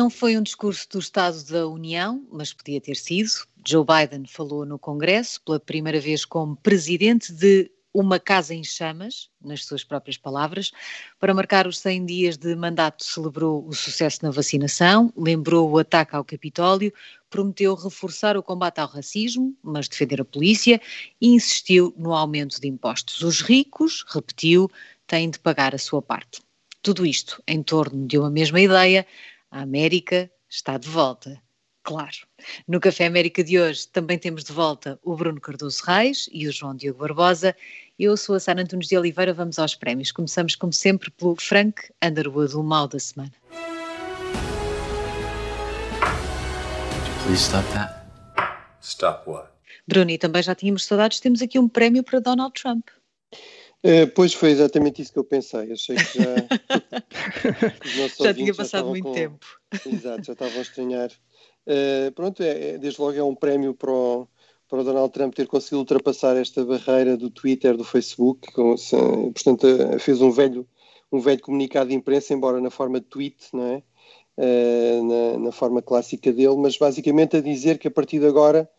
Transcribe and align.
Não 0.00 0.08
foi 0.08 0.34
um 0.38 0.42
discurso 0.42 0.88
do 0.88 0.98
Estado 0.98 1.44
da 1.44 1.68
União, 1.68 2.26
mas 2.32 2.54
podia 2.54 2.80
ter 2.80 2.96
sido. 2.96 3.28
Joe 3.68 3.84
Biden 3.84 4.24
falou 4.26 4.64
no 4.64 4.78
Congresso 4.78 5.42
pela 5.42 5.60
primeira 5.60 6.00
vez 6.00 6.24
como 6.24 6.56
presidente 6.56 7.30
de 7.30 7.70
uma 7.92 8.18
casa 8.18 8.54
em 8.54 8.64
chamas, 8.64 9.28
nas 9.44 9.66
suas 9.66 9.84
próprias 9.84 10.16
palavras. 10.16 10.72
Para 11.18 11.34
marcar 11.34 11.66
os 11.66 11.78
100 11.80 12.06
dias 12.06 12.38
de 12.38 12.56
mandato, 12.56 13.04
celebrou 13.04 13.62
o 13.68 13.74
sucesso 13.74 14.20
na 14.22 14.30
vacinação, 14.30 15.12
lembrou 15.14 15.70
o 15.70 15.76
ataque 15.76 16.16
ao 16.16 16.24
Capitólio, 16.24 16.94
prometeu 17.28 17.74
reforçar 17.74 18.38
o 18.38 18.42
combate 18.42 18.78
ao 18.78 18.88
racismo, 18.88 19.54
mas 19.62 19.86
defender 19.86 20.22
a 20.22 20.24
polícia 20.24 20.80
e 21.20 21.28
insistiu 21.34 21.92
no 21.98 22.14
aumento 22.14 22.58
de 22.58 22.66
impostos. 22.66 23.20
Os 23.20 23.42
ricos, 23.42 24.02
repetiu, 24.08 24.70
têm 25.06 25.28
de 25.28 25.38
pagar 25.38 25.74
a 25.74 25.78
sua 25.78 26.00
parte. 26.00 26.40
Tudo 26.82 27.04
isto 27.04 27.42
em 27.46 27.62
torno 27.62 28.06
de 28.06 28.16
uma 28.16 28.30
mesma 28.30 28.58
ideia: 28.58 29.06
a 29.50 29.62
América 29.62 30.30
está 30.48 30.78
de 30.78 30.88
volta. 30.88 31.40
Claro. 31.82 32.18
No 32.68 32.78
Café 32.78 33.06
América 33.06 33.42
de 33.42 33.58
hoje 33.58 33.88
também 33.88 34.18
temos 34.18 34.44
de 34.44 34.52
volta 34.52 34.98
o 35.02 35.16
Bruno 35.16 35.40
Cardoso 35.40 35.82
Reis 35.84 36.28
e 36.30 36.46
o 36.46 36.52
João 36.52 36.76
Diogo 36.76 37.00
Barbosa. 37.00 37.56
Eu 37.98 38.16
sou 38.16 38.36
a 38.36 38.40
Sara 38.40 38.62
Antunes 38.62 38.86
de 38.88 38.96
Oliveira, 38.96 39.32
vamos 39.32 39.58
aos 39.58 39.74
prémios. 39.74 40.12
Começamos, 40.12 40.54
como 40.54 40.72
sempre, 40.72 41.10
pelo 41.10 41.36
Frank 41.36 41.90
Underwood, 42.02 42.54
o 42.54 42.62
mal 42.62 42.86
da 42.86 42.98
semana. 42.98 43.32
Please 47.24 47.42
stop 47.42 47.66
that. 47.72 48.06
Stop 48.82 49.28
what? 49.28 49.48
Bruno, 49.86 50.10
e 50.10 50.18
também 50.18 50.42
já 50.42 50.54
tínhamos 50.54 50.84
saudades, 50.84 51.18
temos 51.18 51.42
aqui 51.42 51.58
um 51.58 51.68
prémio 51.68 52.02
para 52.02 52.20
Donald 52.20 52.52
Trump. 52.52 52.88
Uh, 53.82 54.06
pois 54.14 54.34
foi 54.34 54.50
exatamente 54.50 55.00
isso 55.00 55.12
que 55.12 55.18
eu 55.18 55.24
pensei. 55.24 55.72
Achei 55.72 55.96
que 55.96 56.18
já. 56.18 56.34
já 58.24 58.34
tinha 58.34 58.54
passado 58.54 58.84
já 58.84 58.90
muito 58.90 59.04
com... 59.04 59.12
tempo. 59.12 59.46
Exato, 59.86 60.22
já 60.24 60.32
estavam 60.34 60.58
a 60.58 60.62
estranhar. 60.62 61.10
Uh, 61.66 62.12
pronto, 62.12 62.42
é, 62.42 62.72
é, 62.72 62.78
desde 62.78 63.00
logo 63.00 63.16
é 63.16 63.22
um 63.22 63.34
prémio 63.34 63.72
para 63.72 63.90
o, 63.90 64.28
para 64.68 64.80
o 64.80 64.84
Donald 64.84 65.12
Trump 65.12 65.34
ter 65.34 65.46
conseguido 65.46 65.78
ultrapassar 65.78 66.36
esta 66.36 66.62
barreira 66.64 67.16
do 67.16 67.30
Twitter, 67.30 67.74
do 67.74 67.84
Facebook. 67.84 68.52
Com, 68.52 68.76
se, 68.76 68.94
portanto, 68.96 69.66
uh, 69.66 69.98
fez 69.98 70.20
um 70.20 70.30
velho, 70.30 70.68
um 71.10 71.18
velho 71.18 71.40
comunicado 71.40 71.88
de 71.88 71.96
imprensa, 71.96 72.34
embora 72.34 72.60
na 72.60 72.70
forma 72.70 73.00
de 73.00 73.06
tweet, 73.06 73.48
não 73.54 73.66
é? 73.66 73.82
Na, 75.02 75.38
na, 75.38 75.52
forma 75.52 75.82
clássica 75.82 76.32
dele, 76.32 76.56
mas 76.56 76.74
basicamente 76.78 77.36
a 77.36 77.42
dizer 77.42 77.78
que 77.78 77.88
a 77.88 77.90
partir 77.90 78.20
de 78.20 78.26
agora 78.26 78.70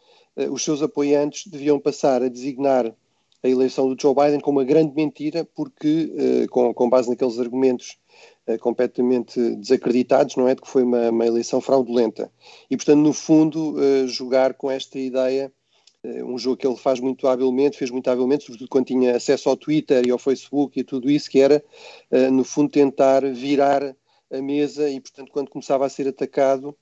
os 0.50 0.64
seus 0.64 0.82
apoiantes 0.82 1.46
deviam 1.46 1.80
passar 1.80 2.24
a 2.24 2.30
designar 2.30 2.92
a 3.44 3.48
eleição 3.48 3.94
do 3.94 4.00
Joe 4.00 4.14
Biden 4.14 4.40
como 4.40 4.60
uma 4.60 4.66
grande 4.66 4.94
mentira, 4.96 5.44
porque, 5.44 6.12
uh, 6.14 6.50
com, 6.50 6.74
com, 6.74 6.90
base 6.90 7.10
naqueles 7.10 7.40
argumentos 7.40 7.98
uh, 8.48 8.58
completamente 8.60 9.40
desacreditados, 9.56 10.36
não 10.36 10.48
é? 10.48 10.56
De 10.56 10.62
que 10.62 10.68
foi 10.68 10.84
uma, 10.84 11.10
uma 11.10 11.26
eleição 11.26 11.60
fraudulenta. 11.60 12.32
E, 12.70 12.78
portanto, 12.78 13.00
no 13.00 13.14
fundo, 13.14 13.76
uh, 13.76 14.08
jogar 14.08 14.54
com 14.54 14.70
esta 14.70 15.00
ideia, 15.00 15.52
um 16.04 16.36
jogo 16.36 16.58
que 16.58 16.66
ele 16.66 16.78
faz 16.78 17.00
muito 17.00 17.28
habilmente, 17.28 17.78
fez 17.78 17.92
muito 17.92 18.10
habilmente, 18.10 18.44
sobretudo 18.44 18.68
quando 18.70 18.88
tinha 18.88 19.16
acesso 19.16 19.48
ao 19.48 19.56
Twitter 19.56 20.04
e 20.08 20.10
ao 20.10 20.18
Facebook 20.18 20.80
e 20.80 20.84
tudo 20.84 21.12
isso, 21.12 21.30
que 21.30 21.40
era, 21.40 21.64
no 22.32 22.44
fundo, 22.44 22.72
tentar 22.72 23.24
virar 23.32 23.96
a 24.32 24.42
mesa 24.42 24.90
e, 24.90 25.00
portanto, 25.00 25.32
quando 25.32 25.52
começava 25.52 25.86
a 25.86 25.90
ser 25.90 26.08
atacado, 26.08 26.76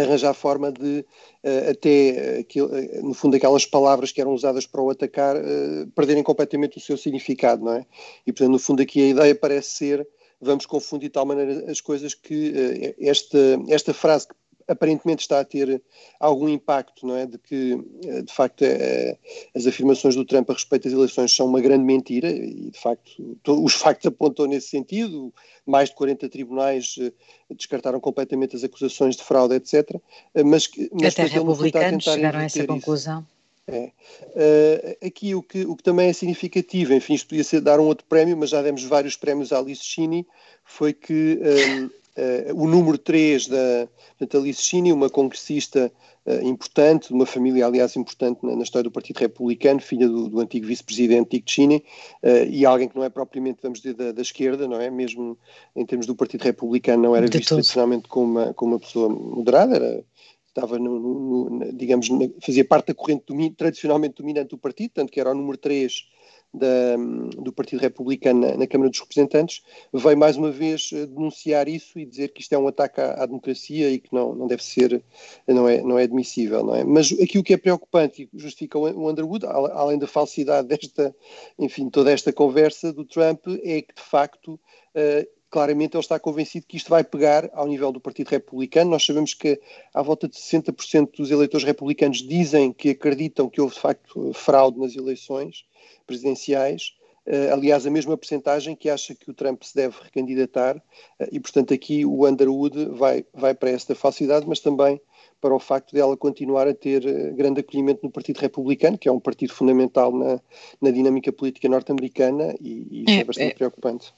arranjar 0.00 0.34
forma 0.34 0.72
de 0.72 1.04
uh, 1.44 1.70
até 1.70 2.44
uh, 2.56 3.06
no 3.06 3.14
fundo 3.14 3.36
aquelas 3.36 3.66
palavras 3.66 4.12
que 4.12 4.20
eram 4.20 4.32
usadas 4.32 4.66
para 4.66 4.80
o 4.80 4.90
atacar 4.90 5.36
uh, 5.36 5.86
perderem 5.94 6.22
completamente 6.22 6.78
o 6.78 6.80
seu 6.80 6.96
significado, 6.96 7.64
não 7.64 7.74
é? 7.74 7.86
E 8.26 8.32
portanto 8.32 8.52
no 8.52 8.58
fundo 8.58 8.82
aqui 8.82 9.02
a 9.02 9.08
ideia 9.08 9.34
parece 9.34 9.70
ser 9.70 10.08
vamos 10.40 10.66
confundir 10.66 11.08
de 11.08 11.12
tal 11.12 11.24
maneira 11.24 11.70
as 11.70 11.80
coisas 11.80 12.14
que 12.14 12.96
esta, 12.98 13.38
esta 13.68 13.94
frase 13.94 14.26
que 14.26 14.34
aparentemente 14.72 15.22
está 15.22 15.40
a 15.40 15.44
ter 15.44 15.82
algum 16.18 16.48
impacto, 16.48 17.06
não 17.06 17.16
é? 17.16 17.26
De 17.26 17.38
que, 17.38 17.78
eh, 18.04 18.22
de 18.22 18.32
facto, 18.32 18.62
é, 18.62 19.16
as 19.54 19.66
afirmações 19.66 20.16
do 20.16 20.24
Trump 20.24 20.50
a 20.50 20.54
respeito 20.54 20.84
das 20.84 20.92
eleições 20.92 21.34
são 21.34 21.46
uma 21.46 21.60
grande 21.60 21.84
mentira 21.84 22.30
e, 22.30 22.70
de 22.70 22.78
facto, 22.78 23.38
os 23.46 23.74
factos 23.74 24.06
apontam 24.06 24.46
nesse 24.46 24.68
sentido. 24.68 25.32
Mais 25.64 25.90
de 25.90 25.94
40 25.94 26.28
tribunais 26.28 26.96
eh, 27.00 27.12
descartaram 27.54 28.00
completamente 28.00 28.56
as 28.56 28.64
acusações 28.64 29.16
de 29.16 29.22
fraude, 29.22 29.54
etc. 29.54 29.96
Mas, 30.44 30.68
mas 30.92 31.12
Até 31.12 31.24
republicanos 31.24 32.04
chegaram 32.04 32.40
a 32.40 32.44
essa 32.44 32.66
conclusão. 32.66 33.24
É. 33.66 33.92
Uh, 34.34 35.06
aqui 35.06 35.36
o 35.36 35.42
que, 35.42 35.64
o 35.64 35.76
que 35.76 35.84
também 35.84 36.08
é 36.08 36.12
significativo, 36.12 36.92
enfim, 36.92 37.14
isto 37.14 37.28
podia 37.28 37.44
ser 37.44 37.60
dar 37.60 37.78
um 37.78 37.84
outro 37.84 38.04
prémio, 38.08 38.36
mas 38.36 38.50
já 38.50 38.60
demos 38.60 38.82
vários 38.82 39.16
prémios 39.16 39.52
à 39.52 39.58
Alice 39.58 39.84
Cheney, 39.84 40.26
foi 40.64 40.92
que 40.92 41.38
um, 41.40 41.90
Uh, 42.14 42.62
o 42.62 42.68
número 42.68 42.98
3 42.98 43.48
da 43.48 43.88
portanto, 44.18 44.42
Alice 44.42 44.62
Cheney, 44.62 44.92
uma 44.92 45.08
congressista 45.08 45.90
uh, 46.26 46.46
importante, 46.46 47.08
de 47.08 47.14
uma 47.14 47.24
família, 47.24 47.66
aliás, 47.66 47.96
importante 47.96 48.38
na, 48.42 48.54
na 48.54 48.62
história 48.62 48.84
do 48.84 48.90
Partido 48.90 49.18
Republicano, 49.18 49.80
filha 49.80 50.06
do, 50.06 50.28
do 50.28 50.40
antigo 50.40 50.66
vice-presidente 50.66 51.30
Dick 51.30 51.50
Cheney, 51.50 51.82
uh, 52.22 52.44
e 52.50 52.66
alguém 52.66 52.88
que 52.88 52.96
não 52.96 53.02
é 53.02 53.08
propriamente, 53.08 53.60
vamos 53.62 53.80
dizer, 53.80 53.94
da, 53.94 54.12
da, 54.12 54.20
esquerda, 54.20 54.68
não 54.68 54.78
é? 54.78 54.90
Mesmo 54.90 55.38
em 55.74 55.86
termos 55.86 56.06
do 56.06 56.14
Partido 56.14 56.42
Republicano, 56.42 57.02
não 57.02 57.16
era 57.16 57.26
visto 57.26 57.48
tradicionalmente 57.48 58.06
como 58.08 58.32
uma, 58.32 58.52
como 58.52 58.72
uma 58.72 58.80
pessoa 58.80 59.08
moderada, 59.08 59.76
era, 59.76 60.04
estava, 60.48 60.78
no, 60.78 61.00
no, 61.00 61.50
no, 61.50 61.72
digamos, 61.72 62.08
fazia 62.42 62.64
parte 62.64 62.88
da 62.88 62.94
corrente 62.94 63.24
tradicionalmente 63.56 64.16
dominante 64.16 64.50
do 64.50 64.58
partido, 64.58 64.92
tanto 64.94 65.10
que 65.10 65.18
era 65.18 65.30
o 65.30 65.34
número 65.34 65.56
3 65.56 66.12
da, 66.54 66.96
do 67.38 67.52
Partido 67.52 67.80
Republicano 67.80 68.40
na, 68.40 68.56
na, 68.58 68.66
Câmara 68.66 68.90
dos 68.90 69.00
Representantes, 69.00 69.62
veio 69.92 70.16
mais 70.16 70.36
uma 70.36 70.50
vez 70.50 70.90
eh, 70.92 71.06
denunciar 71.06 71.66
isso 71.66 71.98
e 71.98 72.04
dizer 72.04 72.28
que 72.28 72.42
isto 72.42 72.52
é 72.52 72.58
um 72.58 72.68
ataque 72.68 73.00
à, 73.00 73.22
à, 73.22 73.26
democracia 73.26 73.90
e 73.90 73.98
que 73.98 74.12
não, 74.12 74.34
não 74.34 74.46
deve 74.46 74.62
ser, 74.62 75.02
não 75.48 75.68
é, 75.68 75.80
não 75.80 75.98
é 75.98 76.02
admissível, 76.02 76.62
não 76.62 76.74
é? 76.74 76.84
Mas 76.84 77.10
aqui 77.12 77.38
o 77.38 77.42
que 77.42 77.54
é 77.54 77.56
preocupante 77.56 78.28
e 78.32 78.38
justifica 78.38 78.78
o 78.78 79.08
Underwood, 79.08 79.46
além 79.46 79.98
da 79.98 80.06
falsidade 80.06 80.68
desta, 80.68 81.14
enfim, 81.58 81.88
toda 81.88 82.12
esta 82.12 82.32
conversa 82.32 82.92
do 82.92 83.04
Trump, 83.04 83.46
é 83.62 83.80
que 83.82 83.94
de 83.94 84.02
facto 84.02 84.54
uh, 84.94 85.41
claramente 85.52 85.94
ele 85.94 86.00
está 86.00 86.18
convencido 86.18 86.66
que 86.66 86.78
isto 86.78 86.88
vai 86.88 87.04
pegar 87.04 87.50
ao 87.52 87.66
nível 87.66 87.92
do 87.92 88.00
Partido 88.00 88.30
Republicano. 88.30 88.90
Nós 88.90 89.04
sabemos 89.04 89.34
que 89.34 89.60
à 89.92 90.00
volta 90.00 90.26
de 90.26 90.34
60% 90.34 91.18
dos 91.18 91.30
eleitores 91.30 91.64
republicanos 91.64 92.26
dizem 92.26 92.72
que 92.72 92.88
acreditam 92.88 93.50
que 93.50 93.60
houve 93.60 93.74
de 93.74 93.80
facto 93.80 94.32
fraude 94.32 94.80
nas 94.80 94.96
eleições 94.96 95.66
presidenciais. 96.06 96.94
Uh, 97.26 97.52
aliás, 97.52 97.86
a 97.86 97.90
mesma 97.90 98.16
percentagem 98.16 98.74
que 98.74 98.88
acha 98.88 99.14
que 99.14 99.30
o 99.30 99.34
Trump 99.34 99.62
se 99.62 99.76
deve 99.76 99.94
recandidatar, 100.02 100.78
uh, 100.78 101.28
e 101.30 101.38
portanto 101.38 101.74
aqui 101.74 102.04
o 102.04 102.26
Underwood 102.26 102.86
vai, 102.86 103.24
vai 103.32 103.54
para 103.54 103.70
esta 103.70 103.94
falsidade, 103.94 104.46
mas 104.48 104.58
também 104.58 105.00
para 105.38 105.54
o 105.54 105.60
facto 105.60 105.92
dela 105.92 106.16
continuar 106.16 106.66
a 106.66 106.74
ter 106.74 107.04
uh, 107.04 107.34
grande 107.36 107.60
acolhimento 107.60 108.00
no 108.02 108.10
Partido 108.10 108.38
Republicano, 108.38 108.96
que 108.96 109.06
é 109.06 109.12
um 109.12 109.20
partido 109.20 109.52
fundamental 109.52 110.10
na, 110.12 110.40
na 110.80 110.90
dinâmica 110.90 111.30
política 111.30 111.68
norte-americana, 111.68 112.54
e, 112.58 112.88
e, 112.90 113.02
isso 113.02 113.18
é, 113.18 113.20
é 113.20 113.24
bastante 113.24 113.50
é, 113.50 113.54
preocupante. 113.54 114.14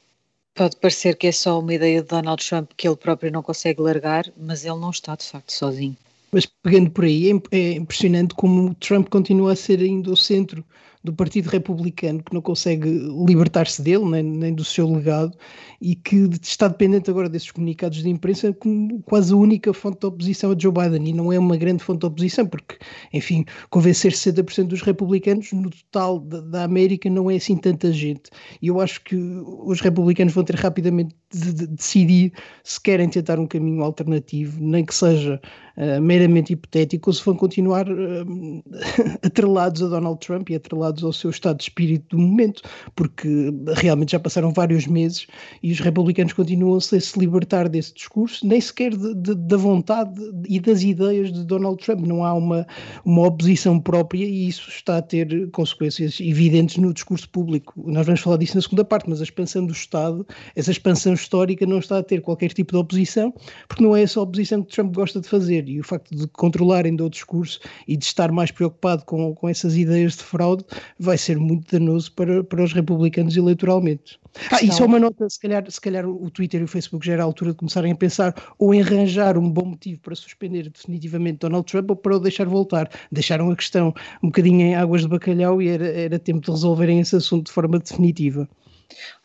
Pode 0.55 0.77
parecer 0.77 1.17
que 1.17 1.27
é 1.27 1.33
só 1.33 1.59
uma 1.59 1.75
ideia 1.75 2.01
de 2.01 2.09
Donald 2.09 2.47
Trump 2.47 2.71
que 2.77 2.87
ele 2.87 2.97
próprio 2.97 3.33
não 3.33 3.43
consegue 3.43 3.81
largar, 3.81 4.25
mas 4.37 4.65
ele 4.65 4.79
não 4.79 4.91
está 4.91 5.17
de 5.17 5.25
facto 5.25 5.51
sozinho. 5.51 5.97
Mas 6.31 6.47
pegando 6.47 6.91
por 6.91 7.05
aí, 7.05 7.31
é, 7.31 7.57
é 7.57 7.73
impressionante 7.73 8.35
como 8.35 8.75
Trump 8.77 9.09
continua 9.09 9.53
a 9.53 9.57
ser 9.57 9.81
ainda 9.81 10.11
o 10.11 10.17
centro 10.17 10.65
do 11.05 11.13
Partido 11.13 11.51
Republicano, 11.51 12.23
que 12.23 12.33
não 12.33 12.41
consegue 12.41 12.89
libertar-se 13.27 13.83
dele, 13.83 14.07
nem, 14.07 14.23
nem, 14.23 14.55
do 14.55 14.65
seu 14.65 14.91
legado, 14.91 15.37
e 15.79 15.95
que 15.95 16.31
está 16.43 16.67
dependente 16.67 17.11
agora 17.11 17.29
desses 17.29 17.51
comunicados 17.51 18.03
de 18.03 18.09
imprensa 18.09 18.55
como 18.55 19.03
quase 19.03 19.35
a 19.35 19.37
única 19.37 19.75
fonte 19.75 20.01
de 20.01 20.07
oposição 20.07 20.51
a 20.51 20.59
Joe 20.59 20.73
Biden, 20.73 21.09
e 21.09 21.13
não 21.13 21.31
é 21.31 21.39
uma 21.39 21.59
grande 21.59 21.85
fonte 21.85 22.01
de 22.01 22.07
oposição, 22.07 22.47
porque, 22.47 22.79
enfim, 23.13 23.45
convencer 23.69 24.13
60% 24.13 24.65
dos 24.65 24.81
republicanos 24.81 25.53
no 25.53 25.69
total 25.69 26.19
da, 26.19 26.41
da, 26.41 26.65
América 26.65 27.11
não 27.11 27.31
é 27.31 27.37
assim 27.37 27.59
tanta 27.59 27.93
gente. 27.93 28.31
E 28.63 28.69
eu 28.69 28.81
acho 28.81 29.05
que 29.05 29.15
os 29.15 29.83
republicanos 29.83 30.33
vão 30.33 30.43
ter 30.43 30.57
rapidamente 30.57 31.15
de, 31.31 31.53
de 31.53 31.67
decidir 31.67 32.33
se 32.63 32.81
querem 32.81 33.11
tentar 33.11 33.39
um 33.39 33.47
caminho 33.47 33.83
alternativo, 33.83 34.59
nem 34.59 34.83
que 34.83 34.95
seja 34.95 35.39
uh, 35.77 36.01
meramente 36.01 36.53
hipotético, 36.53 37.13
se 37.13 37.25
vão 37.25 37.35
continuar 37.35 37.89
uh, 37.89 38.63
atrelados 39.23 39.83
a 39.83 39.89
Donald 39.89 40.19
Trump 40.25 40.51
e 40.51 40.55
atrelados 40.55 41.03
ao 41.05 41.13
seu 41.13 41.31
estado 41.31 41.59
de 41.59 41.65
espírito 41.65 42.17
do 42.17 42.19
momento, 42.19 42.63
porque 42.95 43.53
realmente 43.77 44.13
já 44.13 44.21
passaram 44.21 44.53
vários 44.53 44.87
meses 44.87 45.27
e 45.63 45.73
os 45.73 45.81
republicanos 45.81 46.33
continuam 46.33 46.81
-se 46.81 46.97
a 46.97 47.01
se 47.01 47.19
libertar 47.19 47.69
desse 47.69 47.95
discurso, 47.95 48.47
nem 48.47 48.61
sequer 48.61 48.97
de, 48.97 49.15
de, 49.15 49.35
da 49.35 49.57
vontade 49.57 50.21
e 50.49 50.61
das 50.61 50.83
ideias 50.83 51.33
de 51.33 51.45
Donald 51.45 51.83
Trump. 51.83 52.07
Não 52.07 52.25
há 52.25 52.35
uma, 52.35 52.67
uma 53.05 53.27
oposição 53.27 53.81
própria 53.81 54.25
e 54.25 54.49
isso 54.49 54.69
está 54.69 54.99
a 54.99 55.03
ter 55.03 55.51
consequências 55.51 56.21
evidentes 56.21 56.77
no 56.77 56.93
discurso 56.93 57.29
público. 57.29 57.75
Nós 57.87 58.07
vamos 58.07 58.21
falar 58.21 58.37
disso 58.37 58.57
na 58.57 58.63
segunda 58.63 58.85
parte, 58.85 59.09
mas 59.09 59.21
a 59.21 59.25
expansão 59.25 59.67
do 59.67 59.73
Estado, 59.73 60.27
essa 60.55 60.71
expansão 60.71 61.15
histórica, 61.15 61.67
não 61.67 61.79
está 61.79 61.99
a 61.99 62.03
ter 62.03 62.21
qualquer 62.21 62.53
tipo 62.53 62.73
de 62.73 62.79
oposição, 62.79 63.33
porque 63.69 63.83
não 63.83 63.95
é 63.97 64.03
essa 64.03 64.21
oposição 64.21 64.63
que 64.63 64.75
Trump 64.75 64.95
gosta 64.95 65.21
de 65.21 65.29
fazer. 65.29 65.64
E 65.69 65.81
o 65.81 65.85
facto 65.85 66.15
de 66.15 66.27
controlarem 66.29 66.95
do 66.95 67.09
discurso 67.09 67.61
e 67.87 67.97
de 67.97 68.05
estar 68.05 68.31
mais 68.33 68.51
preocupado 68.51 69.05
com, 69.05 69.35
com 69.35 69.49
essas 69.49 69.77
ideias 69.77 70.17
de 70.17 70.23
fraude 70.23 70.65
vai 70.99 71.19
ser 71.19 71.39
muito 71.39 71.71
danoso 71.71 72.13
para, 72.13 72.43
para 72.45 72.63
os 72.63 72.73
republicanos 72.73 73.37
eleitoralmente. 73.37 74.19
Ah, 74.51 74.63
e 74.63 74.73
só 74.73 74.85
uma 74.85 74.99
nota, 74.99 75.29
se 75.29 75.39
calhar, 75.39 75.65
se 75.71 75.81
calhar 75.81 76.07
o 76.09 76.29
Twitter 76.31 76.61
e 76.61 76.65
o 76.65 76.69
Facebook 76.69 77.07
já 77.07 77.13
era 77.13 77.23
a 77.23 77.25
altura 77.25 77.53
de 77.53 77.57
começarem 77.57 77.93
a 77.93 77.95
pensar 77.95 78.35
ou 78.59 78.75
em 78.75 78.83
arranjar 78.83 79.39
um 79.39 79.49
bom 79.49 79.67
motivo 79.67 80.01
para 80.01 80.15
suspender 80.15 80.69
definitivamente 80.69 81.39
Donald 81.39 81.71
Trump 81.71 81.91
ou 81.91 81.97
para 81.97 82.17
o 82.17 82.21
deixar 82.21 82.47
voltar. 82.47 82.91
Deixaram 83.13 83.51
a 83.51 83.57
questão 83.57 83.95
um 84.23 84.29
bocadinho 84.29 84.61
em 84.61 84.75
águas 84.75 85.03
de 85.03 85.09
bacalhau 85.09 85.63
e 85.63 85.69
era, 85.69 85.87
era 85.87 86.19
tempo 86.19 86.41
de 86.41 86.51
resolverem 86.51 87.01
esse 87.01 87.15
assunto 87.15 87.47
de 87.47 87.53
forma 87.53 87.79
definitiva. 87.79 88.49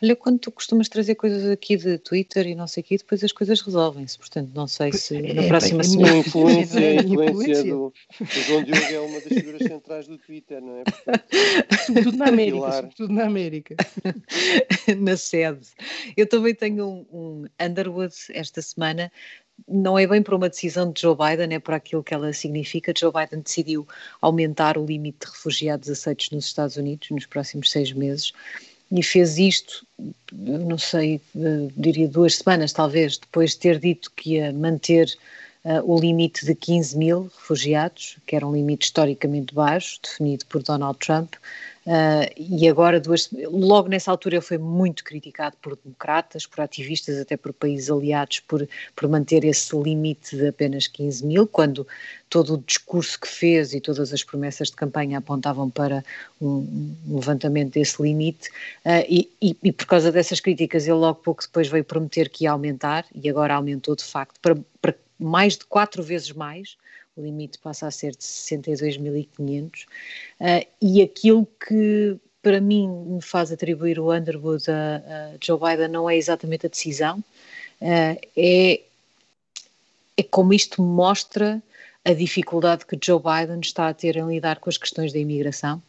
Olha, 0.02 0.16
quando 0.16 0.40
tu 0.40 0.52
costumas 0.52 0.90
trazer 0.90 1.16
coisas 1.16 1.50
aqui 1.50 1.78
de 1.78 1.98
Twitter 1.98 2.48
e 2.48 2.56
não 2.56 2.68
sei 2.68 2.82
o 2.82 2.86
quê, 2.86 2.98
depois 2.98 3.24
as 3.24 3.32
coisas 3.32 3.62
resolvem-se. 3.62 4.18
Portanto, 4.18 4.52
não 4.54 4.68
sei 4.68 4.92
se 4.94 5.18
é, 5.18 5.34
na 5.34 5.44
próxima 5.44 5.82
é, 5.82 5.84
semana. 5.84 6.14
A 6.14 6.18
influência, 6.18 6.80
a 6.80 6.96
influência 6.96 7.64
do, 7.64 7.94
do 8.20 8.26
João 8.26 8.64
Diogo 8.64 8.94
é 8.94 9.00
uma 9.00 9.20
das 9.20 9.34
figuras 9.34 9.62
centrais 9.64 10.08
do 10.08 10.18
Twitter, 10.18 10.62
não 10.62 10.78
é? 10.78 10.84
Sobretudo 11.86 12.18
na 12.18 12.28
América. 12.28 12.72
Sobretudo 12.72 13.14
na 13.14 13.26
América. 13.26 13.76
na 14.98 15.18
sede. 15.18 15.68
Eu 16.16 16.28
também 16.28 16.56
tenho 16.56 16.88
um, 16.88 17.06
um 17.12 17.46
Underwood 17.60 18.14
esta 18.34 18.62
semana 18.62 19.12
não 19.68 19.98
é 19.98 20.08
bem 20.08 20.22
por 20.22 20.34
uma 20.34 20.50
decisão 20.50 20.92
de 20.92 21.02
Joe 21.02 21.16
Biden, 21.16 21.56
é 21.56 21.60
por 21.60 21.74
aquilo 21.74 22.04
que 22.04 22.14
ela 22.14 22.32
significa. 22.34 22.94
Joe 22.98 23.12
Biden 23.12 23.42
decidiu 23.42 23.88
aumentar 24.22 24.78
o 24.78 24.86
limite 24.86 25.26
de 25.26 25.32
refugiados 25.32 25.90
aceitos 25.90 26.30
nos 26.32 26.46
Estados 26.46 26.78
Unidos 26.78 27.10
nos 27.10 27.26
próximos 27.26 27.72
seis 27.72 27.92
meses 27.92 28.32
e 28.92 29.04
fez 29.04 29.38
isto, 29.38 29.86
não 30.32 30.78
sei, 30.78 31.22
eh, 31.36 31.68
diria 31.78 32.08
duas 32.08 32.38
semanas 32.38 32.74
talvez, 32.74 33.18
depois 33.18 33.52
de 33.52 33.60
ter 33.60 33.80
dito 33.80 34.12
que 34.16 34.36
ia 34.36 34.52
manter 34.52 35.08
uh, 35.64 35.82
o 35.84 36.00
limite 36.00 36.46
de 36.46 36.56
15 36.56 36.98
mil 36.98 37.32
refugiados, 37.38 38.18
que 38.26 38.36
era 38.36 38.48
um 38.48 38.54
limite 38.54 38.86
historicamente 38.86 39.54
baixo, 39.54 40.00
definido 40.04 40.46
por 40.48 40.64
Donald 40.64 40.98
Trump, 41.00 41.34
Uh, 41.90 42.30
e 42.38 42.70
agora, 42.70 43.00
duas, 43.00 43.32
logo 43.48 43.88
nessa 43.88 44.12
altura, 44.12 44.36
ele 44.36 44.44
foi 44.44 44.60
muito 44.60 45.04
criticado 45.04 45.58
por 45.60 45.76
democratas, 45.76 46.46
por 46.46 46.62
ativistas, 46.62 47.18
até 47.18 47.36
por 47.36 47.52
países 47.52 47.90
aliados, 47.90 48.42
por, 48.42 48.70
por 48.96 49.10
manter 49.10 49.44
esse 49.44 49.76
limite 49.76 50.38
de 50.38 50.50
apenas 50.50 50.86
15 50.86 51.26
mil, 51.26 51.48
quando 51.48 51.88
todo 52.30 52.54
o 52.54 52.58
discurso 52.60 53.20
que 53.20 53.28
fez 53.28 53.74
e 53.74 53.82
todas 53.82 54.14
as 54.14 54.24
promessas 54.24 54.68
de 54.68 54.76
campanha 54.76 55.18
apontavam 55.18 55.68
para 55.68 56.06
um, 56.40 56.96
um 57.08 57.16
levantamento 57.16 57.74
desse 57.74 58.00
limite. 58.04 58.50
Uh, 58.86 59.04
e, 59.10 59.32
e, 59.42 59.58
e, 59.64 59.72
por 59.72 59.88
causa 59.88 60.12
dessas 60.12 60.40
críticas, 60.40 60.84
ele 60.84 60.94
logo 60.94 61.22
pouco 61.22 61.42
depois 61.42 61.68
veio 61.68 61.84
prometer 61.84 62.30
que 62.30 62.44
ia 62.44 62.52
aumentar, 62.52 63.04
e 63.16 63.28
agora 63.28 63.56
aumentou 63.56 63.96
de 63.96 64.04
facto 64.04 64.40
para, 64.40 64.56
para 64.80 64.94
mais 65.20 65.58
de 65.58 65.66
quatro 65.66 66.04
vezes 66.04 66.32
mais 66.34 66.78
o 67.20 67.24
limite 67.24 67.60
passa 67.60 67.88
a 67.88 67.92
ser 67.92 68.12
de 68.12 68.24
62.500, 68.24 69.84
uh, 69.84 69.88
ah, 70.40 70.66
e 70.82 71.02
aquilo 71.02 71.48
que 71.68 72.18
para 72.42 72.62
mim 72.62 72.88
me 72.88 73.22
faz 73.22 73.52
atribuir 73.52 74.00
o 74.00 74.14
Underwood 74.14 74.70
a, 74.72 74.98
a 75.34 75.38
Joe 75.44 75.60
Biden 75.60 75.90
não 75.90 76.10
é 76.10 76.16
exatamente 76.16 76.66
a 76.66 76.70
decisão, 76.70 77.20
uh, 77.20 78.28
é, 78.38 78.82
é 80.18 80.24
como 80.24 80.54
isto 80.54 80.82
mostra 80.82 81.62
a 82.06 82.14
dificuldade 82.14 82.86
que 82.86 82.98
Joe 83.02 83.20
Biden 83.20 83.60
está 83.60 83.90
a 83.90 83.94
ter 83.94 84.16
em 84.16 84.28
lidar 84.28 84.60
com 84.60 84.70
as 84.70 84.78
questões 84.78 85.12
da 85.12 85.20
imigração 85.20 85.82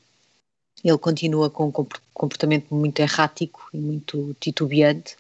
ele 0.83 0.99
continua 0.99 1.51
com 1.51 1.67
um 1.69 1.73
comportamento 2.15 2.75
muito 2.75 3.01
errático 3.01 3.69
e 3.73 3.79
muito 3.79 4.35
titubeante. 4.41 5.17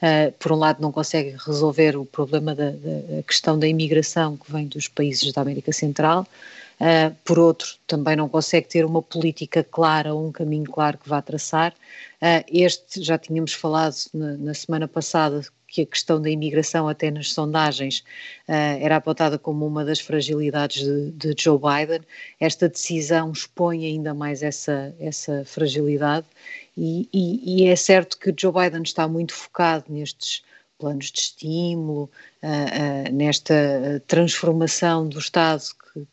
Uh, 0.00 0.32
por 0.38 0.52
um 0.52 0.56
lado, 0.56 0.80
não 0.80 0.90
consegue 0.90 1.36
resolver 1.46 1.96
o 1.96 2.04
problema 2.04 2.54
da, 2.54 2.70
da 2.70 3.22
questão 3.26 3.58
da 3.58 3.66
imigração 3.66 4.36
que 4.36 4.50
vem 4.50 4.66
dos 4.66 4.88
países 4.88 5.32
da 5.32 5.42
América 5.42 5.72
Central. 5.72 6.26
Uh, 6.80 7.14
por 7.24 7.38
outro, 7.38 7.76
também 7.86 8.16
não 8.16 8.28
consegue 8.28 8.66
ter 8.66 8.84
uma 8.84 9.00
política 9.00 9.62
clara 9.62 10.14
um 10.14 10.32
caminho 10.32 10.64
claro 10.64 10.98
que 10.98 11.08
vá 11.08 11.22
traçar. 11.22 11.72
Uh, 12.20 12.44
este, 12.48 13.02
já 13.02 13.16
tínhamos 13.18 13.52
falado 13.52 13.94
na, 14.12 14.36
na 14.36 14.54
semana 14.54 14.88
passada, 14.88 15.42
que 15.72 15.80
a 15.80 15.86
questão 15.86 16.20
da 16.20 16.28
imigração, 16.28 16.86
até 16.86 17.10
nas 17.10 17.32
sondagens, 17.32 18.04
uh, 18.46 18.78
era 18.80 18.96
apontada 18.96 19.38
como 19.38 19.66
uma 19.66 19.84
das 19.86 19.98
fragilidades 20.00 20.84
de, 20.84 21.10
de, 21.12 21.42
Joe 21.42 21.58
Biden. 21.58 22.02
Esta 22.38 22.68
decisão 22.68 23.32
expõe 23.32 23.86
ainda 23.86 24.12
mais 24.12 24.42
essa, 24.42 24.94
essa 25.00 25.42
fragilidade, 25.46 26.26
e, 26.76 27.08
e, 27.12 27.62
e 27.62 27.66
é 27.66 27.74
certo 27.74 28.18
que 28.18 28.34
Joe 28.38 28.52
Biden 28.52 28.82
está 28.82 29.08
muito 29.08 29.32
focado 29.32 29.86
nestes 29.88 30.42
planos 30.82 31.12
de 31.12 31.20
estímulo, 31.20 32.10
uh, 32.42 33.08
uh, 33.08 33.12
nesta 33.12 34.02
transformação 34.08 35.08
do 35.08 35.20
Estado 35.20 35.62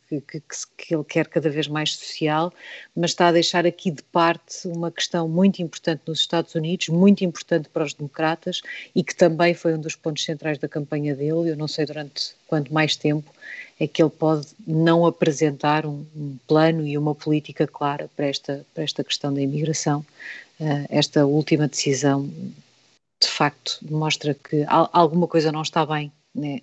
que, 0.07 0.21
que, 0.21 0.41
que, 0.77 0.93
ele 0.93 1.03
quer 1.03 1.27
cada 1.27 1.49
vez 1.49 1.67
mais 1.67 1.95
social, 1.95 2.53
mas 2.95 3.11
está 3.11 3.29
a 3.29 3.31
deixar 3.31 3.65
aqui 3.65 3.89
de 3.89 4.03
parte 4.03 4.67
uma 4.67 4.91
questão 4.91 5.27
muito 5.27 5.59
importante 5.61 6.01
nos 6.05 6.19
Estados 6.19 6.53
Unidos, 6.53 6.89
muito 6.89 7.23
importante 7.23 7.67
para 7.69 7.83
os 7.83 7.95
democratas 7.95 8.61
e 8.93 9.03
que 9.03 9.15
também 9.15 9.55
foi 9.55 9.73
um 9.73 9.81
dos 9.81 9.95
pontos 9.95 10.23
centrais 10.23 10.59
da 10.59 10.67
campanha 10.67 11.15
dele. 11.15 11.49
Eu 11.49 11.57
não 11.57 11.67
sei 11.67 11.85
durante 11.85 12.35
quanto 12.47 12.71
mais 12.71 12.95
tempo 12.95 13.33
é 13.79 13.87
que 13.87 14.03
ele 14.03 14.11
pode 14.11 14.47
não 14.67 15.03
apresentar 15.03 15.83
um, 15.85 16.05
um 16.15 16.37
plano 16.45 16.85
e 16.85 16.95
uma 16.95 17.15
política 17.15 17.65
clara 17.65 18.07
para 18.15 18.27
esta, 18.27 18.63
para 18.73 18.83
esta 18.83 19.03
questão 19.03 19.33
da 19.33 19.41
imigração. 19.41 20.05
Uh, 20.59 20.85
esta 20.89 21.25
última 21.25 21.67
decisão, 21.67 22.29
de 23.21 23.27
facto, 23.27 23.79
mostra 23.89 24.33
que 24.33 24.65
alguma 24.67 25.27
coisa 25.27 25.51
não 25.51 25.61
está 25.61 25.85
bem 25.85 26.11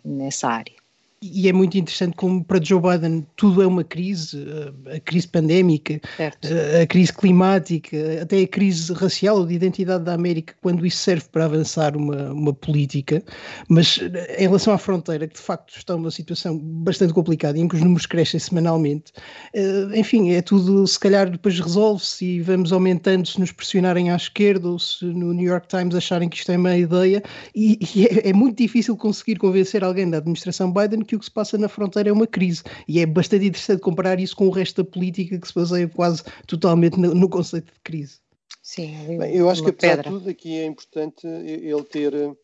nessa 0.05 0.49
área 0.49 0.86
e 1.23 1.49
é 1.49 1.53
muito 1.53 1.79
interessante 1.79 2.15
como 2.15 2.45
para 2.45 2.63
Joe 2.63 2.81
Biden 2.81 3.27
tudo 3.37 3.63
é 3.63 3.67
uma 3.67 3.83
crise, 3.83 4.47
eh, 4.87 4.97
a 4.97 5.01
crise 5.01 5.27
pandémica, 5.27 5.99
certo. 6.17 6.47
Eh, 6.47 6.83
a 6.83 6.87
crise 6.87 7.13
climática, 7.13 7.97
até 8.21 8.43
a 8.43 8.47
crise 8.47 8.93
racial 8.93 9.39
ou 9.39 9.47
de 9.47 9.55
identidade 9.55 10.05
da 10.05 10.13
América, 10.13 10.55
quando 10.61 10.85
isso 10.85 10.99
serve 10.99 11.25
para 11.33 11.47
avançar 11.47 11.97
uma, 11.97 12.33
uma 12.33 12.53
política, 12.53 13.23
mas 13.69 13.99
eh, 13.99 14.45
em 14.45 14.47
relação 14.47 14.75
à 14.75 14.79
fronteira, 14.79 15.27
que 15.27 15.35
de 15.35 15.41
facto 15.41 15.75
está 15.77 15.95
numa 15.95 16.11
situação 16.11 16.59
bastante 16.59 17.15
complicada, 17.15 17.59
em 17.59 17.67
que 17.67 17.77
os 17.77 17.83
números 17.83 18.05
crescem 18.05 18.39
semanalmente, 18.39 19.13
enfim, 19.95 20.33
é 20.33 20.43
tudo, 20.43 20.87
se 20.87 20.99
calhar 20.99 21.31
depois 21.31 21.59
resolve-se 21.59 22.25
e 22.25 22.41
vamos 22.41 22.73
aumentando 22.73 23.27
se 23.27 23.41
nos 23.41 23.53
pressionarem 23.53 24.11
à 24.11 24.17
esquerda 24.17 24.69
ou 24.69 24.79
se 24.79 25.05
no 25.05 25.33
New 25.33 25.47
York 25.47 25.67
Times 25.69 25.95
acharem 25.95 26.29
que 26.29 26.37
isto 26.37 26.53
é 26.53 26.57
uma 26.57 26.77
ideia, 26.77 27.23
e, 27.55 27.79
e 27.95 28.07
é, 28.07 28.29
é 28.29 28.33
muito 28.33 28.59
difícil 28.59 28.97
conseguir 28.97 29.37
convencer 29.37 29.83
alguém 29.83 30.09
da 30.09 30.19
administração 30.19 30.73
Biden 30.73 31.07
que 31.07 31.16
o 31.17 31.19
que 31.19 31.25
se 31.25 31.31
passa 31.31 31.59
na 31.59 31.69
fronteira 31.69 32.09
é 32.09 32.13
uma 32.13 32.27
crise. 32.27 32.63
E 32.87 33.01
é 33.01 33.07
bastante 33.07 33.47
interessante 33.47 33.81
comparar 33.81 34.20
isso 34.20 34.37
com 34.37 34.46
o 34.46 34.51
resto 34.51 34.82
da 34.82 34.91
política 34.91 35.39
que 35.39 35.49
se 35.49 35.55
baseia 35.55 35.89
quase 35.89 36.23
totalmente 36.46 36.99
no, 36.99 37.15
no 37.15 37.29
conceito 37.29 37.73
de 37.73 37.81
crise. 37.82 38.19
Sim, 38.63 39.19
Bem, 39.19 39.35
eu 39.35 39.49
acho 39.49 39.63
que 39.63 39.70
apesar 39.70 39.96
pedra. 39.96 40.11
de 40.11 40.19
tudo 40.19 40.31
aqui 40.31 40.58
é 40.58 40.67
importante 40.67 41.27
ele 41.27 41.85
ter 41.85 42.37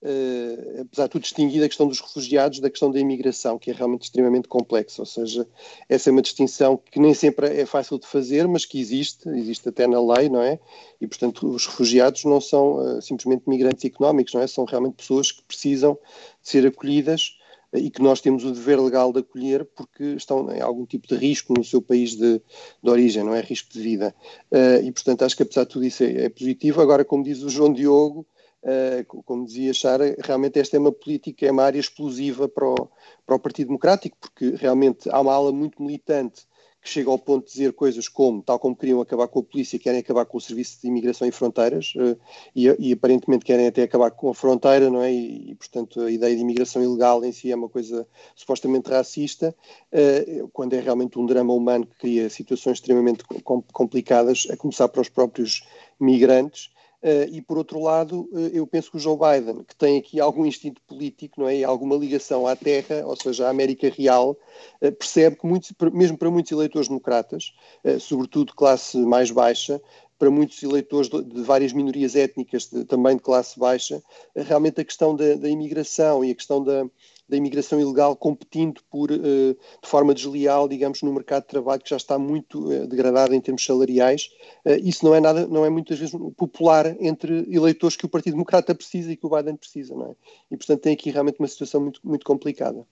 Uh, 0.00 0.82
apesar 0.82 1.06
de 1.06 1.10
tudo, 1.10 1.22
distinguir 1.22 1.60
a 1.64 1.66
questão 1.66 1.88
dos 1.88 2.00
refugiados 2.00 2.60
da 2.60 2.70
questão 2.70 2.88
da 2.88 3.00
imigração, 3.00 3.58
que 3.58 3.72
é 3.72 3.74
realmente 3.74 4.02
extremamente 4.02 4.46
complexa. 4.46 5.02
Ou 5.02 5.06
seja, 5.06 5.46
essa 5.88 6.08
é 6.08 6.12
uma 6.12 6.22
distinção 6.22 6.76
que 6.76 7.00
nem 7.00 7.12
sempre 7.12 7.48
é 7.48 7.66
fácil 7.66 7.98
de 7.98 8.06
fazer, 8.06 8.46
mas 8.46 8.64
que 8.64 8.80
existe, 8.80 9.28
existe 9.30 9.68
até 9.68 9.88
na 9.88 10.00
lei, 10.00 10.28
não 10.28 10.40
é? 10.40 10.60
E, 11.00 11.06
portanto, 11.08 11.48
os 11.48 11.66
refugiados 11.66 12.24
não 12.24 12.40
são 12.40 12.76
uh, 12.76 13.02
simplesmente 13.02 13.48
migrantes 13.48 13.84
económicos, 13.84 14.34
não 14.34 14.40
é? 14.40 14.46
São 14.46 14.64
realmente 14.64 14.94
pessoas 14.94 15.32
que 15.32 15.42
precisam 15.42 15.98
de 16.42 16.48
ser 16.48 16.64
acolhidas 16.64 17.36
e 17.72 17.90
que 17.90 18.02
nós 18.02 18.20
temos 18.20 18.44
o 18.44 18.52
dever 18.52 18.80
legal 18.80 19.12
de 19.12 19.20
acolher 19.20 19.64
porque 19.64 20.04
estão 20.14 20.50
em 20.50 20.60
algum 20.60 20.86
tipo 20.86 21.06
de 21.06 21.16
risco 21.16 21.52
no 21.52 21.64
seu 21.64 21.82
país 21.82 22.16
de, 22.16 22.40
de 22.82 22.90
origem, 22.90 23.22
não 23.22 23.34
é 23.34 23.40
risco 23.40 23.72
de 23.72 23.80
vida. 23.80 24.14
Uh, 24.50 24.84
e, 24.84 24.92
portanto, 24.92 25.22
acho 25.24 25.36
que 25.36 25.42
apesar 25.42 25.64
de 25.64 25.70
tudo 25.70 25.84
isso 25.84 26.02
é, 26.02 26.24
é 26.24 26.28
positivo. 26.28 26.80
Agora, 26.80 27.04
como 27.04 27.22
diz 27.22 27.42
o 27.42 27.50
João 27.50 27.72
Diogo, 27.72 28.26
uh, 28.62 29.22
como 29.22 29.44
dizia 29.44 29.74
Chara, 29.74 30.16
realmente 30.24 30.58
esta 30.58 30.76
é 30.76 30.80
uma 30.80 30.92
política, 30.92 31.46
é 31.46 31.50
uma 31.50 31.64
área 31.64 31.78
explosiva 31.78 32.48
para 32.48 32.66
o, 32.66 32.88
para 33.26 33.36
o 33.36 33.38
Partido 33.38 33.66
Democrático, 33.68 34.16
porque 34.18 34.54
realmente 34.56 35.10
há 35.10 35.20
uma 35.20 35.34
ala 35.34 35.52
muito 35.52 35.82
militante 35.82 36.46
que 36.80 36.88
chega 36.88 37.10
ao 37.10 37.18
ponto 37.18 37.46
de 37.46 37.52
dizer 37.52 37.72
coisas 37.72 38.08
como, 38.08 38.42
tal 38.42 38.58
como 38.58 38.76
queriam 38.76 39.00
acabar 39.00 39.28
com 39.28 39.40
a 39.40 39.42
polícia, 39.42 39.78
querem 39.78 40.00
acabar 40.00 40.24
com 40.24 40.38
o 40.38 40.40
Serviço 40.40 40.80
de 40.80 40.88
Imigração 40.88 41.26
e 41.26 41.32
Fronteiras 41.32 41.92
uh, 41.96 42.16
e, 42.54 42.66
e, 42.78 42.92
aparentemente 42.92 43.44
querem 43.44 43.66
até 43.66 43.82
acabar 43.82 44.10
com 44.10 44.30
a 44.30 44.34
fronteira, 44.34 44.88
não 44.88 45.02
é? 45.02 45.12
E, 45.12 45.50
e, 45.50 45.54
portanto 45.54 46.00
a 46.00 46.10
ideia 46.10 46.34
de 46.34 46.42
imigração 46.42 46.82
ilegal 46.82 47.24
em 47.24 47.32
si 47.32 47.50
é 47.50 47.56
uma 47.56 47.68
coisa 47.68 48.06
supostamente 48.34 48.90
racista, 48.90 49.54
uh, 49.92 50.48
quando 50.52 50.74
é 50.74 50.80
realmente 50.80 51.18
um 51.18 51.26
drama 51.26 51.52
humano 51.52 51.86
que 51.86 51.96
cria 51.98 52.30
situações 52.30 52.78
extremamente 52.78 53.24
complicadas, 53.72 54.46
a 54.50 54.56
começar 54.56 54.88
para 54.88 55.02
os 55.02 55.08
próprios 55.08 55.62
migrantes. 56.00 56.70
Uh, 57.00 57.30
e 57.30 57.40
por 57.40 57.56
outro 57.56 57.80
lado, 57.80 58.28
uh, 58.32 58.48
eu 58.52 58.66
penso 58.66 58.90
que 58.90 58.96
o 58.96 59.00
Joe 59.00 59.16
Biden, 59.16 59.62
que 59.62 59.76
tem 59.76 59.98
aqui 59.98 60.18
algum 60.18 60.44
instinto 60.44 60.82
político, 60.82 61.40
não 61.40 61.48
é, 61.48 61.58
e 61.58 61.64
alguma 61.64 61.94
ligação 61.94 62.44
à 62.44 62.56
terra, 62.56 63.06
ou 63.06 63.14
seja, 63.14 63.46
à 63.46 63.50
América 63.50 63.88
real, 63.88 64.36
uh, 64.82 64.92
percebe 64.92 65.36
que 65.36 65.46
muitos, 65.46 65.72
mesmo 65.92 66.18
para 66.18 66.28
muitos 66.28 66.50
eleitores 66.50 66.88
democratas, 66.88 67.52
sobretudo 68.00 68.52
classe 68.52 68.98
mais 68.98 69.30
baixa, 69.30 69.80
para 70.18 70.28
muitos 70.28 70.60
eleitores 70.64 71.08
de, 71.08 71.42
várias 71.42 71.72
minorias 71.72 72.16
étnicas, 72.16 72.66
de, 72.66 72.84
também 72.84 73.16
de 73.16 73.22
classe 73.22 73.56
baixa, 73.56 74.02
realmente 74.34 74.80
a 74.80 74.84
questão 74.84 75.14
da, 75.14 75.34
da 75.34 75.48
imigração 75.48 76.24
e 76.24 76.32
a 76.32 76.34
questão 76.34 76.64
da, 76.64 76.84
da 77.28 77.36
imigração 77.36 77.80
ilegal 77.80 78.16
competindo 78.16 78.80
por, 78.90 79.10
uh, 79.10 79.16
de 79.18 79.88
forma 79.88 80.14
desleal, 80.14 80.68
digamos, 80.68 81.02
no 81.02 81.12
mercado 81.12 81.42
de 81.42 81.48
trabalho 81.48 81.82
que 81.82 81.90
já 81.90 81.96
está 81.96 82.18
muito 82.18 82.68
uh, 82.68 82.86
degradado 82.86 83.34
em 83.34 83.40
termos 83.40 83.64
salariais. 83.64 84.30
Uh, 84.64 84.80
isso 84.82 85.04
não 85.04 85.14
é 85.14 85.20
nada, 85.20 85.46
não 85.46 85.64
é 85.64 85.70
muitas 85.70 85.98
vezes 85.98 86.14
popular 86.36 86.96
entre 87.00 87.46
eleitores 87.50 87.96
que 87.96 88.06
o 88.06 88.08
Partido 88.08 88.32
Democrata 88.32 88.74
precisa 88.74 89.12
e 89.12 89.16
que 89.16 89.26
o 89.26 89.30
Biden 89.30 89.56
precisa, 89.56 89.94
não 89.94 90.06
é? 90.06 90.14
E 90.50 90.56
portanto 90.56 90.80
tem 90.80 90.94
aqui 90.94 91.10
realmente 91.10 91.38
uma 91.38 91.48
situação 91.48 91.80
muito, 91.80 92.00
muito 92.02 92.24
complicada. 92.24 92.86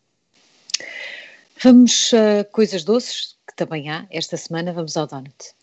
Vamos 1.62 2.12
a 2.12 2.44
coisas 2.44 2.84
doces, 2.84 3.36
que 3.48 3.56
também 3.56 3.88
há 3.88 4.06
esta 4.10 4.36
semana, 4.36 4.72
vamos 4.72 4.96
ao 4.96 5.06
Donut. 5.06 5.55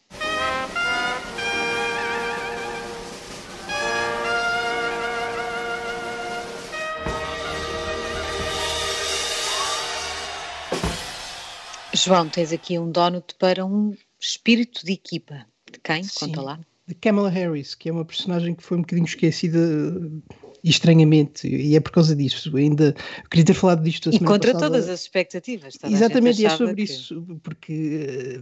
João, 12.04 12.28
tens 12.28 12.52
aqui 12.52 12.78
um 12.78 12.92
donut 12.92 13.34
para 13.40 13.66
um 13.66 13.96
espírito 14.20 14.86
de 14.86 14.92
equipa. 14.92 15.46
De 15.72 15.80
quem? 15.80 16.04
Sim, 16.04 16.28
Conta 16.28 16.42
lá. 16.42 16.60
De 16.86 16.94
Kamala 16.96 17.30
Harris, 17.30 17.76
que 17.76 17.88
é 17.88 17.94
uma 17.94 18.04
personagem 18.04 18.54
que 18.54 18.62
foi 18.62 18.78
um 18.78 18.82
bocadinho 18.82 19.06
esquecida 19.06 19.58
estranhamente, 20.64 21.48
e 21.48 21.76
é 21.76 21.80
por 21.80 21.92
causa 21.92 22.16
disso. 22.16 22.56
Ainda 22.56 22.96
queria 23.30 23.46
ter 23.46 23.54
falado 23.54 23.84
disto 23.84 24.10
a 24.10 24.14
E 24.14 24.20
contra 24.20 24.54
passada. 24.54 24.72
todas 24.72 24.90
as 24.90 25.02
expectativas. 25.02 25.78
Exatamente, 25.84 26.42
e 26.42 26.46
é 26.46 26.50
sobre 26.50 26.76
que... 26.76 26.84
isso, 26.84 27.26
porque 27.44 28.42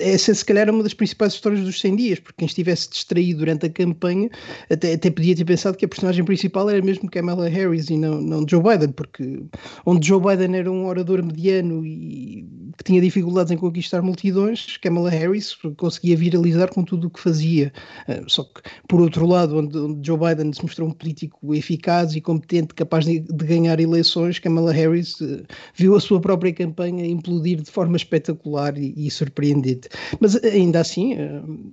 eh, 0.00 0.12
essa 0.12 0.34
se 0.34 0.44
calhar 0.44 0.68
é 0.68 0.72
uma 0.72 0.82
das 0.82 0.94
principais 0.94 1.34
histórias 1.34 1.62
dos 1.62 1.80
100 1.80 1.96
dias, 1.96 2.18
porque 2.18 2.38
quem 2.38 2.46
estivesse 2.46 2.90
distraído 2.90 3.40
durante 3.40 3.66
a 3.66 3.70
campanha 3.70 4.28
até, 4.68 4.94
até 4.94 5.10
podia 5.10 5.36
ter 5.36 5.44
pensado 5.44 5.76
que 5.76 5.84
a 5.84 5.88
personagem 5.88 6.24
principal 6.24 6.68
era 6.68 6.82
mesmo 6.82 7.08
Kamala 7.08 7.48
Harris 7.48 7.88
e 7.88 7.96
não, 7.96 8.20
não 8.20 8.44
Joe 8.48 8.62
Biden, 8.62 8.92
porque 8.92 9.42
onde 9.86 10.06
Joe 10.08 10.20
Biden 10.20 10.56
era 10.56 10.70
um 10.70 10.86
orador 10.86 11.22
mediano 11.22 11.84
e 11.84 12.44
que 12.76 12.84
tinha 12.84 13.00
dificuldades 13.00 13.52
em 13.52 13.56
conquistar 13.56 14.02
multidões, 14.02 14.76
Kamala 14.78 15.10
Harris 15.10 15.56
conseguia 15.76 16.16
viralizar 16.16 16.68
com 16.72 16.82
tudo 16.82 17.06
o 17.06 17.10
que 17.10 17.20
fazia. 17.20 17.72
Eh, 18.08 18.22
só 18.26 18.42
que, 18.44 18.62
por 18.88 19.00
outro 19.00 19.26
lado, 19.26 19.58
onde, 19.58 19.76
onde 19.78 20.06
Joe 20.06 20.18
Biden 20.18 20.52
se 20.52 20.62
mostrou 20.62 20.88
um 20.88 20.92
político 20.92 21.54
eficaz 21.60 22.14
e 22.14 22.20
competente, 22.20 22.74
capaz 22.74 23.04
de, 23.04 23.20
de 23.20 23.44
ganhar 23.44 23.78
eleições, 23.78 24.38
Kamala 24.38 24.72
Harris 24.72 25.20
uh, 25.20 25.42
viu 25.74 25.94
a 25.94 26.00
sua 26.00 26.20
própria 26.20 26.52
campanha 26.52 27.06
implodir 27.06 27.62
de 27.62 27.70
forma 27.70 27.96
espetacular 27.96 28.76
e, 28.76 28.92
e 28.96 29.10
surpreendente. 29.10 29.88
Mas 30.18 30.36
ainda 30.44 30.80
assim, 30.80 31.14
uh, 31.14 31.72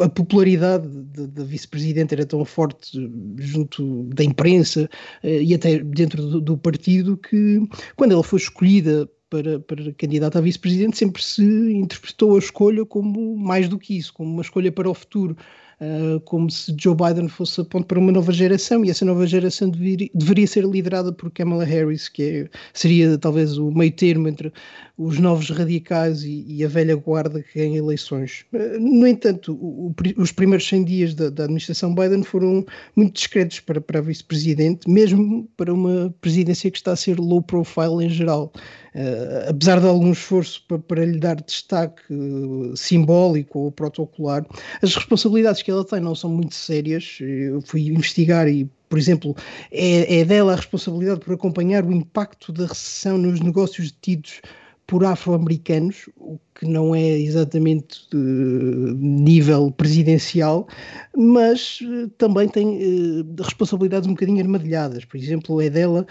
a, 0.00 0.04
a, 0.04 0.08
popularidade 0.08 0.88
da 0.88 1.44
vice-presidente 1.44 2.14
era 2.14 2.26
tão 2.26 2.44
forte 2.44 2.98
junto 3.38 4.04
da 4.04 4.24
imprensa 4.24 4.88
e 5.22 5.54
até 5.54 5.78
dentro 5.78 6.22
do, 6.22 6.40
do 6.40 6.58
partido 6.58 7.16
que, 7.16 7.60
quando 7.96 8.12
ela 8.12 8.22
foi 8.22 8.38
escolhida 8.38 9.08
para, 9.28 9.58
para 9.60 9.92
candidata 9.92 10.38
a 10.38 10.42
vice-presidente, 10.42 10.98
sempre 10.98 11.22
se 11.22 11.42
interpretou 11.42 12.36
a 12.36 12.38
escolha 12.38 12.84
como 12.84 13.36
mais 13.36 13.68
do 13.68 13.78
que 13.78 13.96
isso, 13.96 14.12
como 14.12 14.30
uma 14.32 14.42
escolha 14.42 14.70
para 14.70 14.88
o 14.88 14.94
futuro 14.94 15.36
uh, 15.80 16.20
como 16.20 16.50
se 16.50 16.74
Joe 16.78 16.94
Biden 16.94 17.28
fosse 17.28 17.60
a 17.60 17.64
ponto 17.64 17.86
para 17.86 17.98
uma 17.98 18.12
nova 18.12 18.32
geração 18.32 18.84
e 18.84 18.90
essa 18.90 19.04
nova 19.04 19.26
geração 19.26 19.68
deveria, 19.68 20.08
deveria 20.14 20.46
ser 20.46 20.64
liderada 20.64 21.12
por 21.12 21.30
Kamala 21.30 21.64
Harris, 21.64 22.08
que 22.08 22.22
é, 22.22 22.48
seria 22.72 23.18
talvez 23.18 23.58
o 23.58 23.70
meio 23.70 23.92
termo 23.92 24.28
entre 24.28 24.52
os 24.98 25.18
novos 25.18 25.50
radicais 25.50 26.22
e, 26.24 26.44
e 26.48 26.64
a 26.64 26.68
velha 26.68 26.96
guarda 26.96 27.42
que 27.42 27.58
ganha 27.58 27.78
eleições. 27.78 28.46
Uh, 28.52 28.80
no 28.80 29.06
entanto, 29.06 29.52
o, 29.52 29.88
o, 29.88 29.94
os 30.16 30.32
primeiros 30.32 30.66
100 30.66 30.84
dias 30.84 31.14
da, 31.14 31.28
da, 31.28 31.44
administração 31.44 31.94
Biden 31.94 32.22
foram 32.22 32.64
muito 32.94 33.14
discretos 33.14 33.60
para, 33.60 33.80
para 33.80 33.98
a 33.98 34.02
vice-presidente, 34.02 34.88
mesmo 34.88 35.48
para 35.56 35.72
uma 35.72 36.14
presidência 36.20 36.70
que 36.70 36.78
está 36.78 36.92
a 36.92 36.96
ser 36.96 37.18
low 37.18 37.42
profile 37.42 38.04
em 38.04 38.08
geral. 38.08 38.50
Uh, 38.94 39.50
apesar 39.50 39.78
de 39.80 39.86
algum 39.86 40.12
esforço 40.12 40.64
para, 40.66 40.78
para 40.78 41.04
lhe 41.04 41.18
dar 41.18 41.36
destaque 41.36 42.02
uh, 42.10 42.74
simbólico 42.74 43.58
ou 43.58 43.70
protocolar, 43.70 44.46
as 44.80 44.94
responsabilidades 44.94 45.60
que 45.60 45.70
ela 45.70 45.84
tem 45.84 46.00
não 46.00 46.14
são 46.14 46.30
muito 46.30 46.54
sérias. 46.54 47.18
Eu 47.20 47.60
fui 47.60 47.88
investigar 47.88 48.48
e 48.48 48.66
por 48.88 48.98
exemplo, 48.98 49.34
é, 49.72 50.20
é 50.20 50.24
dela 50.24 50.52
a 50.52 50.56
responsabilidade 50.56 51.18
por 51.18 51.34
acompanhar 51.34 51.84
o 51.84 51.92
impacto 51.92 52.52
da 52.52 52.66
recessão 52.66 53.18
nos 53.18 53.40
negócios 53.40 53.92
tidos 54.00 54.40
por 54.86 55.04
afro-americanos, 55.04 56.08
o 56.16 56.38
que 56.54 56.66
não 56.66 56.94
é 56.94 57.18
exatamente 57.18 58.08
de 58.10 58.16
nível 58.16 59.70
presidencial, 59.72 60.66
mas 61.14 61.80
uh, 61.82 62.08
também 62.16 62.48
tem 62.48 63.20
uh, 63.20 63.42
responsabilidades 63.42 64.08
um 64.08 64.12
bocadinho 64.12 64.40
armadilhadas. 64.40 65.04
Por 65.04 65.16
exemplo, 65.16 65.60
é 65.60 65.68
dela 65.68 66.06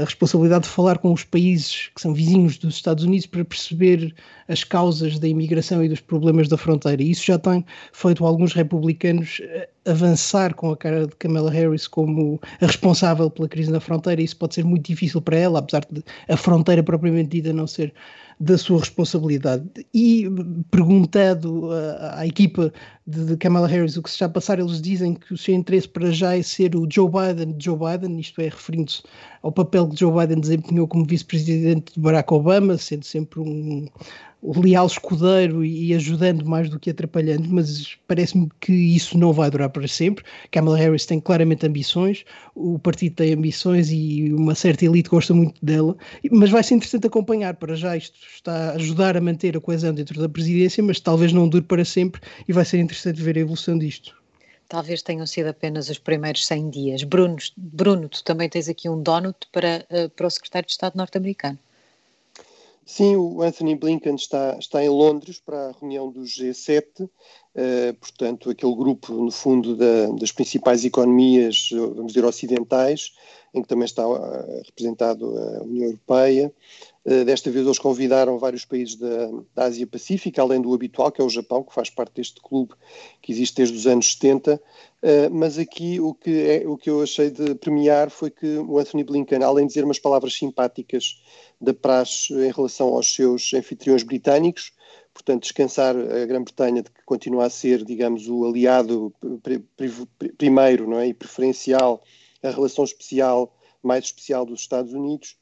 a 0.00 0.04
responsabilidade 0.04 0.64
de 0.64 0.70
falar 0.70 0.98
com 0.98 1.12
os 1.12 1.24
países 1.24 1.90
que 1.94 2.00
são 2.00 2.14
vizinhos 2.14 2.58
dos 2.58 2.74
Estados 2.74 3.04
Unidos 3.04 3.26
para 3.26 3.44
perceber 3.44 4.14
as 4.48 4.62
causas 4.62 5.18
da 5.18 5.26
imigração 5.26 5.82
e 5.82 5.88
dos 5.88 6.00
problemas 6.00 6.48
da 6.48 6.56
fronteira. 6.56 7.02
E 7.02 7.10
isso 7.10 7.24
já 7.24 7.38
tem 7.38 7.64
feito 7.92 8.24
alguns 8.24 8.52
republicanos 8.52 9.40
avançar 9.86 10.54
com 10.54 10.70
a 10.70 10.76
cara 10.76 11.06
de 11.06 11.16
Kamala 11.16 11.50
Harris 11.50 11.86
como 11.86 12.40
a 12.60 12.66
responsável 12.66 13.30
pela 13.30 13.48
crise 13.48 13.70
na 13.70 13.80
fronteira. 13.80 14.20
Isso 14.20 14.36
pode 14.36 14.54
ser 14.54 14.64
muito 14.64 14.86
difícil 14.86 15.20
para 15.20 15.36
ela, 15.36 15.60
apesar 15.60 15.86
de 15.90 16.02
a 16.28 16.36
fronteira 16.36 16.82
propriamente 16.82 17.30
dita 17.30 17.45
não 17.52 17.66
ser 17.66 17.92
da 18.38 18.58
sua 18.58 18.80
responsabilidade. 18.80 19.64
E 19.94 20.26
perguntado 20.70 21.70
à, 21.72 22.20
à 22.20 22.26
equipa 22.26 22.72
de, 23.06 23.24
de, 23.24 23.36
Kamala 23.36 23.66
Harris 23.66 23.96
o 23.96 24.02
que 24.02 24.10
se 24.10 24.16
está 24.16 24.26
a 24.26 24.30
passar, 24.30 24.58
eles 24.58 24.80
dizem 24.80 25.14
que 25.14 25.32
o 25.32 25.38
seu 25.38 25.54
interesse 25.54 25.88
para 25.88 26.10
já 26.10 26.36
é 26.36 26.42
ser 26.42 26.76
o 26.76 26.86
Joe 26.90 27.08
Biden 27.08 27.56
de 27.56 27.64
Joe 27.64 27.78
Biden, 27.78 28.18
isto 28.20 28.40
é, 28.40 28.44
referindo-se 28.44 29.02
ao 29.42 29.50
papel 29.50 29.88
que 29.88 29.98
Joe 29.98 30.12
Biden 30.12 30.40
desempenhou 30.40 30.86
como 30.86 31.06
vice-presidente 31.06 31.94
de 31.94 32.00
Barack 32.00 32.32
Obama, 32.32 32.76
sendo 32.76 33.04
sempre 33.04 33.40
um, 33.40 33.88
leal 34.54 34.86
escudeiro 34.86 35.64
e 35.64 35.94
ajudando 35.94 36.44
mais 36.44 36.68
do 36.68 36.78
que 36.78 36.90
atrapalhando, 36.90 37.48
mas 37.48 37.96
parece-me 38.06 38.48
que 38.60 38.72
isso 38.72 39.18
não 39.18 39.32
vai 39.32 39.50
durar 39.50 39.70
para 39.70 39.88
sempre. 39.88 40.24
Kamala 40.50 40.76
Harris 40.76 41.06
tem 41.06 41.20
claramente 41.20 41.66
ambições, 41.66 42.24
o 42.54 42.78
partido 42.78 43.16
tem 43.16 43.32
ambições 43.32 43.90
e 43.90 44.32
uma 44.32 44.54
certa 44.54 44.84
elite 44.84 45.08
gosta 45.08 45.34
muito 45.34 45.64
dela, 45.64 45.96
mas 46.30 46.50
vai 46.50 46.62
ser 46.62 46.74
interessante 46.74 47.06
acompanhar. 47.06 47.54
Para 47.54 47.74
já 47.74 47.96
isto 47.96 48.18
está 48.34 48.70
a 48.70 48.72
ajudar 48.72 49.16
a 49.16 49.20
manter 49.20 49.56
a 49.56 49.60
coesão 49.60 49.92
dentro 49.92 50.20
da 50.20 50.28
presidência, 50.28 50.82
mas 50.82 51.00
talvez 51.00 51.32
não 51.32 51.48
dure 51.48 51.64
para 51.64 51.84
sempre 51.84 52.20
e 52.46 52.52
vai 52.52 52.64
ser 52.64 52.78
interessante 52.78 53.20
ver 53.20 53.36
a 53.36 53.40
evolução 53.40 53.78
disto. 53.78 54.14
Talvez 54.68 55.00
tenham 55.00 55.26
sido 55.26 55.46
apenas 55.46 55.88
os 55.88 55.98
primeiros 55.98 56.44
100 56.46 56.70
dias. 56.70 57.02
Bruno, 57.04 57.36
Bruno 57.56 58.08
tu 58.08 58.24
também 58.24 58.48
tens 58.48 58.68
aqui 58.68 58.88
um 58.88 59.00
donut 59.00 59.38
para, 59.52 59.86
uh, 59.90 60.10
para 60.10 60.26
o 60.26 60.30
secretário 60.30 60.66
de 60.66 60.72
Estado 60.72 60.96
norte-americano. 60.96 61.58
Sim, 62.88 63.16
o 63.16 63.42
Anthony 63.42 63.74
Blinken 63.74 64.14
está, 64.14 64.56
está 64.60 64.82
em 64.82 64.88
Londres 64.88 65.40
para 65.44 65.70
a 65.70 65.72
reunião 65.72 66.08
do 66.08 66.20
G7, 66.20 67.02
uh, 67.02 67.10
eh, 67.52 67.92
portanto, 67.94 68.48
aquele 68.48 68.76
grupo, 68.76 69.12
no 69.12 69.32
fundo, 69.32 69.74
da, 69.74 70.06
das 70.12 70.30
principais 70.30 70.84
economias, 70.84 71.68
vamos 71.72 72.12
dizer, 72.12 72.24
ocidentais, 72.24 73.12
em 73.52 73.60
que 73.60 73.66
também 73.66 73.86
está 73.86 74.06
uh, 74.06 74.62
representado 74.64 75.36
a 75.36 75.64
União 75.64 75.86
Europeia. 75.86 76.54
Uh, 77.06 77.24
desta 77.24 77.50
vez 77.52 77.64
eles 77.64 77.78
convidaram 77.78 78.36
vários 78.36 78.64
países 78.64 78.96
da, 78.96 79.28
da 79.54 79.64
Ásia 79.66 79.86
Pacífica, 79.86 80.42
além 80.42 80.60
do 80.60 80.74
habitual, 80.74 81.12
que 81.12 81.20
é 81.20 81.24
o 81.24 81.28
Japão, 81.28 81.62
que 81.62 81.72
faz 81.72 81.88
parte 81.88 82.14
deste 82.14 82.40
clube 82.40 82.74
que 83.22 83.30
existe 83.30 83.56
desde 83.56 83.76
os 83.76 83.86
anos 83.86 84.12
70. 84.14 84.60
mas 85.30 85.56
aqui 85.56 86.00
o 86.00 86.12
que, 86.12 86.30
é, 86.30 86.66
o 86.66 86.76
que 86.76 86.90
eu 86.90 87.00
achei 87.00 87.30
de 87.30 87.54
premiar 87.54 88.10
foi 88.10 88.30
que 88.30 88.58
o 88.58 88.78
Anthony 88.78 89.04
Blinken, 89.04 89.44
além 89.44 89.66
de 89.66 89.74
dizer 89.74 89.84
umas 89.84 90.00
palavras 90.00 90.34
simpáticas 90.34 91.22
da 91.60 91.72
praxe 91.72 92.34
em 92.34 92.50
relação 92.50 92.88
aos 92.88 93.14
seus 93.14 93.54
anfitriões 93.54 94.02
britânicos, 94.02 94.72
portanto, 95.16 95.42
descansar 95.42 95.96
a 95.96 96.26
Grã-Bretanha 96.26 96.82
de 96.82 96.90
que 96.90 97.02
continua 97.04 97.46
a 97.46 97.50
ser, 97.50 97.84
digamos, 97.84 98.28
o 98.28 98.44
aliado 98.44 99.12
primeiro 100.36 100.88
não 100.88 100.98
é, 100.98 101.08
e 101.08 101.14
preferencial, 101.14 102.02
a 102.42 102.50
relação 102.50 102.84
especial, 102.84 103.56
mais 103.82 104.04
especial 104.04 104.44
dos 104.44 104.60
Estados 104.60 104.92
Unidos, 104.92 105.36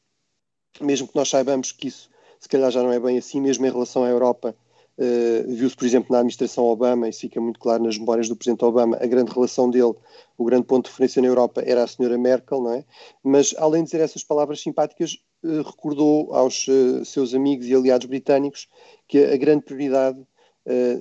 mesmo 0.81 1.09
que 1.09 1.17
nós 1.17 1.29
saibamos 1.29 1.73
que 1.73 1.89
isso 1.89 2.09
se 2.45 2.49
calhar 2.49 2.71
já 2.71 2.83
não 2.83 2.93
é 2.93 3.01
bem 3.01 3.17
assim, 3.17 3.41
mesmo 3.41 3.65
em 3.65 3.71
relação 3.71 4.05
à 4.05 4.09
Europa, 4.11 4.55
uh, 4.99 5.55
viu-se, 5.55 5.75
por 5.75 5.87
exemplo, 5.87 6.09
na 6.13 6.19
administração 6.19 6.65
Obama, 6.65 7.09
isso 7.09 7.21
fica 7.21 7.41
muito 7.41 7.59
claro 7.59 7.83
nas 7.83 7.97
memórias 7.97 8.29
do 8.29 8.37
Presidente 8.37 8.63
Obama, 8.67 8.99
a 9.01 9.07
grande 9.07 9.33
relação 9.33 9.71
dele, 9.71 9.95
o 10.37 10.45
grande 10.45 10.67
ponto 10.67 10.85
de 10.85 10.91
referência 10.91 11.23
na 11.23 11.29
Europa 11.29 11.63
era 11.65 11.83
a 11.83 11.87
senhora 11.87 12.19
Merkel, 12.19 12.61
não 12.61 12.75
é? 12.75 12.85
Mas, 13.23 13.55
além 13.57 13.83
de 13.83 13.91
dizer 13.91 14.03
essas 14.03 14.23
palavras 14.23 14.61
simpáticas, 14.61 15.17
uh, 15.43 15.63
recordou 15.63 16.35
aos 16.35 16.69
uh, 16.69 17.03
seus 17.03 17.33
amigos 17.33 17.67
e 17.67 17.75
aliados 17.75 18.07
britânicos 18.07 18.69
que 19.09 19.25
a 19.25 19.37
grande 19.39 19.65
prioridade 19.65 20.21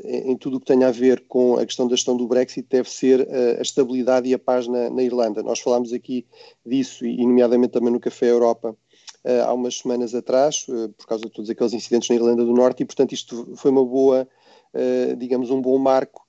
em 0.06 0.36
tudo 0.36 0.58
o 0.58 0.60
que 0.60 0.66
tem 0.66 0.84
a 0.84 0.92
ver 0.92 1.26
com 1.26 1.56
a 1.56 1.66
questão 1.66 1.88
da 1.88 1.96
gestão 1.96 2.18
do 2.18 2.28
Brexit 2.28 2.68
deve 2.70 2.90
ser 2.90 3.26
a 3.58 3.62
estabilidade 3.62 4.28
e 4.28 4.34
a 4.34 4.38
paz 4.38 4.68
na, 4.68 4.90
na 4.90 5.02
Irlanda. 5.02 5.42
Nós 5.42 5.62
falámos 5.62 5.94
aqui 5.94 6.26
disso, 6.66 7.06
e 7.06 7.26
nomeadamente 7.26 7.72
também 7.72 7.90
no 7.90 7.98
Café 7.98 8.30
Europa, 8.30 8.76
uh, 9.24 9.44
há 9.46 9.54
umas 9.54 9.78
semanas 9.78 10.14
atrás, 10.14 10.66
uh, 10.68 10.90
por 10.90 11.08
causa 11.08 11.26
de 11.26 11.32
todos 11.32 11.50
aqueles 11.50 11.74
incidentes 11.74 12.10
na 12.10 12.16
Irlanda 12.16 12.44
do 12.44 12.54
Norte, 12.54 12.84
e 12.84 12.86
portanto 12.86 13.14
isto 13.14 13.54
foi 13.56 13.72
uma 13.72 13.86
boa, 13.86 14.28
uh, 14.74 15.16
digamos, 15.16 15.50
um 15.50 15.62
bom 15.62 15.78
marco 15.78 16.24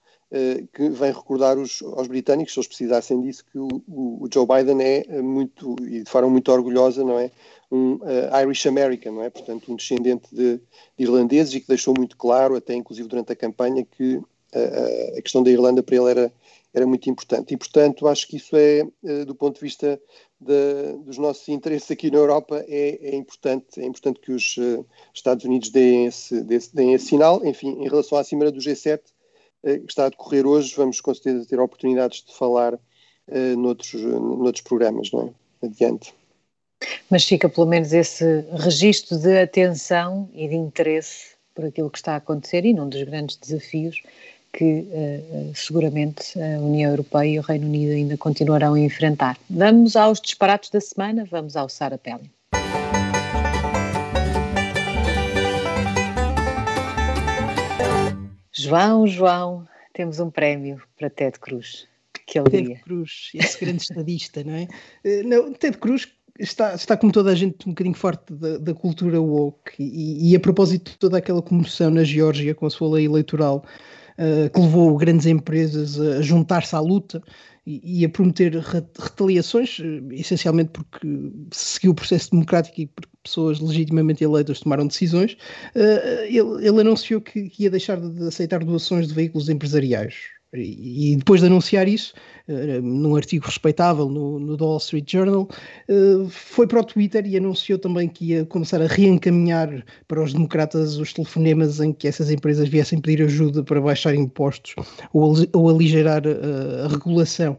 que 0.72 0.88
vem 0.88 1.12
recordar 1.12 1.56
os, 1.56 1.80
aos 1.80 2.08
britânicos, 2.08 2.52
se 2.52 2.58
eles 2.58 2.66
precisassem 2.66 3.20
disso, 3.20 3.44
que 3.44 3.56
o, 3.56 3.68
o, 3.86 4.26
Joe 4.32 4.44
Biden 4.44 4.82
é 4.82 5.22
muito, 5.22 5.76
e 5.82 6.02
de 6.02 6.10
forma 6.10 6.28
muito 6.28 6.50
orgulhosa, 6.50 7.04
não 7.04 7.20
é? 7.20 7.30
Um 7.70 8.00
Irish 8.42 8.66
American, 8.66 9.12
não 9.12 9.22
é? 9.22 9.30
Portanto, 9.30 9.70
um 9.70 9.76
descendente 9.76 10.34
de, 10.34 10.56
de, 10.56 10.62
irlandeses 10.98 11.54
e 11.54 11.60
que 11.60 11.68
deixou 11.68 11.94
muito 11.96 12.16
claro, 12.16 12.56
até 12.56 12.74
inclusive 12.74 13.06
durante 13.06 13.30
a 13.30 13.36
campanha, 13.36 13.86
que 13.88 14.20
a 15.16 15.22
questão 15.22 15.40
da 15.40 15.52
Irlanda 15.52 15.84
para 15.84 15.94
ele 15.94 16.10
era, 16.10 16.32
era 16.72 16.84
muito 16.84 17.08
importante. 17.08 17.54
E, 17.54 17.56
portanto, 17.56 18.08
acho 18.08 18.26
que 18.26 18.36
isso 18.36 18.56
é, 18.56 18.82
do 19.24 19.36
ponto 19.36 19.54
de 19.54 19.60
vista 19.60 20.00
de, 20.44 20.98
dos 21.04 21.18
nossos 21.18 21.48
interesses 21.48 21.90
aqui 21.90 22.10
na 22.10 22.18
Europa 22.18 22.64
é, 22.68 22.98
é, 23.02 23.14
importante, 23.14 23.80
é 23.80 23.84
importante 23.84 24.20
que 24.20 24.32
os 24.32 24.56
uh, 24.58 24.84
Estados 25.12 25.44
Unidos 25.44 25.70
deem 25.70 26.06
esse, 26.06 26.42
deem 26.72 26.92
esse 26.92 27.06
sinal. 27.06 27.44
Enfim, 27.44 27.70
em 27.80 27.88
relação 27.88 28.18
à 28.18 28.24
Cimeira 28.24 28.52
do 28.52 28.60
G7, 28.60 28.98
uh, 28.98 29.02
eh, 29.64 29.78
que 29.78 29.90
está 29.90 30.06
a 30.06 30.08
decorrer 30.10 30.46
hoje, 30.46 30.74
vamos 30.76 31.00
com 31.00 31.14
certeza 31.14 31.46
ter 31.46 31.58
oportunidades 31.58 32.22
de 32.22 32.34
falar 32.34 32.74
uh, 32.74 33.56
noutros, 33.56 33.94
noutros 33.94 34.62
programas, 34.62 35.10
não 35.10 35.34
é? 35.62 35.66
Adiante. 35.66 36.14
Mas 37.10 37.24
fica 37.24 37.48
pelo 37.48 37.66
menos 37.66 37.92
esse 37.92 38.44
registro 38.52 39.18
de 39.18 39.38
atenção 39.38 40.28
e 40.34 40.46
de 40.48 40.54
interesse 40.54 41.34
por 41.54 41.64
aquilo 41.64 41.90
que 41.90 41.98
está 41.98 42.14
a 42.14 42.16
acontecer 42.16 42.64
e 42.64 42.74
num 42.74 42.88
dos 42.88 43.02
grandes 43.04 43.36
desafios 43.36 44.02
que 44.56 44.87
uh, 44.88 45.52
seguramente 45.52 46.40
a 46.40 46.61
União 46.61 46.92
Europeia 46.92 47.28
e 47.28 47.38
o 47.40 47.42
Reino 47.42 47.66
Unido 47.66 47.92
ainda 47.92 48.16
continuarão 48.16 48.75
a 48.75 48.80
enfrentar. 48.80 49.37
Vamos 49.50 49.96
aos 49.96 50.20
disparates 50.20 50.70
da 50.70 50.80
semana, 50.80 51.26
vamos 51.28 51.56
ao 51.56 51.68
Sara 51.68 51.99
Pelli. 51.99 52.30
João, 58.52 59.06
João, 59.08 59.66
temos 59.92 60.20
um 60.20 60.30
prémio 60.30 60.80
para 60.96 61.11
Ted 61.11 61.38
Cruz. 61.40 61.88
Que 62.25 62.38
alegria. 62.38 62.76
Ted 62.76 62.82
Cruz, 62.84 63.30
esse 63.34 63.61
grande 63.61 63.82
estadista, 63.82 64.44
não 64.44 64.54
é? 64.54 64.68
Não, 65.25 65.52
Ted 65.52 65.76
Cruz 65.78 66.08
está, 66.38 66.75
está 66.75 66.96
como 66.96 67.12
toda 67.12 67.32
a 67.32 67.34
gente 67.34 67.66
um 67.66 67.73
bocadinho 67.73 67.96
forte 67.96 68.32
da, 68.32 68.58
da 68.58 68.73
cultura 68.75 69.20
woke 69.20 69.75
e, 69.78 70.30
e, 70.30 70.37
a 70.37 70.40
propósito 70.40 70.92
de 70.92 70.99
toda 70.99 71.18
aquela 71.18 71.42
comoção 71.42 71.90
na 71.90 72.04
Geórgia 72.04 72.54
com 72.54 72.66
a 72.66 72.70
sua 72.70 72.94
lei 72.94 73.06
eleitoral 73.06 73.64
uh, 74.18 74.50
que 74.50 74.61
levou 74.61 74.97
grandes 74.97 75.26
empresas 75.26 76.00
a 76.00 76.23
juntar-se 76.23 76.75
à 76.75 76.80
luta 76.80 77.23
e, 77.66 78.04
a 78.04 78.09
prometer 78.09 78.54
retaliações, 78.56 79.78
uh, 79.78 80.12
essencialmente 80.12 80.71
porque 80.71 81.09
seguiu 81.52 81.92
o 81.92 81.94
processo 81.94 82.30
democrático 82.30 82.80
e 82.80 82.87
porque 82.87 83.11
pessoas 83.23 83.61
legitimamente 83.61 84.23
eleitas 84.23 84.61
tomaram 84.61 84.87
decisões, 84.87 85.33
uh, 85.75 86.25
ele, 86.26 86.80
anunciou 86.80 87.21
que 87.21 87.50
ia 87.59 87.71
deixar 87.71 88.00
de 88.00 88.28
aceitar 88.28 88.62
doações 88.64 89.09
de 89.09 89.14
veículos 89.14 89.49
empresariais. 89.49 90.33
E, 90.54 91.16
depois 91.16 91.40
de 91.40 91.46
anunciar 91.46 91.88
isso, 91.88 92.14
uh, 92.49 92.80
num 92.80 93.16
artigo 93.16 93.44
respeitável 93.44 94.08
no, 94.08 94.38
no 94.38 94.56
Wall 94.56 94.78
Street 94.78 95.11
Journal, 95.11 95.49
uh, 95.88 96.28
foi 96.28 96.66
para 96.66 96.80
o 96.80 96.84
Twitter 96.84 97.26
e 97.26 97.37
anunciou 97.37 97.78
também 97.78 98.08
que 98.08 98.26
ia 98.26 98.44
começar 98.44 98.80
a 98.80 98.87
reencaminhar 98.87 99.84
para 100.06 100.23
os 100.23 100.32
democratas 100.32 100.96
os 100.96 101.12
telefonemas 101.12 101.80
em 101.80 101.92
que 101.92 102.06
essas 102.06 102.30
empresas 102.30 102.68
viessem 102.68 103.00
pedir 103.00 103.25
ajuda 103.25 103.64
para 103.64 103.80
baixar 103.80 104.14
impostos 104.14 104.75
ou, 105.12 105.34
ou 105.52 105.68
aligerar 105.68 106.23
uh, 106.26 106.84
a 106.84 106.88
regulação. 106.88 107.58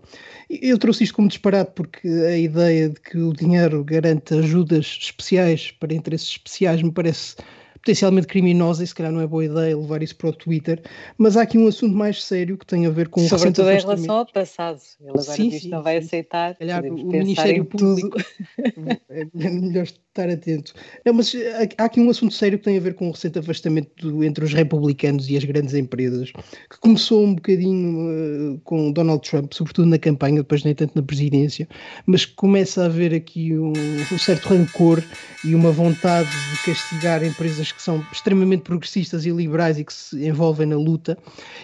Eu 0.50 0.78
trouxe 0.78 1.04
isto 1.04 1.16
como 1.16 1.28
disparate 1.28 1.72
porque 1.76 2.08
a 2.08 2.38
ideia 2.38 2.90
de 2.90 3.00
que 3.02 3.18
o 3.18 3.34
dinheiro 3.34 3.84
garante 3.84 4.36
ajudas 4.36 5.00
especiais 5.02 5.72
para 5.72 5.94
interesses 5.94 6.30
especiais 6.30 6.82
me 6.82 6.92
parece 6.92 7.36
potencialmente 7.86 8.26
criminosa 8.26 8.84
e 8.84 8.88
se 8.88 8.96
calhar 8.96 9.12
não 9.12 9.22
é 9.22 9.28
boa 9.28 9.46
ideia 9.46 9.78
levar 9.78 10.02
isso 10.02 10.16
para 10.16 10.30
o 10.30 10.34
Twitter, 10.34 10.82
mas 11.20 11.38
há 11.38 11.44
aqui 11.44 11.56
um 11.56 11.68
assunto 11.68 11.96
mais 11.96 12.24
sério 12.24 12.58
que 12.58 12.66
tem 12.66 12.88
a 12.88 12.90
ver 12.90 13.10
com 13.10 13.22
o 13.22 13.30
Sobretudo 13.30 13.70
em 13.70 13.78
relação 13.78 14.18
ao 14.18 14.26
passado. 14.26 14.82
Ele 15.00 15.10
agora 15.10 15.24
sim, 15.24 15.52
sim, 15.52 15.70
não 15.70 15.84
vai 15.84 16.02
sim. 16.02 16.08
aceitar. 16.08 16.56
Calhar, 16.56 16.84
o 16.84 17.06
Ministério 17.06 17.64
Público 17.64 18.18
é 19.08 19.50
melhor 19.50 19.84
estar 19.84 20.30
atento. 20.30 20.74
Não, 21.06 21.14
mas 21.14 21.32
há 21.78 21.84
aqui 21.84 22.00
um 22.00 22.10
assunto 22.10 22.34
sério 22.34 22.58
que 22.58 22.64
tem 22.64 22.78
a 22.78 22.80
ver 22.80 22.96
com 22.96 23.08
o 23.08 23.12
recente 23.12 23.38
afastamento 23.38 24.24
entre 24.24 24.44
os 24.44 24.54
republicanos 24.54 25.30
e 25.30 25.38
as 25.38 25.44
grandes 25.44 25.76
empresas, 25.76 26.32
que 26.32 26.80
começou 26.80 27.24
um 27.24 27.36
bocadinho 27.36 28.54
uh, 28.56 28.62
com 28.64 28.92
Donald 28.92 29.28
Trump, 29.30 29.54
sobretudo 29.54 29.88
na 29.88 30.00
campanha, 30.00 30.38
depois 30.38 30.64
nem 30.64 30.74
tanto 30.74 30.94
na 30.96 31.04
presidência, 31.04 31.68
mas 32.08 32.26
começa 32.26 32.82
a 32.82 32.86
haver 32.86 33.14
aqui 33.14 33.56
um, 33.56 33.74
um 34.12 34.18
certo 34.18 34.48
rancor 34.48 35.04
e 35.44 35.54
uma 35.54 35.72
vontade 35.72 36.30
de 36.30 36.64
castigar 36.66 37.24
empresas 37.24 37.72
que 37.76 37.82
são 37.82 38.04
extremamente 38.12 38.64
progressistas 38.64 39.26
e 39.26 39.32
liberais 39.32 39.78
e 39.78 39.84
que 39.84 39.94
se 39.94 40.26
envolvem 40.26 40.68
na 40.68 40.78
luta. 40.78 41.18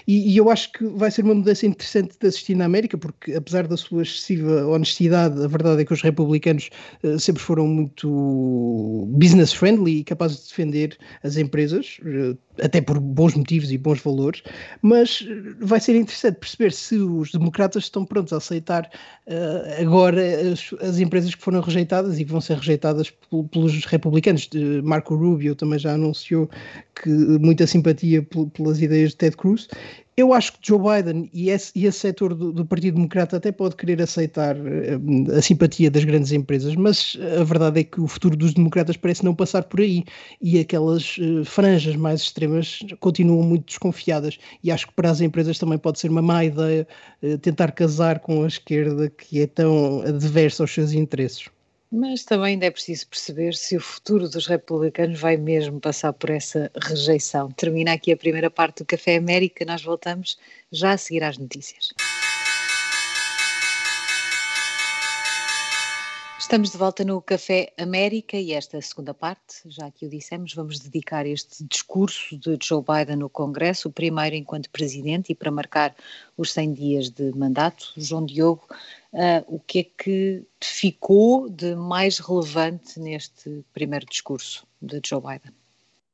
E, 0.07 0.33
e, 0.33 0.37
eu 0.37 0.49
acho 0.49 0.71
que 0.71 0.85
vai 0.85 1.09
ser 1.09 1.23
uma 1.23 1.35
mudança 1.35 1.65
interessante 1.65 2.15
de 2.19 2.27
assistir 2.27 2.55
na 2.55 2.65
América, 2.65 2.97
porque 2.97 3.33
apesar 3.33 3.67
da 3.67 3.77
sua 3.77 4.03
excessiva 4.03 4.65
honestidade, 4.65 5.43
a 5.43 5.47
verdade 5.47 5.81
é 5.81 5.85
que 5.85 5.93
os 5.93 6.01
republicanos 6.01 6.69
uh, 7.03 7.19
sempre 7.19 7.41
foram 7.41 7.67
muito 7.67 9.07
business 9.11 9.53
friendly 9.53 9.99
e 9.99 10.03
capazes 10.03 10.43
de 10.43 10.49
defender 10.49 10.97
as 11.23 11.37
empresas, 11.37 11.97
uh, 12.01 12.37
até 12.61 12.81
por 12.81 12.99
bons 12.99 13.33
motivos 13.35 13.71
e 13.71 13.77
bons 13.77 14.01
valores. 14.01 14.43
Mas 14.81 15.21
uh, 15.21 15.55
vai 15.61 15.79
ser 15.79 15.95
interessante 15.95 16.35
perceber 16.35 16.73
se 16.73 16.95
os 16.97 17.31
democratas 17.31 17.83
estão 17.83 18.05
prontos 18.05 18.33
a 18.33 18.37
aceitar 18.37 18.89
agora 19.79 20.21
as, 20.51 20.73
as, 20.81 20.99
empresas 20.99 21.33
que 21.33 21.41
foram 21.41 21.61
rejeitadas 21.61 22.19
e 22.19 22.25
que 22.25 22.31
vão 22.31 22.41
ser 22.41 22.57
rejeitadas 22.57 23.13
pelos 23.51 23.85
republicanos. 23.85 24.49
Marco 24.83 25.15
Rubio 25.15 25.55
também 25.55 25.79
já 25.79 25.97
anunciou 26.01 26.49
que 27.01 27.09
muita 27.09 27.65
simpatia 27.65 28.25
pelas 28.53 28.81
ideias 28.81 29.11
de 29.11 29.17
Ted 29.17 29.37
Cruz. 29.37 29.67
Eu 30.17 30.33
acho 30.33 30.53
que 30.53 30.59
Joe 30.61 30.77
Biden 30.77 31.29
e 31.33 31.49
esse, 31.49 31.71
e 31.73 31.85
esse 31.85 31.99
setor 31.99 32.35
do, 32.35 32.51
do, 32.51 32.65
Partido 32.65 32.95
Democrata 32.95 33.37
até 33.37 33.51
pode 33.51 33.75
querer 33.75 34.01
aceitar 34.01 34.55
uh, 34.57 35.37
a 35.37 35.41
simpatia 35.41 35.89
das 35.89 36.03
grandes 36.03 36.31
empresas, 36.31 36.75
mas 36.75 37.17
a 37.39 37.43
verdade 37.43 37.79
é 37.79 37.83
que 37.83 37.99
o 37.99 38.07
futuro 38.07 38.35
dos 38.35 38.53
democratas 38.53 38.97
parece 38.97 39.23
não 39.23 39.33
passar 39.33 39.63
por 39.63 39.79
aí 39.79 40.03
e 40.41 40.59
aquelas 40.59 41.15
franjas 41.45 41.95
mais 41.95 42.21
extremas 42.21 42.79
continuam 42.99 43.41
muito 43.41 43.65
desconfiadas 43.65 44.37
e 44.63 44.69
acho 44.69 44.87
que 44.87 44.93
para 44.93 45.09
as 45.09 45.21
empresas 45.21 45.57
também 45.57 45.77
pode 45.79 45.99
ser 45.99 46.11
uma 46.11 46.21
má 46.21 46.43
ideia 46.43 46.85
tentar 47.41 47.71
casar 47.71 48.19
com 48.19 48.43
a 48.43 48.47
esquerda 48.47 49.09
que 49.09 49.41
é 49.41 49.47
tão 49.47 50.01
adversa 50.01 50.63
aos 50.63 50.73
seus 50.73 50.91
interesses. 50.91 51.49
Mas 51.91 52.23
também 52.23 52.53
ainda 52.53 52.67
é 52.67 52.71
preciso 52.71 53.05
perceber 53.07 53.53
se 53.53 53.75
o 53.75 53.81
futuro 53.81 54.29
dos 54.29 54.47
republicanos 54.47 55.19
vai 55.19 55.35
mesmo 55.35 55.77
passar 55.79 56.13
por 56.13 56.29
essa 56.29 56.71
rejeição. 56.81 57.51
Termina 57.51 57.91
aqui 57.91 58.13
a 58.13 58.17
primeira 58.17 58.49
parte 58.49 58.77
do 58.77 58.85
Café 58.85 59.17
América, 59.17 59.65
nós 59.65 59.83
voltamos 59.83 60.39
já 60.71 60.93
a 60.93 60.97
seguir 60.97 61.21
às 61.21 61.37
notícias. 61.37 61.89
Estamos 66.51 66.71
de 66.71 66.77
volta 66.77 67.05
no 67.05 67.21
Café 67.21 67.71
América 67.77 68.35
e 68.35 68.51
esta 68.51 68.81
segunda 68.81 69.13
parte, 69.13 69.61
já 69.67 69.89
que 69.89 70.05
o 70.05 70.09
dissemos, 70.09 70.53
vamos 70.53 70.79
dedicar 70.79 71.25
este 71.25 71.63
discurso 71.63 72.37
de 72.37 72.59
Joe 72.61 72.83
Biden 72.83 73.15
no 73.15 73.29
Congresso, 73.29 73.87
o 73.87 73.91
primeiro 73.93 74.35
enquanto 74.35 74.69
presidente 74.69 75.31
e 75.31 75.35
para 75.35 75.49
marcar 75.49 75.95
os 76.35 76.51
100 76.51 76.73
dias 76.73 77.09
de 77.09 77.31
mandato. 77.31 77.93
João 77.95 78.25
Diogo, 78.25 78.67
uh, 79.13 79.45
o 79.47 79.61
que 79.61 79.79
é 79.79 79.83
que 79.83 80.45
ficou 80.61 81.49
de 81.49 81.73
mais 81.73 82.19
relevante 82.19 82.99
neste 82.99 83.63
primeiro 83.71 84.05
discurso 84.05 84.67
de 84.81 84.99
Joe 85.07 85.21
Biden? 85.21 85.60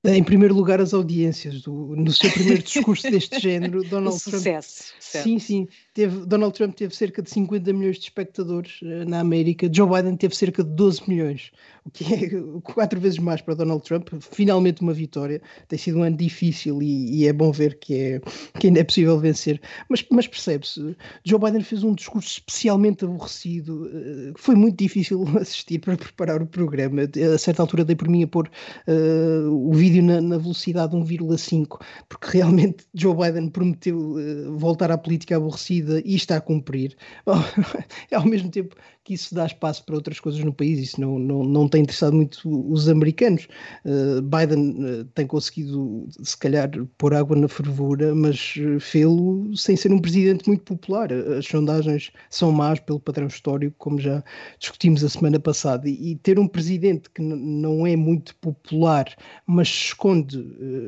Em 0.08 0.24
primeiro 0.24 0.56
lugar, 0.56 0.80
as 0.80 0.94
audiências. 0.94 1.62
Do, 1.62 1.94
no 1.96 2.12
seu 2.14 2.32
primeiro 2.32 2.64
discurso 2.64 3.04
deste 3.12 3.40
género, 3.40 3.84
Donald 3.84 4.18
Trump. 4.24 4.36
Sucesso. 4.36 4.94
Sim, 5.00 5.38
sim. 5.38 5.68
Teve, 5.94 6.26
Donald 6.26 6.56
Trump 6.56 6.76
teve 6.76 6.96
cerca 6.96 7.22
de 7.22 7.30
50 7.30 7.74
milhões 7.74 7.98
de 7.98 8.04
espectadores 8.04 8.82
uh, 8.84 9.10
na 9.10 9.20
América. 9.20 9.70
Joe 9.72 9.90
Biden 9.90 10.16
teve 10.16 10.36
cerca 10.36 10.64
de 10.64 10.70
12 10.70 11.02
milhões, 11.08 11.52
o 11.84 11.92
que 11.92 12.06
é 12.14 12.30
quatro 12.74 13.00
vezes 13.00 13.20
mais 13.20 13.42
para 13.42 13.56
Donald 13.56 13.84
Trump. 13.84 14.08
Finalmente 14.22 14.82
uma 14.82 14.94
vitória. 14.94 15.42
Tem 15.68 15.78
sido 15.78 16.00
um 16.00 16.04
ano 16.04 16.16
difícil 16.16 16.82
e, 16.82 17.24
e 17.24 17.28
é 17.28 17.34
bom 17.34 17.52
ver 17.52 17.78
que, 17.80 17.96
é, 17.96 18.22
que 18.60 18.68
ainda 18.68 18.80
é 18.80 18.84
possível 18.84 19.20
vencer. 19.20 19.60
Mas, 19.90 20.06
mas 20.10 20.28
percebe-se, 20.28 20.96
Joe 21.26 21.40
Biden 21.40 21.64
fez 21.64 21.84
um 21.84 21.94
discurso 21.94 22.30
especialmente 22.30 23.04
aborrecido. 23.04 23.88
Uh, 23.88 24.34
foi 24.38 24.56
muito 24.56 24.78
difícil 24.78 25.26
assistir 25.38 25.80
para 25.80 25.98
preparar 25.98 26.42
o 26.42 26.48
programa. 26.48 27.02
A 27.34 27.38
certa 27.38 27.62
altura 27.62 27.84
dei 27.84 27.96
por 27.96 28.08
mim 28.08 28.24
a 28.24 28.28
pôr 28.28 28.50
uh, 28.88 29.50
o 29.52 29.74
vídeo 29.74 29.97
vídeo 29.98 30.04
na, 30.04 30.22
na 30.22 30.38
velocidade 30.38 30.96
1,5, 30.96 31.80
porque 32.08 32.38
realmente 32.38 32.86
Joe 32.94 33.16
Biden 33.16 33.50
prometeu 33.50 33.98
uh, 33.98 34.58
voltar 34.58 34.92
à 34.92 34.98
política 34.98 35.38
aborrecida 35.38 36.02
e 36.06 36.16
está 36.16 36.38
a 36.38 36.42
cumprir. 36.42 36.96
Bom, 37.26 37.42
ao 38.14 38.26
mesmo 38.26 38.50
tempo 38.50 38.76
que 39.08 39.14
isso 39.14 39.34
dá 39.34 39.46
espaço 39.46 39.86
para 39.86 39.96
outras 39.96 40.20
coisas 40.20 40.44
no 40.44 40.52
país, 40.52 40.80
isso 40.80 41.00
não, 41.00 41.18
não, 41.18 41.42
não 41.42 41.70
tem 41.70 41.84
interessado 41.84 42.14
muito 42.14 42.70
os 42.70 42.90
americanos. 42.90 43.48
Uh, 43.86 44.22
Biden 44.22 44.84
uh, 44.84 45.06
tem 45.16 45.26
conseguido, 45.26 46.10
se 46.22 46.36
calhar, 46.36 46.70
pôr 46.98 47.14
água 47.14 47.38
na 47.38 47.48
fervura, 47.48 48.14
mas 48.14 48.56
uh, 48.58 48.82
fê-lo 48.82 49.56
sem 49.56 49.78
ser 49.78 49.94
um 49.94 50.00
presidente 50.00 50.46
muito 50.46 50.64
popular. 50.64 51.10
As 51.14 51.46
sondagens 51.46 52.12
são 52.30 52.52
más 52.52 52.82
pelo 52.82 53.00
padrão 53.00 53.28
histórico, 53.28 53.74
como 53.78 53.98
já 53.98 54.22
discutimos 54.60 55.02
a 55.06 55.10
semana 55.10 55.40
passada, 55.40 55.88
e, 55.88 56.12
e 56.12 56.16
ter 56.18 56.38
um 56.38 56.48
presidente 56.48 57.10
que 57.10 57.22
não 57.22 57.88
é 57.88 57.96
muito 57.96 58.36
popular, 58.36 59.06
mas 59.46 59.70
se 59.70 59.86
esconde 59.86 60.46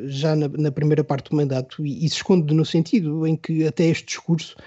já 0.07 0.35
na, 0.35 0.49
na, 0.49 0.71
primeira 0.73 1.05
parte 1.05 1.29
do 1.29 1.37
mandato, 1.37 1.85
e, 1.85 2.05
e, 2.05 2.09
se 2.09 2.17
esconde 2.17 2.53
no 2.53 2.65
sentido 2.65 3.25
em 3.25 3.37
que 3.37 3.65
até 3.65 3.85
este 3.85 4.07
discurso 4.07 4.57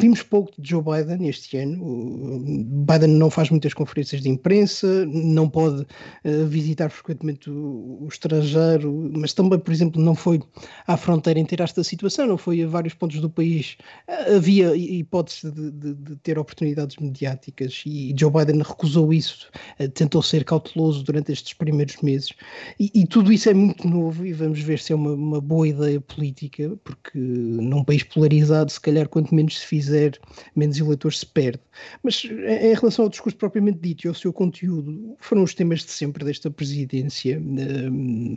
Vimos 0.00 0.22
pouco 0.22 0.52
de 0.56 0.70
Joe 0.70 0.80
Biden 0.80 1.28
este 1.28 1.56
ano. 1.56 1.84
O 1.84 2.84
Biden 2.84 3.08
não 3.08 3.28
faz 3.28 3.50
muitas 3.50 3.74
conferências 3.74 4.22
de 4.22 4.28
imprensa, 4.28 5.04
não 5.06 5.50
pode 5.50 5.82
uh, 5.82 6.46
visitar 6.46 6.88
frequentemente 6.88 7.50
o, 7.50 7.98
o, 8.02 8.06
estrangeiro, 8.08 9.10
mas 9.16 9.32
também, 9.32 9.58
por 9.58 9.72
exemplo, 9.72 10.00
não 10.00 10.14
foi 10.14 10.40
à 10.86 10.96
fronteira 10.96 11.40
inteirar 11.40 11.64
esta 11.64 11.82
situação, 11.82 12.28
não 12.28 12.38
foi 12.38 12.62
a 12.62 12.68
vários 12.68 12.94
pontos 12.94 13.20
do 13.20 13.28
país. 13.28 13.76
Uh, 14.08 14.36
havia 14.36 14.76
hipótese 14.76 15.50
de, 15.50 15.70
de, 15.72 15.94
de, 15.94 16.16
ter 16.16 16.38
oportunidades 16.38 16.96
mediáticas 16.98 17.82
e 17.84 18.14
Joe 18.16 18.30
Biden 18.30 18.62
recusou 18.62 19.12
isso, 19.12 19.50
uh, 19.80 19.88
tentou 19.88 20.22
ser 20.22 20.44
cauteloso 20.44 21.02
durante 21.02 21.32
estes 21.32 21.54
primeiros 21.54 22.00
meses. 22.02 22.32
E, 22.78 22.88
e, 22.94 23.04
tudo 23.04 23.32
isso 23.32 23.48
é 23.48 23.54
muito 23.54 23.88
novo 23.88 24.24
e 24.24 24.32
vamos 24.32 24.60
ver 24.60 24.78
se 24.78 24.92
é 24.92 24.96
uma, 24.96 25.10
uma 25.10 25.40
boa 25.40 25.66
ideia 25.66 26.00
política, 26.00 26.70
porque 26.84 27.18
num 27.18 27.82
país 27.82 28.04
polarizado, 28.04 28.70
se 28.70 28.80
calhar, 28.80 29.08
quanto 29.08 29.34
menos 29.34 29.58
se 29.58 29.66
fizer 29.66 29.87
fizer, 29.88 30.18
menos 30.54 30.78
eleitores 30.78 31.20
se 31.20 31.26
perde. 31.26 31.60
Mas 32.02 32.24
em 32.24 32.74
relação 32.74 33.04
ao 33.04 33.08
discurso 33.08 33.36
propriamente 33.36 33.78
dito 33.80 34.04
e 34.04 34.08
ao 34.08 34.14
seu 34.14 34.32
conteúdo, 34.32 35.16
foram 35.18 35.42
os 35.42 35.54
temas 35.54 35.84
de 35.84 35.90
sempre 35.90 36.24
desta 36.24 36.50
presidência. 36.50 37.40
Um, 37.40 38.36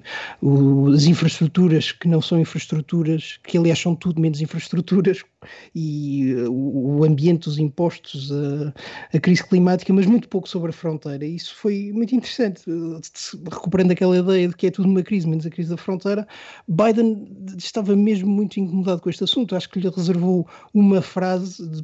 as 0.93 1.05
infraestruturas 1.05 1.91
que 1.91 2.07
não 2.07 2.21
são 2.21 2.39
infraestruturas, 2.39 3.39
que 3.43 3.57
aliás 3.57 3.79
são 3.79 3.95
tudo 3.95 4.21
menos 4.21 4.41
infraestruturas, 4.41 5.23
e 5.73 6.35
uh, 6.35 6.51
o 6.51 7.03
ambiente, 7.03 7.49
os 7.49 7.57
impostos, 7.57 8.31
a, 8.31 9.17
a, 9.17 9.19
crise 9.19 9.43
climática, 9.43 9.91
mas 9.91 10.05
muito 10.05 10.29
pouco 10.29 10.47
sobre 10.47 10.69
a 10.69 10.73
fronteira. 10.73 11.25
Isso 11.25 11.55
foi 11.55 11.91
muito 11.93 12.15
interessante, 12.15 12.63
recuperando 13.51 13.91
aquela 13.91 14.17
ideia 14.17 14.47
de 14.47 14.55
que 14.55 14.67
é 14.67 14.71
tudo 14.71 14.87
uma 14.87 15.01
crise, 15.01 15.27
menos 15.27 15.45
a 15.45 15.49
crise 15.49 15.69
da 15.69 15.77
fronteira. 15.77 16.27
Biden 16.67 17.27
estava 17.57 17.95
mesmo 17.95 18.29
muito 18.29 18.59
incomodado 18.59 19.01
com 19.01 19.09
este 19.09 19.23
assunto. 19.23 19.55
Acho 19.55 19.69
que 19.69 19.79
lhe 19.79 19.89
reservou 19.89 20.47
uma 20.73 21.01
frase, 21.01 21.40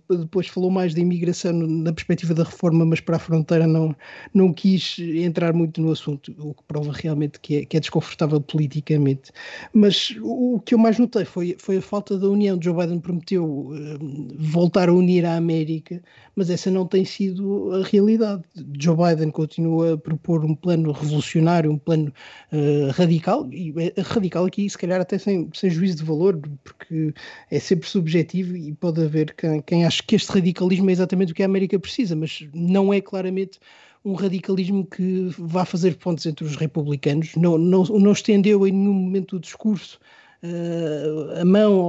depois 0.10 0.48
falou 0.48 0.70
mais 0.70 0.93
da 0.93 1.02
imigração 1.02 1.54
na 1.54 1.93
perspectiva 1.93 2.34
da 2.34 2.43
reforma, 2.43 2.86
mas 2.86 3.00
para 3.00 3.17
a 3.17 3.20
fronteira 3.20 3.67
não, 3.67 3.96
não 4.34 4.54
quis 4.54 4.98
entrar 5.00 5.54
muito 5.54 5.82
no 5.82 5.91
assunto, 5.91 6.34
o 6.38 6.54
que 6.54 6.63
prova 6.63 6.91
realmente 6.93 7.39
que 7.39 7.58
é, 7.58 7.65
que 7.65 7.78
é 7.78 7.80
desconfortável 7.80 8.39
politicamente. 8.41 9.32
Mas 9.74 10.15
o 10.22 10.60
que 10.60 10.74
eu 10.74 10.78
mais 10.78 10.98
notei 10.98 11.26
foi, 11.26 11.56
foi 11.60 11.78
a 11.78 11.82
falta 11.82 12.17
da 12.17 12.28
união. 12.28 12.60
Joe 12.62 12.74
Biden 12.74 13.00
prometeu 13.00 13.72
eh, 13.74 13.98
voltar 14.38 14.89
a 14.89 14.93
unir 14.93 15.26
a 15.26 15.36
América, 15.36 16.02
mas 16.36 16.50
essa 16.50 16.70
não 16.70 16.86
tem 16.86 17.04
sido 17.04 17.74
a 17.74 17.84
realidade. 17.84 18.43
Joe 18.80 18.96
Biden 18.96 19.32
continua 19.32 19.93
a 19.93 19.98
propor 19.98 20.46
um 20.46 20.56
plano 20.56 20.91
revolucionário, 20.91 21.72
um 21.72 21.78
plano 21.78 22.13
uh, 22.52 22.91
radical, 22.91 23.48
e 23.52 23.74
é 23.78 24.02
radical 24.02 24.46
aqui, 24.46 24.70
se 24.70 24.78
calhar, 24.78 25.02
até 25.02 25.17
sem, 25.17 25.50
sem 25.54 25.70
juízo 25.70 25.98
de 25.98 26.04
valor, 26.04 26.39
porque 26.63 27.13
é 27.50 27.60
sempre 27.60 27.88
subjetivo 27.89 28.56
e 28.56 28.74
pode 28.74 29.04
haver 29.04 29.34
quem, 29.34 29.46
quem 29.65 29.86
acha 29.86 30.03
que 30.03 30.15
este 30.15 30.31
radicalismo 30.31 30.89
é 30.89 30.93
exatamente 30.93 31.31
o 31.31 31.36
que 31.36 31.43
a 31.43 31.45
América 31.45 31.79
precisa, 31.79 32.15
mas 32.15 32.47
não 32.53 32.93
é 32.93 33.01
claramente 33.01 33.60
um 34.03 34.13
radicalismo 34.13 34.86
que 34.86 35.29
vá 35.38 35.65
fazer 35.65 35.97
pontos 35.97 36.25
entre 36.25 36.45
os 36.45 36.55
republicanos, 36.55 37.36
não, 37.36 37.57
não, 37.57 37.83
não 37.83 38.12
estendeu 38.12 38.65
em 38.65 38.71
nenhum 38.71 38.93
momento 38.93 39.36
do 39.36 39.41
discurso 39.41 39.99
uh, 40.43 41.41
a 41.41 41.45
mão 41.45 41.80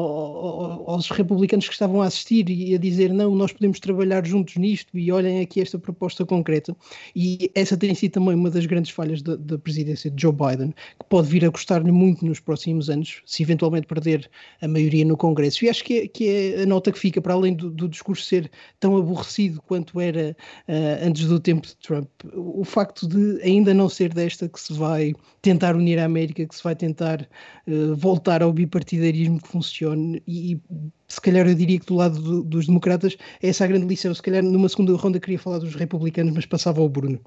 aos 0.86 1.08
republicanos 1.10 1.66
que 1.66 1.72
estavam 1.72 2.02
a 2.02 2.06
assistir 2.06 2.48
e 2.48 2.74
a 2.74 2.78
dizer 2.78 3.12
não, 3.12 3.34
nós 3.34 3.52
podemos 3.52 3.78
trabalhar 3.80 4.26
juntos 4.26 4.56
nisto 4.56 4.96
e 4.96 5.10
olhem 5.12 5.40
aqui 5.40 5.60
esta 5.60 5.78
proposta 5.78 6.24
concreta. 6.24 6.76
E 7.14 7.50
essa 7.54 7.76
tem 7.76 7.94
sido 7.94 8.12
também 8.12 8.34
uma 8.34 8.50
das 8.50 8.66
grandes 8.66 8.90
falhas 8.90 9.22
da, 9.22 9.36
da 9.36 9.58
presidência 9.58 10.10
de 10.10 10.20
Joe 10.20 10.32
Biden, 10.32 10.70
que 10.98 11.06
pode 11.08 11.28
vir 11.28 11.44
a 11.44 11.50
custar-lhe 11.50 11.92
muito 11.92 12.24
nos 12.24 12.40
próximos 12.40 12.88
anos, 12.90 13.22
se 13.26 13.42
eventualmente 13.42 13.86
perder 13.86 14.30
a 14.60 14.68
maioria 14.68 15.04
no 15.04 15.16
Congresso. 15.16 15.64
E 15.64 15.68
acho 15.68 15.84
que 15.84 15.98
é, 15.98 16.08
que 16.08 16.28
é 16.28 16.62
a 16.62 16.66
nota 16.66 16.92
que 16.92 16.98
fica, 16.98 17.20
para 17.20 17.34
além 17.34 17.54
do, 17.54 17.70
do 17.70 17.88
discurso 17.88 18.24
ser 18.24 18.50
tão 18.80 18.96
aborrecido 18.96 19.60
quanto 19.62 20.00
era 20.00 20.36
uh, 20.68 21.06
antes 21.06 21.26
do 21.26 21.40
tempo 21.40 21.66
de 21.66 21.76
Trump, 21.76 22.08
o 22.34 22.64
facto 22.64 23.06
de 23.06 23.40
ainda 23.42 23.74
não 23.74 23.88
ser 23.88 24.12
desta 24.12 24.48
que 24.48 24.60
se 24.60 24.72
vai 24.72 25.12
tentar 25.42 25.76
unir 25.76 25.98
a 25.98 26.04
América, 26.04 26.46
que 26.46 26.54
se 26.54 26.62
vai 26.62 26.74
tentar 26.74 27.28
uh, 27.66 27.94
voltar 27.96 28.37
ao 28.42 28.52
bipartidarismo 28.52 29.40
que 29.40 29.48
funcione 29.48 30.22
e, 30.26 30.54
e 30.54 30.60
se 31.06 31.20
calhar 31.20 31.46
eu 31.46 31.54
diria 31.54 31.78
que 31.78 31.86
do 31.86 31.94
lado 31.94 32.20
do, 32.20 32.42
dos 32.42 32.66
democratas 32.66 33.16
é 33.42 33.48
essa 33.48 33.64
a 33.64 33.68
grande 33.68 33.86
lição. 33.86 34.14
Se 34.14 34.22
calhar 34.22 34.42
numa 34.42 34.68
segunda 34.68 34.94
ronda 34.96 35.20
queria 35.20 35.38
falar 35.38 35.58
dos 35.58 35.74
republicanos, 35.74 36.34
mas 36.34 36.46
passava 36.46 36.80
ao 36.80 36.88
Bruno. 36.88 37.20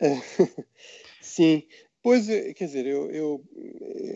Sim, 1.20 1.62
pois, 2.02 2.28
eh, 2.28 2.52
quer 2.54 2.66
dizer, 2.66 2.86
eu, 2.86 3.10
eu, 3.10 3.44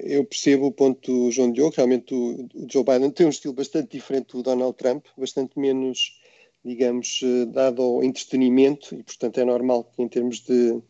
eu, 0.04 0.24
percebo 0.24 0.66
o 0.66 0.72
ponto 0.72 1.12
do 1.12 1.30
João 1.30 1.52
Diogo, 1.52 1.74
realmente 1.76 2.14
o, 2.14 2.48
o, 2.54 2.66
Joe 2.70 2.84
Biden 2.84 3.10
tem 3.10 3.26
um 3.26 3.30
estilo 3.30 3.54
bastante 3.54 3.96
diferente 3.96 4.32
do 4.32 4.42
Donald 4.42 4.76
Trump, 4.76 5.06
bastante 5.16 5.58
menos, 5.58 6.20
digamos, 6.64 7.20
eh, 7.22 7.46
dado 7.46 7.82
ao 7.82 8.02
entretenimento, 8.02 8.94
e 8.94 9.02
portanto 9.02 9.38
é 9.38 9.44
normal 9.44 9.84
que 9.84 10.02
em 10.02 10.08
termos 10.08 10.40
de 10.40 10.80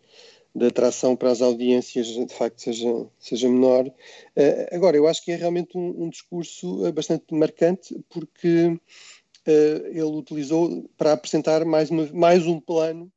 de 0.55 0.67
atração 0.67 1.17
para 1.17 1.31
as 1.31 1.41
audiências 1.41 2.07
de 2.07 2.35
facto 2.35 2.61
seja, 2.61 3.07
seja 3.19 3.49
menor. 3.49 3.87
Uh, 3.87 4.67
agora, 4.71 4.97
eu 4.97 5.07
acho 5.07 5.25
que 5.25 5.33
é 5.33 5.37
realmente 5.37 5.77
um, 5.77 6.05
um 6.05 6.11
discurso 6.11 6.87
uh, 6.87 6.93
bastante 6.93 7.25
marcante 7.33 7.99
porque 8.11 8.67
uh, 8.67 9.87
ele 9.87 10.03
utilizou 10.03 10.89
para 10.97 11.13
apresentar 11.13 11.65
mais, 11.65 11.91
uma, 11.91 12.07
mais 12.13 12.47
um 12.47 12.61
plano 12.61 13.11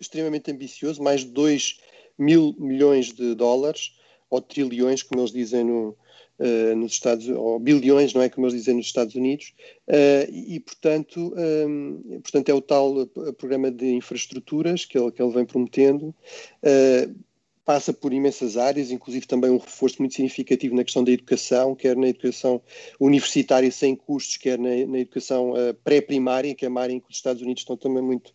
extremamente 0.00 0.50
ambicioso, 0.50 1.00
mais 1.00 1.20
de 1.20 1.28
2 1.28 1.78
mil 2.18 2.56
milhões 2.58 3.12
de 3.12 3.36
dólares, 3.36 3.92
ou 4.28 4.40
trilhões, 4.40 5.04
como 5.04 5.20
eles 5.20 5.30
dizem 5.30 5.62
no, 5.62 5.96
uh, 6.38 6.76
nos 6.76 6.92
Estados 6.92 7.28
ou 7.28 7.58
bilhões, 7.58 8.14
não 8.14 8.22
é 8.22 8.28
como 8.28 8.46
eles 8.46 8.58
dizem 8.58 8.74
nos 8.74 8.86
Estados 8.86 9.14
Unidos, 9.14 9.52
uh, 9.88 10.30
e 10.32 10.60
portanto, 10.60 11.34
um, 11.36 12.02
ehm, 12.10 12.20
portanto 12.20 12.48
é 12.48 12.54
o 12.54 12.60
tal 12.60 13.02
eh, 13.02 13.32
programa 13.32 13.70
de 13.70 13.86
infraestruturas 13.86 14.84
que 14.84 14.98
ele, 14.98 15.10
que 15.10 15.22
ele 15.22 15.32
vem 15.32 15.44
prometendo. 15.44 16.14
Passa 17.64 17.92
por 17.92 18.14
imensas 18.14 18.56
áreas, 18.56 18.90
inclusive 18.90 19.26
também 19.26 19.50
um 19.50 19.58
reforço 19.58 19.96
muito 19.98 20.14
significativo 20.14 20.74
na 20.74 20.82
questão 20.82 21.04
da 21.04 21.10
educação, 21.10 21.74
quer 21.74 21.94
na 21.94 22.08
educação 22.08 22.62
universitária 22.98 23.70
sem 23.70 23.94
custos, 23.94 24.38
quer 24.38 24.58
na, 24.58 24.70
na 24.86 25.00
educação 25.00 25.52
pré-primária, 25.84 26.54
que 26.54 26.64
é 26.64 26.68
uma 26.68 26.80
área 26.80 26.94
em 26.94 27.00
que 27.00 27.10
os 27.10 27.16
Estados 27.16 27.42
Unidos 27.42 27.60
estão 27.60 27.76
também 27.76 28.02
muito 28.02 28.32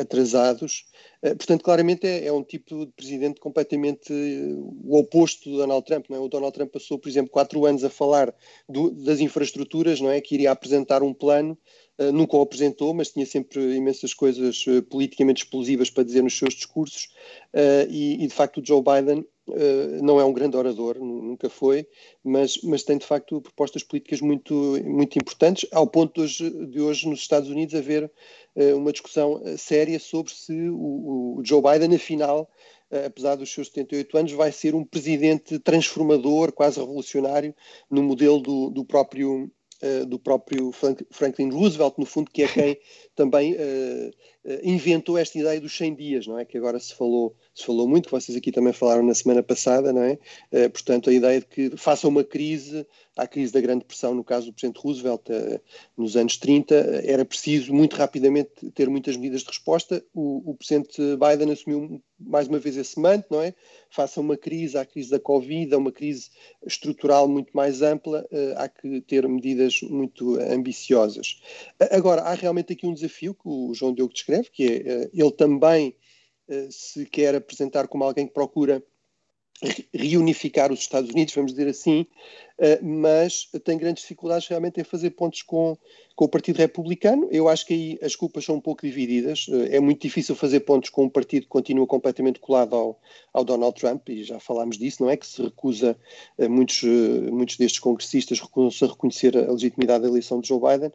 atrasados. 0.00 0.86
Uh, 1.22 1.36
portanto, 1.36 1.62
claramente 1.62 2.06
é, 2.06 2.26
é, 2.26 2.32
um 2.32 2.42
tipo 2.42 2.86
de 2.86 2.92
presidente 2.92 3.40
completamente 3.40 4.12
o 4.12 4.98
oposto 4.98 5.50
do 5.50 5.58
Donald 5.58 5.84
Trump. 5.84 6.06
Não 6.08 6.16
é? 6.16 6.20
O 6.20 6.28
Donald 6.28 6.52
Trump 6.52 6.72
passou, 6.72 6.98
por 6.98 7.08
exemplo, 7.08 7.30
quatro 7.30 7.64
anos 7.66 7.84
a 7.84 7.90
falar 7.90 8.34
do, 8.68 8.90
das 8.90 9.20
infraestruturas, 9.20 10.00
não 10.00 10.10
é? 10.10 10.20
que 10.20 10.34
iria 10.34 10.50
apresentar 10.50 11.02
um 11.02 11.14
plano 11.14 11.58
Uh, 11.98 12.12
nunca 12.12 12.36
o 12.36 12.42
apresentou, 12.42 12.92
mas 12.92 13.10
tinha 13.10 13.24
sempre 13.24 13.74
imensas 13.74 14.12
coisas 14.12 14.66
uh, 14.66 14.82
politicamente 14.82 15.42
explosivas 15.42 15.88
para 15.88 16.04
dizer 16.04 16.22
nos 16.22 16.36
seus 16.36 16.52
discursos. 16.52 17.08
Uh, 17.54 17.88
e, 17.88 18.22
e, 18.22 18.26
de 18.26 18.34
facto, 18.34 18.60
o 18.60 18.64
Joe 18.64 18.82
Biden 18.82 19.26
não 20.02 20.20
é 20.20 20.24
um 20.24 20.32
grande 20.32 20.56
orador, 20.56 20.98
nunca 20.98 21.48
foi, 21.48 21.86
mas, 22.22 22.58
mas 22.62 22.82
tem 22.82 22.98
de 22.98 23.06
facto 23.06 23.40
propostas 23.40 23.82
políticas 23.82 24.20
muito, 24.20 24.54
muito 24.84 25.18
importantes, 25.18 25.68
ao 25.72 25.86
ponto 25.86 26.14
de 26.14 26.20
hoje, 26.22 26.66
de 26.66 26.80
hoje 26.80 27.08
nos 27.08 27.20
Estados 27.20 27.48
Unidos 27.48 27.74
haver 27.74 28.10
uma 28.74 28.90
discussão 28.90 29.42
séria 29.56 30.00
sobre 30.00 30.32
se 30.32 30.52
o, 30.70 31.38
o 31.38 31.42
Joe 31.44 31.62
Biden, 31.62 31.94
afinal, 31.94 32.50
apesar 33.06 33.36
dos 33.36 33.52
seus 33.52 33.68
78 33.68 34.18
anos, 34.18 34.32
vai 34.32 34.50
ser 34.50 34.74
um 34.74 34.84
presidente 34.84 35.58
transformador, 35.58 36.52
quase 36.52 36.80
revolucionário, 36.80 37.54
no 37.90 38.02
modelo 38.02 38.40
do, 38.40 38.70
do 38.70 38.84
próprio 38.84 39.50
uh, 39.82 40.06
do 40.06 40.18
próprio 40.18 40.72
Frank, 40.72 41.04
Franklin 41.10 41.50
Roosevelt, 41.50 41.94
no 41.98 42.06
fundo, 42.06 42.30
que 42.30 42.42
é 42.42 42.48
quem 42.48 42.78
também 43.14 43.54
uh, 43.54 43.56
uh, 43.58 44.12
inventou 44.62 45.18
esta 45.18 45.38
ideia 45.38 45.60
dos 45.60 45.76
100 45.76 45.94
dias, 45.94 46.26
não 46.26 46.38
é? 46.38 46.44
Que 46.44 46.56
agora 46.56 46.78
se 46.78 46.94
falou, 46.94 47.34
se 47.54 47.64
falou 47.64 47.88
muito, 47.88 48.06
que 48.06 48.12
vocês 48.12 48.36
aqui 48.36 48.52
também 48.52 48.72
falaram 48.72 49.02
na 49.02 49.14
semana 49.14 49.42
passada, 49.42 49.92
não 49.92 50.02
é? 50.02 50.18
Uh, 50.52 50.70
portanto, 50.70 51.10
a 51.10 51.12
ideia 51.12 51.40
de 51.40 51.46
que 51.46 51.76
faça 51.76 52.06
uma 52.06 52.22
crise, 52.22 52.86
a 53.16 53.26
crise 53.26 53.52
da 53.52 53.60
Grande 53.60 53.80
Depressão, 53.80 54.14
no 54.14 54.22
caso 54.22 54.46
do 54.46 54.52
Presidente 54.52 54.80
Roosevelt, 54.80 55.22
uh, 55.30 55.60
nos 55.96 56.16
anos 56.16 56.36
30, 56.36 56.74
era 57.04 57.24
preciso 57.24 57.72
muito 57.74 57.96
rapidamente 57.96 58.70
ter 58.74 58.88
muitas 58.88 59.16
medidas 59.16 59.40
de 59.40 59.48
resposta. 59.48 60.04
O, 60.14 60.50
o 60.50 60.54
Presidente 60.54 61.00
Biden 61.16 61.52
assumiu 61.52 62.00
mais 62.18 62.46
uma 62.46 62.58
vez 62.58 62.76
esse 62.76 62.98
manto, 63.00 63.26
não 63.30 63.42
é? 63.42 63.52
Faça 63.90 64.20
uma 64.20 64.36
crise, 64.36 64.78
a 64.78 64.84
crise 64.84 65.10
da 65.10 65.18
Covid, 65.18 65.74
uma 65.74 65.92
crise 65.92 66.30
estrutural 66.64 67.28
muito 67.28 67.50
mais 67.54 67.82
ampla, 67.82 68.26
há 68.56 68.68
que 68.68 69.02
ter 69.02 69.28
medidas 69.28 69.80
muito 69.82 70.38
ambiciosas. 70.40 71.40
Agora, 71.90 72.22
há 72.22 72.32
realmente 72.32 72.72
aqui 72.72 72.86
um 72.86 72.94
desafio 72.94 73.34
que 73.34 73.46
o 73.46 73.74
João 73.74 73.92
Diogo 73.92 74.14
descreve, 74.14 74.35
que 74.42 74.64
é 74.64 74.76
eh, 74.76 75.10
ele 75.12 75.32
também 75.32 75.96
eh, 76.48 76.68
se 76.70 77.06
quer 77.06 77.34
apresentar 77.34 77.88
como 77.88 78.04
alguém 78.04 78.26
que 78.26 78.34
procura 78.34 78.82
reunificar 79.92 80.70
os 80.70 80.80
Estados 80.80 81.10
Unidos, 81.10 81.34
vamos 81.34 81.52
dizer 81.52 81.68
assim, 81.68 82.06
mas 82.82 83.48
tem 83.64 83.76
grandes 83.76 84.02
dificuldades 84.02 84.48
realmente 84.48 84.80
em 84.80 84.84
fazer 84.84 85.10
pontos 85.10 85.42
com, 85.42 85.76
com 86.14 86.24
o 86.24 86.28
Partido 86.28 86.56
Republicano. 86.56 87.28
Eu 87.30 87.48
acho 87.48 87.66
que 87.66 87.74
aí 87.74 87.98
as 88.02 88.16
culpas 88.16 88.44
são 88.44 88.56
um 88.56 88.60
pouco 88.60 88.86
divididas. 88.86 89.46
Eh, 89.50 89.76
é 89.76 89.80
muito 89.80 90.00
difícil 90.00 90.34
fazer 90.34 90.60
pontos 90.60 90.88
com 90.88 91.04
um 91.04 91.08
partido 91.08 91.42
que 91.42 91.48
continua 91.50 91.86
completamente 91.86 92.40
colado 92.40 92.74
ao, 92.74 93.00
ao 93.34 93.44
Donald 93.44 93.78
Trump, 93.78 94.08
e 94.08 94.24
já 94.24 94.40
falámos 94.40 94.78
disso, 94.78 95.02
não 95.02 95.10
é? 95.10 95.16
Que 95.18 95.26
se 95.26 95.42
recusa, 95.42 95.96
eh, 96.38 96.48
muitos, 96.48 96.82
muitos 96.82 97.58
destes 97.58 97.78
congressistas 97.78 98.40
recusam-se 98.40 98.84
a 98.84 98.88
reconhecer 98.88 99.36
a 99.36 99.52
legitimidade 99.52 100.04
da 100.04 100.08
eleição 100.08 100.40
de 100.40 100.48
Joe 100.48 100.60
Biden. 100.60 100.92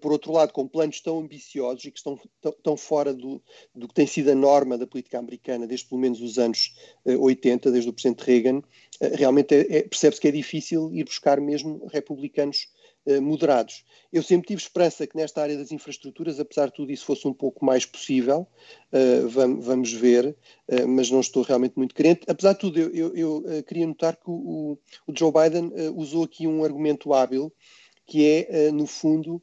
Por 0.00 0.12
outro 0.12 0.30
lado, 0.30 0.52
com 0.52 0.68
planos 0.68 1.00
tão 1.00 1.18
ambiciosos 1.18 1.84
e 1.84 1.90
que 1.90 1.98
estão 1.98 2.16
tão, 2.40 2.54
tão 2.62 2.76
fora 2.76 3.12
do, 3.12 3.42
do 3.74 3.88
que 3.88 3.94
tem 3.94 4.06
sido 4.06 4.30
a 4.30 4.34
norma 4.34 4.78
da 4.78 4.86
política 4.86 5.18
americana 5.18 5.66
desde 5.66 5.86
pelo 5.86 6.00
menos 6.00 6.20
os 6.20 6.38
anos 6.38 6.72
80, 7.04 7.68
desde 7.72 7.90
o 7.90 7.92
presidente 7.92 8.22
Reagan, 8.24 8.62
realmente 9.10 9.54
é, 9.54 9.78
é, 9.78 9.82
percebe-se 9.82 10.20
que 10.20 10.28
é 10.28 10.30
difícil 10.30 10.91
ir 10.92 11.04
buscar 11.04 11.40
mesmo 11.40 11.86
republicanos 11.92 12.68
uh, 13.06 13.20
moderados. 13.20 13.84
Eu 14.12 14.22
sempre 14.22 14.48
tive 14.48 14.60
esperança 14.60 15.06
que 15.06 15.16
nesta 15.16 15.42
área 15.42 15.56
das 15.56 15.72
infraestruturas, 15.72 16.38
apesar 16.38 16.66
de 16.66 16.74
tudo 16.74 16.92
isso, 16.92 17.04
fosse 17.04 17.26
um 17.26 17.32
pouco 17.32 17.64
mais 17.64 17.86
possível. 17.86 18.46
Uh, 18.92 19.28
vamos, 19.60 19.92
ver, 19.92 20.36
uh, 20.68 20.88
mas 20.88 21.10
não 21.10 21.20
estou 21.20 21.42
realmente 21.42 21.74
muito 21.76 21.94
crente. 21.94 22.22
Apesar 22.28 22.52
de 22.52 22.58
tudo, 22.58 22.78
eu, 22.78 23.14
eu, 23.14 23.44
eu 23.46 23.62
queria 23.62 23.86
notar 23.86 24.16
que 24.16 24.28
o, 24.28 24.78
o 25.06 25.12
Joe 25.16 25.32
Biden 25.32 25.72
usou 25.96 26.24
aqui 26.24 26.46
um 26.46 26.64
argumento 26.64 27.12
hábil, 27.12 27.52
que 28.06 28.46
é, 28.48 28.70
no 28.70 28.86
fundo, 28.86 29.42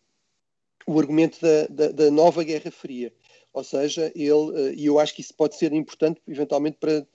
o 0.85 0.99
argumento 0.99 1.39
da, 1.41 1.67
da, 1.67 1.91
da 1.91 2.11
nova 2.11 2.43
Guerra 2.43 2.71
Fria. 2.71 3.13
Ou 3.59 3.63
seja, 3.63 4.09
ele, 4.15 4.73
e 4.77 4.85
eu 4.85 4.99
acho 4.99 5.13
que 5.13 5.19
isso 5.19 5.33
pode 5.33 5.57
ser 5.57 5.73
importante, 5.73 6.21
eventualmente, 6.25 6.77
para 6.79 7.05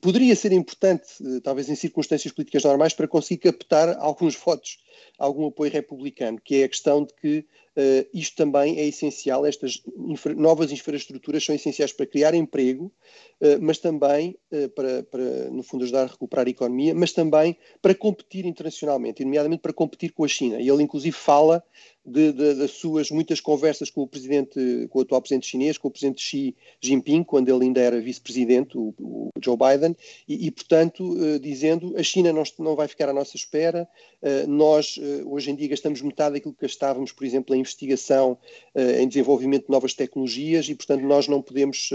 poderia 0.00 0.34
ser 0.34 0.50
importante, 0.50 1.04
eh, 1.20 1.40
talvez 1.42 1.68
em 1.68 1.74
circunstâncias 1.74 2.32
políticas 2.32 2.64
normais, 2.64 2.94
para 2.94 3.06
conseguir 3.06 3.42
captar 3.42 3.98
alguns 3.98 4.34
votos, 4.34 4.78
algum 5.18 5.46
apoio 5.46 5.70
republicano, 5.70 6.40
que 6.40 6.62
é 6.62 6.64
a 6.64 6.68
questão 6.68 7.04
de 7.04 7.14
que 7.14 7.46
uh, 7.76 8.08
isto 8.12 8.36
também 8.36 8.78
é 8.78 8.86
essencial, 8.86 9.46
estas 9.46 9.82
infra 10.08 10.34
novas 10.34 10.72
infraestruturas 10.72 11.44
são 11.44 11.54
essenciais 11.54 11.92
para 11.92 12.06
criar 12.06 12.34
emprego, 12.34 12.92
uh, 13.40 13.60
mas 13.60 13.78
também 13.78 14.36
uh, 14.52 14.68
para, 14.70 15.02
para, 15.04 15.50
no 15.50 15.62
fundo, 15.62 15.84
ajudar 15.84 16.04
a 16.04 16.06
recuperar 16.06 16.46
a 16.46 16.50
economia, 16.50 16.94
mas 16.94 17.12
também 17.12 17.56
para 17.80 17.94
competir 17.94 18.44
internacionalmente, 18.44 19.24
nomeadamente 19.24 19.62
para 19.62 19.72
competir 19.72 20.12
com 20.12 20.24
a 20.24 20.28
China. 20.28 20.60
E 20.60 20.68
ele, 20.68 20.82
inclusive, 20.82 21.16
fala 21.16 21.62
de, 22.04 22.32
de, 22.32 22.54
das 22.54 22.72
suas 22.72 23.10
muitas 23.10 23.40
conversas 23.40 23.90
com 23.90 24.02
o 24.02 24.06
presidente, 24.06 24.88
com 24.88 24.98
o 24.98 25.02
atual 25.02 25.20
presidente 25.20 25.46
chinês, 25.46 25.78
com 25.78 25.88
o 25.88 25.90
presidente 25.90 26.22
Xi 26.22 26.56
Jinping, 26.80 27.22
quando 27.22 27.48
ele 27.48 27.66
ainda 27.66 27.80
era 27.80 28.00
vice-presidente, 28.00 28.76
o, 28.76 28.94
o, 28.98 29.30
Joe 29.42 29.56
Biden, 29.56 29.96
e, 30.26 30.46
e 30.46 30.50
portanto, 30.50 31.16
dizendo 31.38 31.94
a 31.96 32.02
China 32.02 32.32
não, 32.32 32.42
não, 32.58 32.74
vai 32.74 32.88
ficar 32.88 33.08
à 33.08 33.12
nossa 33.12 33.36
espera, 33.36 33.88
uh, 34.22 34.46
nós 34.80 34.96
uh, 34.96 35.30
hoje 35.30 35.50
em 35.50 35.54
dia 35.54 35.68
gastamos 35.68 36.00
metade 36.00 36.34
daquilo 36.34 36.54
que 36.54 36.62
gastávamos, 36.62 37.12
por 37.12 37.24
exemplo, 37.24 37.54
em 37.54 37.60
investigação, 37.60 38.38
em 38.74 39.06
desenvolvimento 39.06 39.66
de 39.66 39.70
novas 39.70 39.92
tecnologias, 39.92 40.68
e 40.68 40.74
portanto 40.74 41.02
nós 41.02 41.28
não 41.28 41.42
podemos 41.42 41.90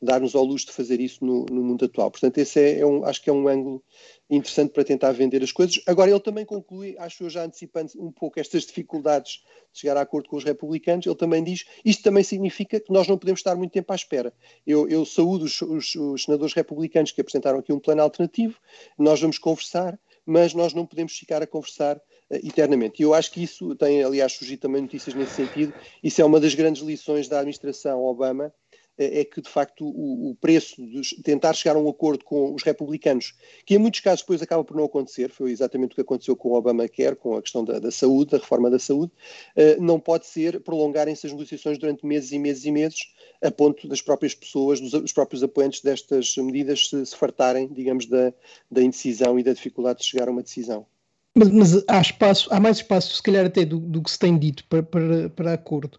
dar-nos 0.00 0.34
ao 0.34 0.44
luxo 0.44 0.66
de 0.66 0.72
fazer 0.72 1.00
isso 1.00 1.24
no, 1.24 1.44
no 1.50 1.62
mundo 1.62 1.84
atual. 1.84 2.10
Portanto, 2.10 2.38
esse 2.38 2.58
é, 2.60 2.80
é 2.80 2.86
um, 2.86 3.04
acho 3.04 3.22
que 3.22 3.28
é 3.28 3.32
um 3.32 3.48
ângulo 3.48 3.82
interessante 4.30 4.72
para 4.72 4.84
tentar 4.84 5.12
vender 5.12 5.42
as 5.42 5.52
coisas. 5.52 5.80
Agora, 5.86 6.10
ele 6.10 6.20
também 6.20 6.44
conclui, 6.44 6.96
acho 6.98 7.24
eu 7.24 7.30
já 7.30 7.44
antecipando 7.44 7.92
um 7.98 8.10
pouco 8.10 8.40
estas 8.40 8.64
dificuldades 8.64 9.42
de 9.72 9.80
chegar 9.80 9.96
a 9.96 10.00
acordo 10.00 10.28
com 10.28 10.36
os 10.36 10.44
republicanos, 10.44 11.06
ele 11.06 11.14
também 11.14 11.44
diz 11.44 11.64
isto 11.84 12.02
também 12.02 12.22
significa 12.22 12.80
que 12.80 12.92
nós 12.92 13.06
não 13.08 13.18
podemos 13.18 13.40
estar 13.40 13.54
muito 13.54 13.72
tempo 13.72 13.92
à 13.92 13.96
espera. 13.96 14.32
Eu, 14.66 14.88
eu 14.88 15.04
saúdo 15.04 15.44
os, 15.44 15.60
os, 15.60 15.94
os 15.94 16.24
senadores 16.24 16.54
republicanos 16.54 17.12
que 17.12 17.20
apresentaram 17.20 17.58
aqui 17.58 17.72
um 17.72 17.78
plano 17.78 18.02
alternativo, 18.02 18.58
nós 18.98 19.20
vamos 19.20 19.38
conversar, 19.38 19.98
mas 20.24 20.54
nós 20.54 20.72
não 20.72 20.86
podemos 20.86 21.12
ficar 21.12 21.42
a 21.42 21.46
conversar 21.46 22.00
eternamente. 22.42 23.00
E 23.00 23.04
eu 23.04 23.14
acho 23.14 23.30
que 23.30 23.42
isso 23.42 23.74
tem, 23.76 24.02
aliás, 24.02 24.32
surgido 24.32 24.62
também 24.62 24.82
notícias 24.82 25.14
nesse 25.14 25.34
sentido. 25.34 25.72
Isso 26.02 26.20
é 26.20 26.24
uma 26.24 26.40
das 26.40 26.54
grandes 26.54 26.82
lições 26.82 27.28
da 27.28 27.38
administração 27.38 28.04
Obama, 28.04 28.52
é, 28.98 29.20
é 29.20 29.24
que, 29.24 29.40
de 29.40 29.48
facto, 29.48 29.86
o, 29.86 30.36
preço 30.40 30.86
de 30.86 31.22
tentar 31.22 31.52
chegar 31.54 31.76
a 31.76 31.78
um 31.78 31.88
acordo 31.88 32.24
com 32.24 32.54
os 32.54 32.62
republicanos, 32.62 33.34
que 33.64 33.74
em 33.74 33.78
muitos 33.78 34.00
casos 34.00 34.20
depois 34.20 34.42
acaba 34.42 34.62
por 34.64 34.76
não 34.76 34.84
acontecer, 34.84 35.30
foi 35.30 35.50
exatamente 35.50 35.92
o 35.92 35.94
que 35.94 36.00
aconteceu 36.00 36.36
com 36.36 36.50
o 36.50 36.54
Obamacare, 36.54 37.16
com 37.16 37.36
a 37.36 37.42
questão 37.42 37.64
da, 37.64 37.78
da 37.78 37.90
saúde, 37.90 38.32
da 38.32 38.38
reforma 38.38 38.70
da 38.70 38.78
saúde, 38.78 39.12
uh, 39.56 39.82
não 39.82 39.98
pode 39.98 40.26
ser 40.26 40.60
prolongarem-se 40.60 41.26
as 41.26 41.32
negociações 41.32 41.78
durante 41.78 42.04
meses 42.04 42.32
e 42.32 42.38
meses 42.38 42.64
e 42.64 42.70
meses, 42.70 42.98
a 43.42 43.50
ponto 43.50 43.88
das 43.88 44.02
próprias 44.02 44.34
pessoas, 44.34 44.80
dos, 44.80 44.92
dos 44.92 45.12
próprios 45.12 45.42
apoiantes 45.42 45.80
destas 45.80 46.36
medidas 46.36 46.88
se, 46.88 47.06
se 47.06 47.16
fartarem, 47.16 47.68
digamos, 47.72 48.06
da, 48.06 48.32
da 48.70 48.82
indecisão 48.82 49.38
e 49.38 49.42
da 49.42 49.52
dificuldade 49.52 50.00
de 50.00 50.06
chegar 50.06 50.28
a 50.28 50.30
uma 50.30 50.42
decisão. 50.42 50.86
Mas, 51.34 51.48
mas, 51.48 51.84
há 51.88 51.98
espaço, 51.98 52.46
há 52.52 52.60
mais 52.60 52.76
espaço, 52.76 53.14
se 53.14 53.22
calhar 53.22 53.46
até 53.46 53.64
do, 53.64 53.78
do 53.78 54.02
que 54.02 54.10
se 54.10 54.18
tem 54.18 54.38
dito 54.38 54.62
para, 54.68 54.82
para, 54.82 55.30
para 55.30 55.54
acordo. 55.54 55.98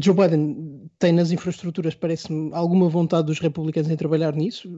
Joe 0.00 0.14
Biden 0.14 0.88
tem 1.00 1.12
nas 1.12 1.32
infraestruturas, 1.32 1.92
parece-me, 1.96 2.54
alguma 2.54 2.88
vontade 2.88 3.26
dos 3.26 3.40
republicanos 3.40 3.90
em 3.90 3.96
trabalhar 3.96 4.32
nisso. 4.32 4.70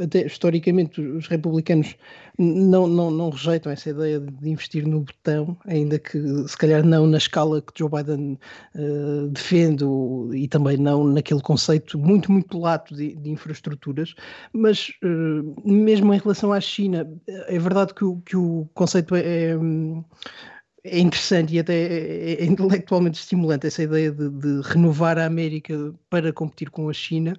Até 0.00 0.24
historicamente, 0.24 1.00
os 1.00 1.26
republicanos 1.26 1.96
não, 2.38 2.86
não, 2.86 3.10
não 3.10 3.30
rejeitam 3.30 3.72
essa 3.72 3.90
ideia 3.90 4.20
de 4.20 4.48
investir 4.48 4.86
no 4.86 5.00
botão, 5.00 5.56
ainda 5.66 5.98
que 5.98 6.20
se 6.46 6.56
calhar 6.56 6.84
não 6.84 7.08
na 7.08 7.18
escala 7.18 7.60
que 7.60 7.72
Joe 7.76 7.90
Biden 7.90 8.38
uh, 8.76 9.28
defende 9.30 9.84
e 10.32 10.46
também 10.46 10.76
não 10.76 11.02
naquele 11.02 11.40
conceito 11.40 11.98
muito, 11.98 12.30
muito 12.30 12.56
lato 12.56 12.94
de, 12.94 13.16
de 13.16 13.30
infraestruturas. 13.30 14.14
Mas 14.52 14.90
uh, 15.02 15.68
mesmo 15.68 16.14
em 16.14 16.18
relação 16.18 16.52
à 16.52 16.60
China, 16.60 17.10
é 17.26 17.58
verdade 17.58 17.92
que 17.94 18.04
o, 18.04 18.18
que 18.24 18.36
o 18.36 18.68
conceito 18.74 19.16
é 19.16 19.39
é, 19.40 19.56
é 20.84 20.98
interessante 20.98 21.54
e 21.54 21.58
até 21.58 21.74
é, 21.74 22.32
é, 22.42 22.44
intelectualmente 22.44 23.18
estimulante 23.18 23.66
essa 23.66 23.82
ideia 23.82 24.10
de, 24.10 24.28
de, 24.30 24.60
renovar 24.64 25.18
a 25.18 25.26
América 25.26 25.92
para 26.08 26.32
competir 26.32 26.70
com 26.70 26.88
a 26.88 26.92
China, 26.92 27.36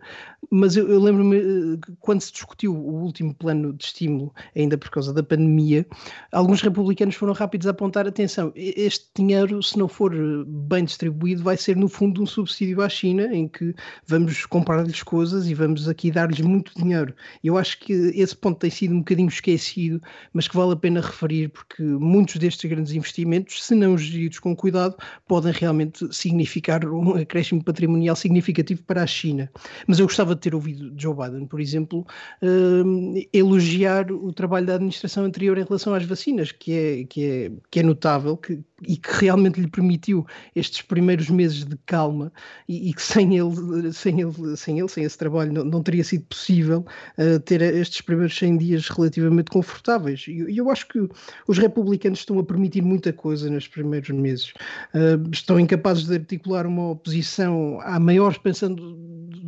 mas 0.50 0.76
eu, 0.76 0.88
eu 0.88 1.00
lembro-me 1.00 1.38
eh, 1.38 1.94
quando 2.00 2.22
se 2.22 2.32
discutiu 2.32 2.76
o 2.76 3.02
último 3.02 3.34
plano 3.34 3.74
de 3.74 3.86
estímulo, 3.86 4.34
ainda 4.56 4.78
por 4.78 4.90
causa 4.90 5.14
da 5.14 5.24
pandemia, 5.24 5.86
alguns 6.32 6.62
republicanos 6.62 7.16
foram 7.16 7.34
rápidos 7.34 7.68
a 7.68 7.72
apontar 7.72 8.08
atenção, 8.08 8.52
este 8.56 9.08
dinheiro, 9.16 9.62
se 9.64 9.78
não 9.78 9.88
for 9.88 10.14
eh, 10.14 10.44
bem 10.46 10.86
distribuído, 10.86 11.44
vai 11.44 11.58
ser 11.58 11.76
no 11.76 11.88
fundo 11.88 12.22
um 12.22 12.26
subsídio 12.26 12.82
à 12.82 12.90
China, 12.90 13.24
em 13.34 13.48
que 13.48 13.74
vamos 14.06 14.46
comprar-lhes 14.46 15.02
coisas 15.04 15.48
e 15.48 15.54
vamos 15.54 15.88
aqui 15.88 16.12
dar-lhes 16.12 16.42
muito 16.42 16.74
dinheiro. 16.76 17.14
Eu 17.44 17.58
acho 17.58 17.80
que 17.80 17.94
esse 17.94 18.36
ponto 18.36 18.60
tem 18.60 18.70
sido 18.70 18.94
um 18.94 19.00
bocadinho 19.00 19.30
esquecido, 19.30 20.00
mas 20.34 20.48
que 20.48 20.56
vale 20.56 20.74
a 20.74 20.76
pena 20.76 21.02
referir, 21.02 21.50
porque 21.50 21.82
muitos 21.82 22.36
destes 22.36 22.70
grandes 22.70 22.94
investimentos 22.94 23.31
investimentos, 23.32 23.64
se 23.64 23.76
não 23.76 23.98
geridos 23.98 24.40
com 24.40 24.56
cuidado, 24.56 24.96
podem 25.28 25.52
realmente 25.52 26.14
significar 26.14 26.86
um 26.86 27.16
acréscimo 27.16 27.64
patrimonial 27.64 28.16
significativo 28.16 28.84
para 28.84 29.04
a 29.04 29.08
China. 29.08 29.50
Mas 29.88 30.00
eu 30.00 30.06
gostava 30.06 30.36
de 30.36 30.42
ter 30.42 30.56
ouvido 30.56 30.94
Joe 30.98 31.16
Biden, 31.16 31.46
por 31.46 31.60
exemplo, 31.60 32.06
uh, 32.42 33.28
elogiar 33.34 34.12
o 34.12 34.32
trabalho 34.34 34.66
da 34.66 34.76
administração 34.76 35.26
anterior 35.26 35.58
em 35.58 35.64
relação 35.64 35.94
às 35.94 36.06
vacinas, 36.06 36.52
que 36.52 36.74
é, 36.74 37.04
que 37.06 37.26
é, 37.26 37.52
que 37.70 37.80
é 37.80 37.84
notável, 37.84 38.36
que, 38.38 38.60
e 38.88 38.98
que 38.98 39.10
realmente 39.26 39.60
lhe 39.60 39.68
permitiu 39.68 40.26
estes 40.56 40.82
primeiros 40.82 41.30
meses 41.30 41.64
de 41.64 41.78
calma 41.86 42.32
e, 42.68 42.90
e 42.90 42.94
que 42.94 43.02
sem 43.02 43.38
ele, 43.38 43.94
sem 43.94 44.22
ele, 44.22 44.58
sem 44.58 44.80
ele, 44.80 44.90
sem 44.90 45.04
esse 45.04 45.18
trabalho, 45.18 45.54
não, 45.54 45.64
não 45.64 45.84
teria 45.84 46.04
sido 46.04 46.26
possível 46.26 46.86
uh, 47.18 47.40
ter 47.42 47.62
estes 47.62 48.02
primeiros 48.02 48.38
100 48.38 48.58
dias 48.58 48.88
relativamente 48.90 49.52
confortáveis. 49.52 50.26
E 50.28 50.40
eu, 50.40 50.50
eu, 50.50 50.70
acho 50.70 50.88
que 50.88 51.08
os 51.48 51.58
republicanos 51.58 52.20
estão 52.20 52.40
a 52.40 52.44
permitir 52.44 52.82
muita 52.82 53.14
coisa 53.14 53.50
nos 53.50 53.68
primeiros 53.68 54.10
meses. 54.10 54.54
Uh, 54.94 55.30
estão 55.32 55.60
incapazes 55.60 56.06
de 56.06 56.16
articular 56.16 56.66
uma 56.66 56.92
oposição 56.92 57.80
à 57.82 58.00
maior 58.00 58.32
expansão 58.32 58.74
do, 58.74 58.96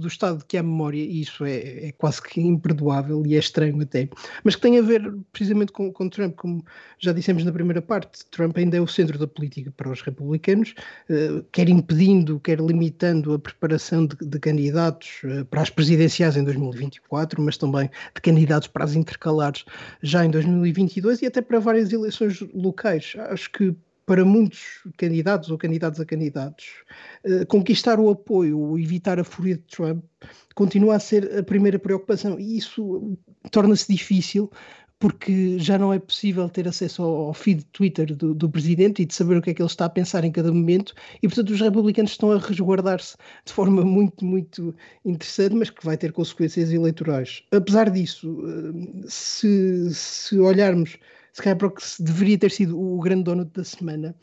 do 0.03 0.07
Estado 0.07 0.43
que 0.47 0.57
há 0.57 0.63
memória, 0.63 0.99
e 0.99 1.21
isso 1.21 1.45
é, 1.45 1.87
é, 1.87 1.91
quase 1.93 2.21
que 2.21 2.41
imperdoável 2.41 3.25
e 3.25 3.35
é 3.35 3.39
estranho 3.39 3.81
até, 3.81 4.09
mas 4.43 4.55
que 4.55 4.61
tem 4.61 4.77
a 4.77 4.81
ver 4.81 5.13
precisamente 5.31 5.71
com, 5.71 5.91
com 5.91 6.09
Trump, 6.09 6.35
como 6.35 6.63
já 6.99 7.11
dissemos 7.11 7.43
na 7.43 7.51
primeira 7.51 7.81
parte, 7.81 8.25
Trump 8.29 8.57
ainda 8.57 8.77
é 8.77 8.81
o 8.81 8.87
centro 8.87 9.17
da 9.25 9.27
política 9.27 9.73
para 9.75 9.89
os 9.89 10.01
republicanos, 10.01 10.73
uh, 11.09 11.43
quer 11.51 11.69
impedindo, 11.69 12.39
quer 12.39 12.59
limitando 12.59 13.33
a 13.33 13.39
preparação 13.39 14.05
de, 14.05 14.15
de 14.17 14.39
candidatos 14.39 15.21
uh, 15.23 15.45
para 15.45 15.61
as 15.61 15.69
presidenciais 15.69 16.35
em 16.37 16.43
2024, 16.43 17.41
mas 17.41 17.57
também 17.57 17.89
de 18.13 18.21
candidatos 18.21 18.67
para 18.67 18.83
as 18.83 18.95
intercalares 18.95 19.65
já 20.01 20.25
em 20.25 20.29
2022 20.29 21.21
e 21.21 21.25
até 21.25 21.41
para 21.41 21.59
várias 21.59 21.91
eleições 21.91 22.41
locais. 22.53 23.13
Acho 23.29 23.51
que 23.51 23.75
para 24.05 24.25
muitos 24.25 24.81
candidatos 24.97 25.49
ou 25.49 25.57
candidatos 25.57 25.99
a 25.99 26.05
candidatos, 26.05 26.65
uh, 27.25 27.45
conquistar 27.47 27.99
o 27.99 28.09
apoio 28.09 28.59
ou 28.59 28.77
evitar 28.77 29.19
a 29.19 29.23
fúria 29.23 29.55
de 29.55 29.63
Trump 29.63 30.03
continua 30.53 30.95
a 30.95 30.99
ser 30.99 31.39
a 31.39 31.43
primeira 31.43 31.79
preocupação. 31.79 32.39
E 32.39 32.57
isso 32.57 33.17
torna-se 33.51 33.91
difícil 33.91 34.51
porque 35.03 35.59
já 35.59 35.77
não 35.77 35.91
é 35.91 35.99
possível 35.99 36.47
ter 36.47 36.65
acesso 36.65 37.03
ao, 37.03 37.33
feed 37.33 37.65
Twitter 37.73 38.15
do, 38.15 38.33
do, 38.33 38.49
presidente 38.49 39.01
e 39.01 39.05
de 39.05 39.13
saber 39.13 39.35
o 39.35 39.41
que 39.41 39.49
é 39.49 39.53
que 39.53 39.61
ele 39.61 39.67
está 39.67 39.83
a 39.83 39.89
pensar 39.89 40.23
em 40.23 40.31
cada 40.31 40.49
momento, 40.49 40.93
e 41.21 41.27
portanto 41.27 41.49
os 41.49 41.59
republicanos 41.59 42.11
estão 42.11 42.31
a 42.31 42.37
resguardar-se 42.37 43.17
de 43.43 43.51
forma 43.51 43.83
muito, 43.83 44.23
muito 44.23 44.73
interessante, 45.03 45.55
mas 45.55 45.69
que 45.69 45.83
vai 45.83 45.97
ter 45.97 46.13
consequências 46.13 46.71
eleitorais. 46.71 47.43
Apesar 47.51 47.89
disso, 47.89 48.43
eh, 48.47 49.03
se, 49.09 49.93
se 49.93 50.39
olharmos 50.39 50.97
se 51.33 51.41
calhar 51.41 51.57
para 51.57 51.67
o 51.67 51.71
que 51.71 51.83
deveria 51.99 52.37
ter 52.37 52.51
sido 52.51 52.79
o 52.79 52.97
grande 53.01 53.23
dono 53.23 53.43
da 53.43 53.63
semana, 53.63 54.15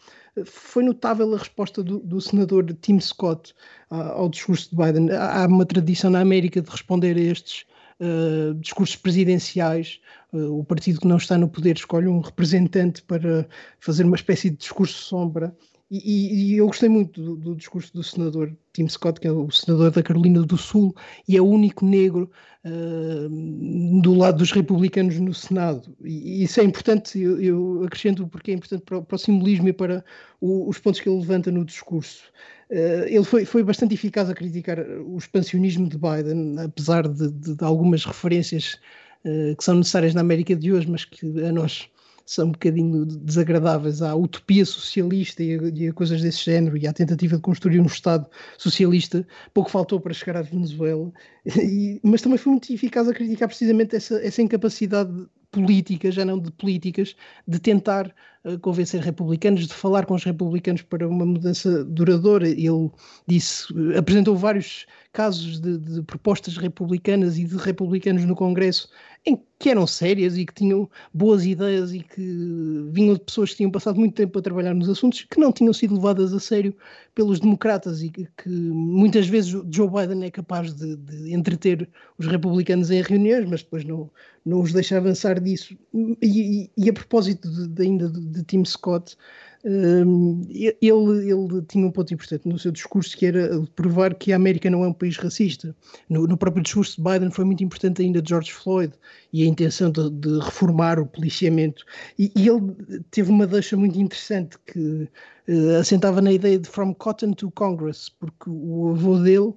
foi 0.47 0.83
notável 0.83 1.35
a 1.35 1.39
resposta 1.39 1.83
do, 1.83 1.99
do 1.99 2.21
senador 2.21 2.65
Tim 2.81 3.01
Scott 3.01 3.53
uh, 3.91 3.97
ao 3.97 4.29
discurso 4.31 4.71
de 4.71 4.77
Biden. 4.77 5.11
Há 5.11 5.45
uma 5.47 5.67
tradição 5.67 6.09
na 6.09 6.21
América 6.21 6.63
de 6.63 6.71
responder 6.71 7.17
a 7.17 7.21
estes 7.21 7.67
uh, 8.01 8.55
discursos 8.55 8.97
presidenciais. 8.97 10.01
Uh, 10.33 10.59
o 10.59 10.65
partido 10.65 11.01
que 11.01 11.07
não 11.07 11.17
está 11.17 11.37
no 11.37 11.49
poder 11.49 11.77
escolhe 11.77 12.09
um 12.09 12.21
representante 12.21 13.03
para 13.03 13.47
fazer 13.79 14.05
uma 14.05 14.17
espécie 14.17 14.51
de 14.51 14.57
discurso 14.57 14.95
sombra 14.95 15.55
e, 15.91 16.53
e, 16.53 16.57
eu 16.57 16.69
gostei 16.69 16.89
muito 16.89 17.21
do, 17.21 17.37
do, 17.37 17.57
discurso 17.57 17.93
do 17.93 18.05
senador 18.05 18.57
Tim 18.73 18.87
Scott, 18.89 19.19
que 19.19 19.27
é 19.27 19.33
o 19.33 19.51
senador 19.51 19.91
da 19.91 20.03
Carolina 20.03 20.41
do 20.43 20.57
Sul 20.57 20.95
e 21.27 21.37
é 21.37 21.41
o 21.41 21.47
único 21.47 21.85
negro 21.85 22.31
uh, 22.65 24.01
do 24.01 24.15
lado 24.15 24.39
dos 24.39 24.53
republicanos 24.53 25.19
no 25.19 25.35
Senado. 25.35 25.97
E, 26.05 26.45
isso 26.45 26.61
é 26.61 26.63
importante, 26.63 27.19
eu, 27.19 27.43
eu, 27.43 27.83
acrescento 27.85 28.25
porque 28.29 28.53
é 28.53 28.55
importante 28.55 28.85
para, 28.85 29.03
para 29.03 29.17
o 29.17 29.19
simbolismo 29.19 29.67
e 29.67 29.73
para 29.73 30.05
o, 30.41 30.69
os 30.69 30.79
pontos 30.79 31.01
que 31.01 31.09
ele 31.09 31.19
levanta 31.19 31.51
no 31.51 31.65
discurso. 31.65 32.23
Uh, 32.71 33.09
ele 33.09 33.25
foi, 33.25 33.45
foi 33.45 33.65
bastante 33.65 33.95
eficaz 33.95 34.31
a 34.31 34.35
criticar 34.35 34.79
o 34.79 35.19
expansionismo 35.19 35.89
de 35.89 35.99
Biden, 35.99 36.55
apesar 36.65 37.09
de, 37.09 37.33
de, 37.33 37.57
de 37.57 37.65
algumas 37.65 38.05
referências 38.05 38.79
uh, 39.25 39.57
que 39.57 39.65
são 39.65 39.75
necessárias 39.75 40.15
na 40.15 40.21
América 40.21 40.55
de 40.55 40.73
hoje, 40.73 40.89
mas 40.89 41.05
que 41.05 41.27
a 41.45 41.51
nós 41.51 41.91
são 42.31 42.47
um 42.47 42.53
bocadinho 42.53 43.05
desagradáveis 43.05 44.03
à 44.03 44.15
utopia 44.15 44.65
socialista 44.65 45.43
e 45.43 45.59
a, 45.59 45.63
e 45.75 45.89
a, 45.89 45.93
coisas 45.93 46.23
desse 46.23 46.45
género 46.45 46.77
e 46.77 46.87
à 46.87 46.93
tentativa 46.93 47.35
de 47.35 47.43
construir 47.43 47.81
um 47.81 47.87
Estado 47.87 48.25
socialista. 48.57 49.27
Pouco 49.53 49.69
faltou 49.69 49.99
para 50.01 50.15
chegar 50.15 50.37
à 50.37 50.43
Venezuela, 50.43 51.13
e, 51.61 52.01
mas 52.05 52.23
também 52.23 52.39
foi 52.39 52.53
muito 52.53 52.73
eficaz 52.73 53.09
a 53.09 53.13
criticar 53.13 53.49
precisamente 53.49 53.97
essa, 53.97 54.25
essa 54.25 54.41
incapacidade 54.41 55.13
política, 55.51 56.13
já 56.13 56.25
não 56.25 56.39
de 56.39 56.53
políticas, 56.53 57.17
de 57.49 57.59
tentar 57.59 58.15
convencer 58.63 59.01
republicanos, 59.01 59.67
de 59.67 59.75
falar 59.75 60.07
com 60.07 60.15
os 60.15 60.25
republicanos 60.25 60.83
para 60.83 61.07
uma 61.09 61.27
mudança 61.27 61.85
duradoura. 61.85 62.49
Ele 62.49 62.91
disse, 63.27 63.67
apresentou 63.97 64.37
vários 64.37 64.87
casos 65.13 65.61
de, 65.61 65.79
de 65.79 66.03
propostas 66.03 66.57
republicanas 66.57 67.37
e 67.37 67.45
de 67.45 67.57
republicanos 67.57 68.25
no 68.25 68.35
Congresso 68.35 68.89
em 69.27 69.39
que 69.59 69.69
eram 69.69 69.87
sérias 69.87 70.39
e 70.39 70.47
que 70.47 70.55
tinham 70.55 70.89
boas 71.13 71.45
ideias 71.45 71.93
e 71.93 72.01
que 72.01 72.89
vinham 72.91 73.15
de 73.15 73.21
pessoas 73.21 73.51
que 73.51 73.59
tinham 73.59 73.71
passado 73.71 74.01
muito 74.01 74.15
tempo 74.15 74.39
a 74.39 74.43
trabalhar 74.43 74.73
nos 74.73 74.89
assuntos 74.89 75.27
que 75.31 75.39
não 75.39 75.53
tinham 75.53 75.73
sido 75.75 75.95
levadas 75.95 76.33
a 76.33 76.41
sério 76.41 76.75
pelos 77.15 77.39
democratas 77.39 78.03
e 78.03 78.09
que, 78.09 78.27
que 78.43 78.49
muitas 78.49 79.27
vezes 79.29 79.51
Joe 79.71 79.91
Biden 79.91 80.25
é 80.25 80.31
capaz 80.31 80.73
de, 80.73 80.97
de, 80.97 81.35
entreter 81.35 81.87
os 82.17 82.27
republicanos 82.27 82.91
em 82.91 83.03
reuniões, 83.03 83.45
mas 83.51 83.63
depois 83.63 83.85
não, 83.85 84.11
não 84.47 84.63
os 84.63 84.73
deixa 84.73 84.97
avançar 84.97 85.39
disso. 85.39 85.77
E, 85.93 86.17
e, 86.23 86.71
e 86.79 86.89
a 86.89 86.93
propósito 86.93 87.51
de, 87.69 87.83
ainda 87.83 88.09
de, 88.09 88.21
de 88.31 88.43
Tim 88.45 88.65
Scott, 88.65 89.17
ele, 89.63 90.73
ele 90.81 91.63
tinha 91.69 91.87
um 91.87 91.91
ponto 91.91 92.15
importante 92.15 92.49
no 92.49 92.59
seu 92.59 92.73
discurso 92.73 93.17
que 93.17 93.27
era 93.27 93.63
provar 93.77 94.15
que 94.15 94.33
a 94.33 94.37
América 94.37 94.71
não 94.71 94.85
é 94.85 94.89
um 94.89 94.93
país 94.93 95.17
racista. 95.19 95.77
No, 96.09 96.27
no 96.27 96.37
próprio 96.37 96.63
discurso 96.63 96.97
de 96.97 97.03
Biden 97.03 97.31
foi 97.31 97.45
muito 97.45 97.63
importante 97.63 98.01
ainda 98.01 98.23
George 98.27 98.53
Floyd 98.53 98.95
e 99.33 99.43
a 99.43 99.47
intenção 99.47 99.91
de, 99.91 100.09
de 100.11 100.39
reformar 100.39 100.99
o 100.99 101.07
policiamento. 101.07 101.85
E, 102.19 102.33
e, 102.35 102.49
ele 102.49 102.75
teve 103.11 103.31
uma 103.31 103.47
deixa 103.47 103.77
muito 103.77 104.01
interessante 104.01 104.57
que 104.67 105.09
uh, 105.49 105.77
assentava 105.79 106.23
na 106.23 106.33
ideia 106.33 106.59
de 106.59 106.69
From 106.69 106.95
Cotton 106.95 107.33
to 107.33 107.51
Congress, 107.51 108.11
porque 108.19 108.49
o 108.49 108.91
avô 108.91 109.19
dele 109.19 109.53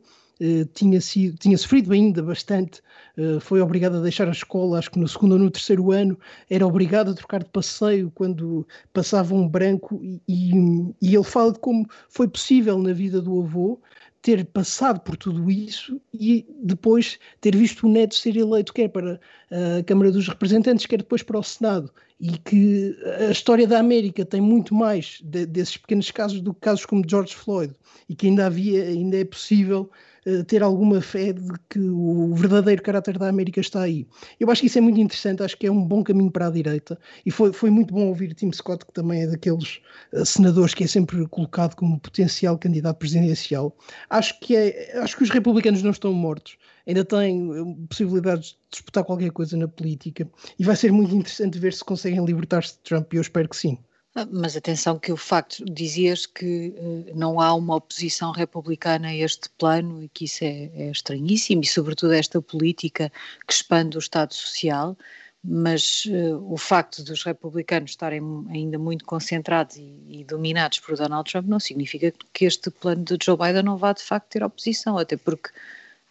tinha, 0.74 1.00
sido, 1.00 1.38
tinha 1.38 1.58
sofrido 1.58 1.94
ainda 1.94 2.22
bastante, 2.22 2.82
uh, 3.18 3.40
foi 3.40 3.62
obrigado 3.62 3.98
a 3.98 4.02
deixar 4.02 4.28
a 4.28 4.32
escola, 4.32 4.80
acho 4.80 4.92
que 4.92 5.00
no 5.00 5.08
segundo 5.08 5.34
ou 5.34 5.40
no 5.40 5.52
terceiro 5.52 5.92
ano, 5.92 6.18
era 6.50 6.66
obrigado 6.66 7.12
a 7.12 7.14
trocar 7.14 7.44
de 7.44 7.50
passeio 7.50 8.12
quando 8.16 8.68
passava 8.92 9.34
um 9.34 9.48
branco, 9.48 10.00
e, 10.04 10.22
e, 10.28 10.52
e 11.02 11.16
ele 11.16 11.24
fala 11.24 11.54
de 11.54 11.60
como 11.60 11.88
foi 12.10 12.28
possível 12.28 12.78
na 12.80 12.94
vida 12.94 13.22
do 13.22 13.42
avô 13.42 13.80
ter 14.24 14.46
passado 14.46 15.02
por 15.02 15.18
tudo 15.18 15.52
isso 15.52 16.02
e 16.14 16.46
depois 16.64 17.20
ter 17.42 17.56
visto 17.56 17.86
o 17.86 17.92
neto 17.92 18.16
ser 18.16 18.38
eleito, 18.38 18.74
quer 18.74 18.88
para 18.88 19.20
a 19.52 19.84
Câmara 19.84 20.12
dos 20.12 20.30
Representantes, 20.30 20.86
quer 20.86 20.98
depois 20.98 21.22
para 21.22 21.38
o 21.38 21.44
Senado. 21.44 21.92
E 22.26 22.38
que 22.38 22.98
a 23.28 23.32
história 23.32 23.68
da 23.68 23.80
América 23.80 24.24
tem 24.24 24.40
muito 24.40 24.74
mais 24.74 25.20
de, 25.22 25.46
desses 25.46 25.76
pequenos 25.76 26.10
casos 26.10 26.40
do 26.40 26.54
que 26.54 26.62
casos 26.62 26.86
como 26.86 27.04
George 27.06 27.36
Floyd, 27.36 27.74
e 28.08 28.16
que 28.16 28.28
ainda 28.28 28.46
havia, 28.46 28.82
ainda 28.86 29.18
é 29.18 29.26
possível 29.26 29.92
eh, 30.26 30.42
ter 30.44 30.64
alguma 30.64 31.02
fé 31.02 31.34
de 31.34 31.52
que 31.70 31.80
o 31.80 32.34
verdadeiro 32.34 32.82
caráter 32.82 33.18
da 33.18 33.28
América 33.28 33.60
está 33.60 33.82
aí. 33.82 34.08
Eu 34.40 34.50
acho 34.50 34.62
que 34.62 34.68
isso 34.68 34.78
é 34.78 34.82
muito 34.82 35.02
interessante, 35.02 35.44
acho 35.44 35.58
que 35.58 35.68
é 35.68 35.72
um 35.72 35.86
bom 35.86 36.02
caminho 36.02 36.32
para 36.32 36.48
a 36.48 36.50
direita 36.50 36.98
e 37.26 37.32
foi, 37.32 37.52
foi 37.52 37.70
muito 37.70 37.94
bom 37.94 38.08
ouvir 38.08 38.34
Tim 38.34 38.52
Scott, 38.54 38.86
que 38.86 38.94
também 38.94 39.24
é 39.24 39.28
daqueles 39.28 39.82
uh, 40.14 40.26
senadores 40.26 40.74
que 40.74 40.86
é 40.86 40.88
sempre 40.88 41.28
colocado 41.28 41.76
como 41.76 42.00
potencial 42.00 42.58
candidato 42.58 43.00
presidencial. 43.00 43.76
Acho 44.10 44.40
que, 44.40 44.56
é, 44.56 44.98
acho 45.00 45.18
que 45.18 45.24
os 45.24 45.30
republicanos 45.30 45.84
não 45.84 45.92
estão 45.92 46.14
mortos, 46.14 46.58
ainda 46.88 47.06
têm 47.06 47.52
eh, 47.52 47.88
possibilidades 47.88 48.50
de 48.50 48.58
disputar 48.72 49.04
qualquer 49.04 49.32
coisa 49.32 49.56
na 49.58 49.68
política 49.68 50.30
e 50.58 50.64
vai 50.64 50.76
ser 50.76 50.92
muito 50.92 51.16
interessante 51.16 51.60
ver 51.60 51.74
se 51.74 51.84
conseguem 51.84 52.24
libertar-se 52.26 52.74
de 52.74 52.80
Trump 52.80 53.14
e 53.14 53.18
eu 53.18 53.22
espero 53.22 53.50
que 53.50 53.56
sim. 53.56 53.78
Ah, 54.16 54.28
mas 54.32 54.56
atenção 54.56 55.00
que 55.00 55.12
o 55.12 55.18
facto, 55.18 55.66
dizias 55.66 56.28
que 56.28 56.70
uh, 56.78 57.18
não 57.18 57.40
há 57.42 57.54
uma 57.56 57.76
oposição 57.78 58.32
republicana 58.32 59.08
a 59.08 59.16
este 59.16 59.50
plano 59.58 60.04
e 60.04 60.10
que 60.10 60.26
isso 60.26 60.44
é, 60.44 60.70
é, 60.76 60.92
estranhíssimo 60.92 61.64
e 61.64 61.66
sobretudo 61.66 62.14
esta 62.14 62.40
política 62.40 63.12
que 63.48 63.54
expande 63.54 63.98
o 63.98 64.00
Estado 64.00 64.34
Social, 64.36 64.96
mas 65.44 66.06
uh, 66.06 66.38
o 66.48 66.58
facto 66.58 67.04
dos 67.04 67.24
republicanos 67.24 67.92
estarem 67.92 68.22
ainda 68.52 68.78
muito 68.78 69.04
concentrados 69.04 69.78
e, 69.78 70.04
e, 70.08 70.24
dominados 70.24 70.80
por 70.80 70.96
Donald 70.96 71.30
Trump 71.30 71.48
não 71.48 71.60
significa 71.60 72.14
que 72.32 72.46
este 72.46 72.70
plano 72.70 73.04
de 73.04 73.18
Joe 73.20 73.36
Biden 73.36 73.64
não 73.64 73.78
vá 73.78 73.94
de 73.94 74.04
facto 74.04 74.30
ter 74.30 74.44
oposição, 74.44 74.96
até 74.96 75.18
porque 75.18 75.50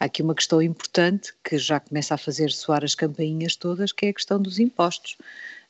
há 0.02 0.06
aqui 0.06 0.20
uma 0.20 0.34
questão 0.34 0.60
importante 0.60 1.32
que 1.44 1.56
já 1.56 1.78
começa 1.78 2.14
a 2.14 2.18
fazer 2.18 2.50
soar 2.50 2.82
as 2.82 2.94
campainhas 2.94 3.54
todas, 3.54 3.92
que 3.92 4.06
é 4.06 4.08
a 4.08 4.12
questão 4.12 4.42
dos 4.42 4.58
impostos. 4.58 5.16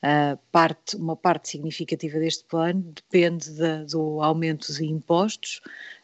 Uh, 0.03 0.39
parte, 0.51 0.97
uma 0.97 1.15
parte 1.15 1.51
significativa 1.51 2.19
deste 2.19 2.43
plano 2.45 2.83
depende 2.83 3.51
de, 3.51 3.85
do 3.85 4.23
aumento 4.23 4.73
de 4.73 4.87
impostos, 4.87 5.61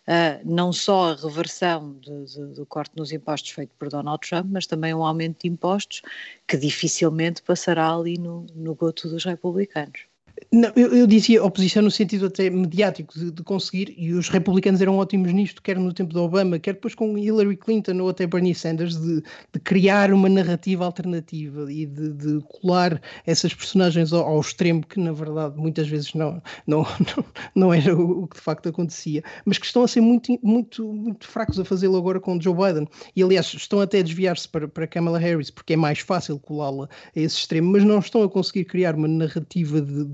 uh, 0.07 0.41
não 0.45 0.73
só 0.73 1.13
a 1.13 1.15
reversão 1.17 1.99
de, 2.01 2.27
de, 2.27 2.47
do 2.55 2.67
corte 2.67 2.93
nos 2.97 3.11
impostos 3.13 3.51
feito 3.51 3.75
por 3.79 3.89
Donald 3.89 4.21
Trump, 4.29 4.47
mas 4.51 4.67
também 4.67 4.95
um 4.95 5.05
aumento 5.05 5.41
de 5.43 5.49
impostos 5.49 6.03
que 6.47 6.57
dificilmente 6.57 7.43
passará 7.43 7.93
ali 7.93 8.19
no, 8.19 8.47
no 8.55 8.75
goto 8.75 9.09
dos 9.09 9.25
republicanos. 9.25 10.08
Não, 10.53 10.71
eu, 10.77 10.95
eu, 10.95 11.07
dizia 11.07 11.43
oposição 11.45 11.83
no 11.83 11.91
sentido 11.91 12.27
até 12.27 12.49
mediático 12.51 13.19
de, 13.19 13.31
de, 13.31 13.43
conseguir, 13.43 13.95
e 13.97 14.13
os 14.13 14.29
republicanos 14.29 14.81
eram 14.81 14.97
ótimos 14.99 15.33
nisto, 15.33 15.63
quer 15.63 15.79
no 15.79 15.93
tempo 15.93 16.13
de 16.13 16.19
Obama, 16.19 16.59
quer 16.59 16.75
depois 16.75 16.95
com 16.95 17.17
Hillary 17.19 17.57
Clinton 17.57 17.99
ou 18.01 18.09
até 18.09 18.27
Bernie 18.27 18.55
Sanders, 18.55 18.97
de, 18.97 19.23
de 19.53 19.61
criar 19.61 20.13
uma 20.13 20.29
narrativa 20.29 20.85
alternativa 20.85 21.73
e 21.73 21.87
de, 21.87 22.13
de 22.13 22.41
colar 22.61 23.01
essas 23.27 23.53
personagens 23.55 24.13
ao, 24.13 24.27
ao, 24.27 24.41
extremo, 24.41 24.85
que 24.87 25.01
na 25.01 25.13
verdade 25.13 25.57
muitas 25.57 25.89
vezes 25.89 26.15
não, 26.15 26.43
não, 26.67 26.83
não, 27.17 27.25
não 27.55 27.75
era 27.75 27.95
o, 27.95 28.25
o, 28.25 28.27
que 28.27 28.37
de 28.37 28.43
facto 28.43 28.69
acontecia, 28.69 29.23
mas 29.45 29.59
que 29.59 29.67
estão 29.67 29.83
a 29.83 29.89
ser 29.89 30.01
muito, 30.01 30.39
muito, 30.43 30.93
muito 30.93 31.27
fracos 31.27 31.59
a 31.59 31.65
fazê-lo 31.65 31.97
agora 31.97 32.21
com 32.21 32.41
Joe 32.41 32.55
Biden. 32.55 32.87
E 33.15 33.23
aliás, 33.23 33.53
estão 33.55 33.81
até 33.81 34.01
a 34.01 34.03
desviar-se 34.03 34.49
para, 34.49 34.69
para 34.69 34.87
Kamala 34.87 35.19
Harris, 35.19 35.51
porque 35.51 35.73
é 35.73 35.77
mais 35.77 36.01
fácil 36.01 36.39
colá-la 36.39 36.89
a 37.17 37.21
esse 37.21 37.37
extremo, 37.37 37.73
mas 37.73 37.85
não 37.85 37.99
estão 37.99 38.23
a 38.23 38.29
conseguir 38.29 38.65
criar 38.65 38.95
uma 38.95 39.09
narrativa 39.09 39.81
de 39.81 40.05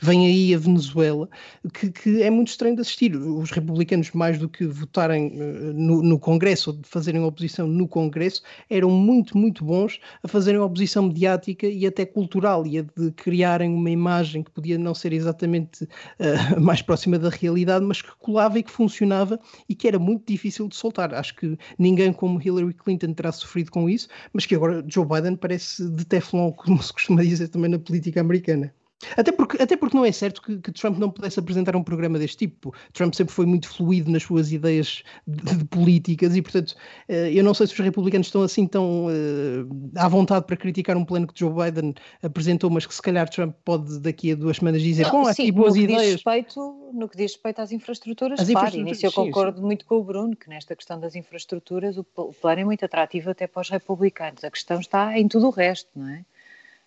vem 0.00 0.26
aí 0.26 0.54
a 0.54 0.58
Venezuela, 0.58 1.28
que, 1.72 1.90
que, 1.90 2.22
é 2.22 2.30
muito 2.30 2.48
estranho 2.48 2.74
de 2.74 2.82
assistir. 2.82 3.16
Os 3.16 3.50
republicanos, 3.50 4.10
mais 4.12 4.38
do 4.38 4.48
que 4.48 4.66
votarem 4.66 5.28
uh, 5.28 5.72
no, 5.72 6.02
no, 6.02 6.18
Congresso 6.18 6.70
ou 6.70 6.76
de 6.76 6.88
fazerem 6.88 7.22
oposição 7.22 7.66
no 7.66 7.88
Congresso, 7.88 8.42
eram 8.68 8.90
muito, 8.90 9.36
muito 9.36 9.64
bons 9.64 10.00
a 10.22 10.28
fazerem 10.28 10.60
oposição 10.60 11.04
mediática 11.04 11.66
e 11.66 11.86
até 11.86 12.04
cultural 12.04 12.66
e 12.66 12.78
a 12.78 12.82
de 12.82 13.10
criarem 13.12 13.72
uma 13.74 13.90
imagem 13.90 14.42
que 14.42 14.50
podia 14.50 14.78
não 14.78 14.94
ser 14.94 15.12
exatamente 15.12 15.84
uh, 15.84 16.60
mais 16.60 16.82
próxima 16.82 17.18
da 17.18 17.28
realidade, 17.28 17.84
mas 17.84 18.02
que 18.02 18.10
colava 18.18 18.58
e 18.58 18.62
que 18.62 18.70
funcionava 18.70 19.38
e 19.68 19.74
que 19.74 19.88
era 19.88 19.98
muito 19.98 20.26
difícil 20.26 20.68
de 20.68 20.76
soltar. 20.76 21.14
Acho 21.14 21.34
que 21.36 21.56
ninguém 21.78 22.12
como 22.12 22.40
Hillary 22.40 22.74
Clinton 22.74 23.12
terá 23.14 23.32
sofrido 23.32 23.70
com 23.70 23.88
isso, 23.88 24.08
mas 24.32 24.46
que 24.46 24.54
agora 24.54 24.84
Joe 24.86 25.06
Biden 25.06 25.36
parece 25.36 25.88
de 25.90 26.04
teflon, 26.04 26.52
como 26.52 26.82
se 26.82 26.92
costuma 26.92 27.22
dizer 27.22 27.48
também 27.48 27.70
na 27.70 27.78
política 27.78 28.20
americana. 28.20 28.72
Até 29.16 29.32
porque, 29.32 29.62
até 29.62 29.76
porque 29.76 29.96
não 29.96 30.04
é 30.04 30.12
certo 30.12 30.42
que, 30.42 30.58
que, 30.58 30.72
Trump 30.72 30.98
não 30.98 31.10
pudesse 31.10 31.38
apresentar 31.38 31.76
um 31.76 31.82
programa 31.82 32.18
deste 32.18 32.38
tipo. 32.38 32.74
Trump 32.92 33.14
sempre 33.14 33.34
foi 33.34 33.46
muito 33.46 33.68
fluido 33.68 34.10
nas 34.10 34.22
suas 34.22 34.52
ideias 34.52 35.02
de, 35.26 35.56
de 35.56 35.64
políticas 35.64 36.36
e, 36.36 36.42
portanto, 36.42 36.70
uh, 37.08 37.12
eu 37.12 37.42
não 37.42 37.54
sei 37.54 37.66
se 37.66 37.74
os 37.74 37.78
republicanos 37.80 38.28
estão 38.28 38.42
assim 38.42 38.66
tão 38.66 39.06
uh, 39.06 39.90
à 39.96 40.08
vontade 40.08 40.46
para 40.46 40.56
criticar 40.56 40.96
um 40.96 41.04
plano 41.04 41.26
que 41.26 41.38
Joe 41.38 41.52
Biden 41.52 41.94
apresentou, 42.22 42.70
mas 42.70 42.86
que 42.86 42.94
se 42.94 43.02
calhar 43.02 43.28
Trump 43.28 43.54
pode 43.64 43.98
daqui 44.00 44.32
a 44.32 44.34
duas 44.34 44.56
semanas 44.56 44.82
dizer 44.82 45.08
com 45.10 45.26
aqui 45.26 45.50
boas 45.52 45.74
no 45.74 45.82
ideias. 45.82 46.12
Respeito, 46.12 46.90
no 46.92 47.08
que 47.08 47.16
diz 47.16 47.32
respeito 47.32 47.60
às 47.60 47.72
infraestruturas, 47.72 48.40
As 48.40 48.46
claro, 48.46 48.66
infraestruturas, 48.66 49.02
nisso 49.02 49.06
eu 49.06 49.12
concordo 49.12 49.58
sim. 49.58 49.64
muito 49.64 49.84
com 49.84 49.96
o 49.96 50.04
Bruno, 50.04 50.36
que 50.36 50.48
nesta 50.48 50.74
questão 50.76 50.98
das 50.98 51.14
infraestruturas 51.14 51.96
o 51.98 52.04
plano 52.04 52.60
é 52.60 52.64
muito 52.64 52.84
atrativo 52.84 53.30
até 53.30 53.46
para 53.46 53.60
os 53.60 53.68
republicanos. 53.68 54.44
A 54.44 54.50
questão 54.50 54.80
está 54.80 55.18
em 55.18 55.28
tudo 55.28 55.46
o 55.46 55.50
resto, 55.50 55.90
não 55.94 56.08
é? 56.08 56.24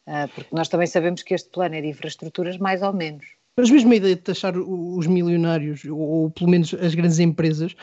Ah, 0.08 0.28
porque 0.34 0.56
nós 0.56 0.70
também 0.70 0.88
sabemos 0.88 1.24
que 1.24 1.34
este 1.34 1.50
plano 1.50 1.76
é 1.76 1.82
de 1.82 1.88
infraestruturas 1.88 2.58
mais 2.58 2.82
ou 2.82 2.94
menos. 2.94 3.26
Mas 3.58 3.72
mesmo 3.72 3.94
a 3.94 3.96
ideia 3.96 4.16
de 4.18 4.22
taxar 4.22 4.54
os 4.58 5.08
milionários, 5.08 5.86
ou 5.86 6.30
pelo 6.30 6.50
menos 6.50 6.74
as 6.74 6.94
grandes 6.94 7.20
empresas, 7.20 7.74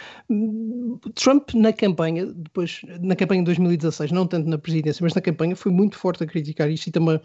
Trump 1.15 1.55
na 1.55 1.73
campanha, 1.73 2.27
depois 2.27 2.83
na 3.01 3.17
campanha 3.17 3.41
de 3.41 3.47
2016, 3.47 4.13
não 4.13 4.27
tanto 4.27 4.51
na 4.51 4.59
presidência, 4.59 5.03
mas 5.03 5.15
na 5.15 5.23
campanha, 5.23 5.57
foi 5.57 5.73
muito 5.73 5.97
forte 5.97 6.23
a 6.25 6.27
criticar 6.27 6.71
isto 6.71 6.89
e 6.89 6.91
também 6.91 7.19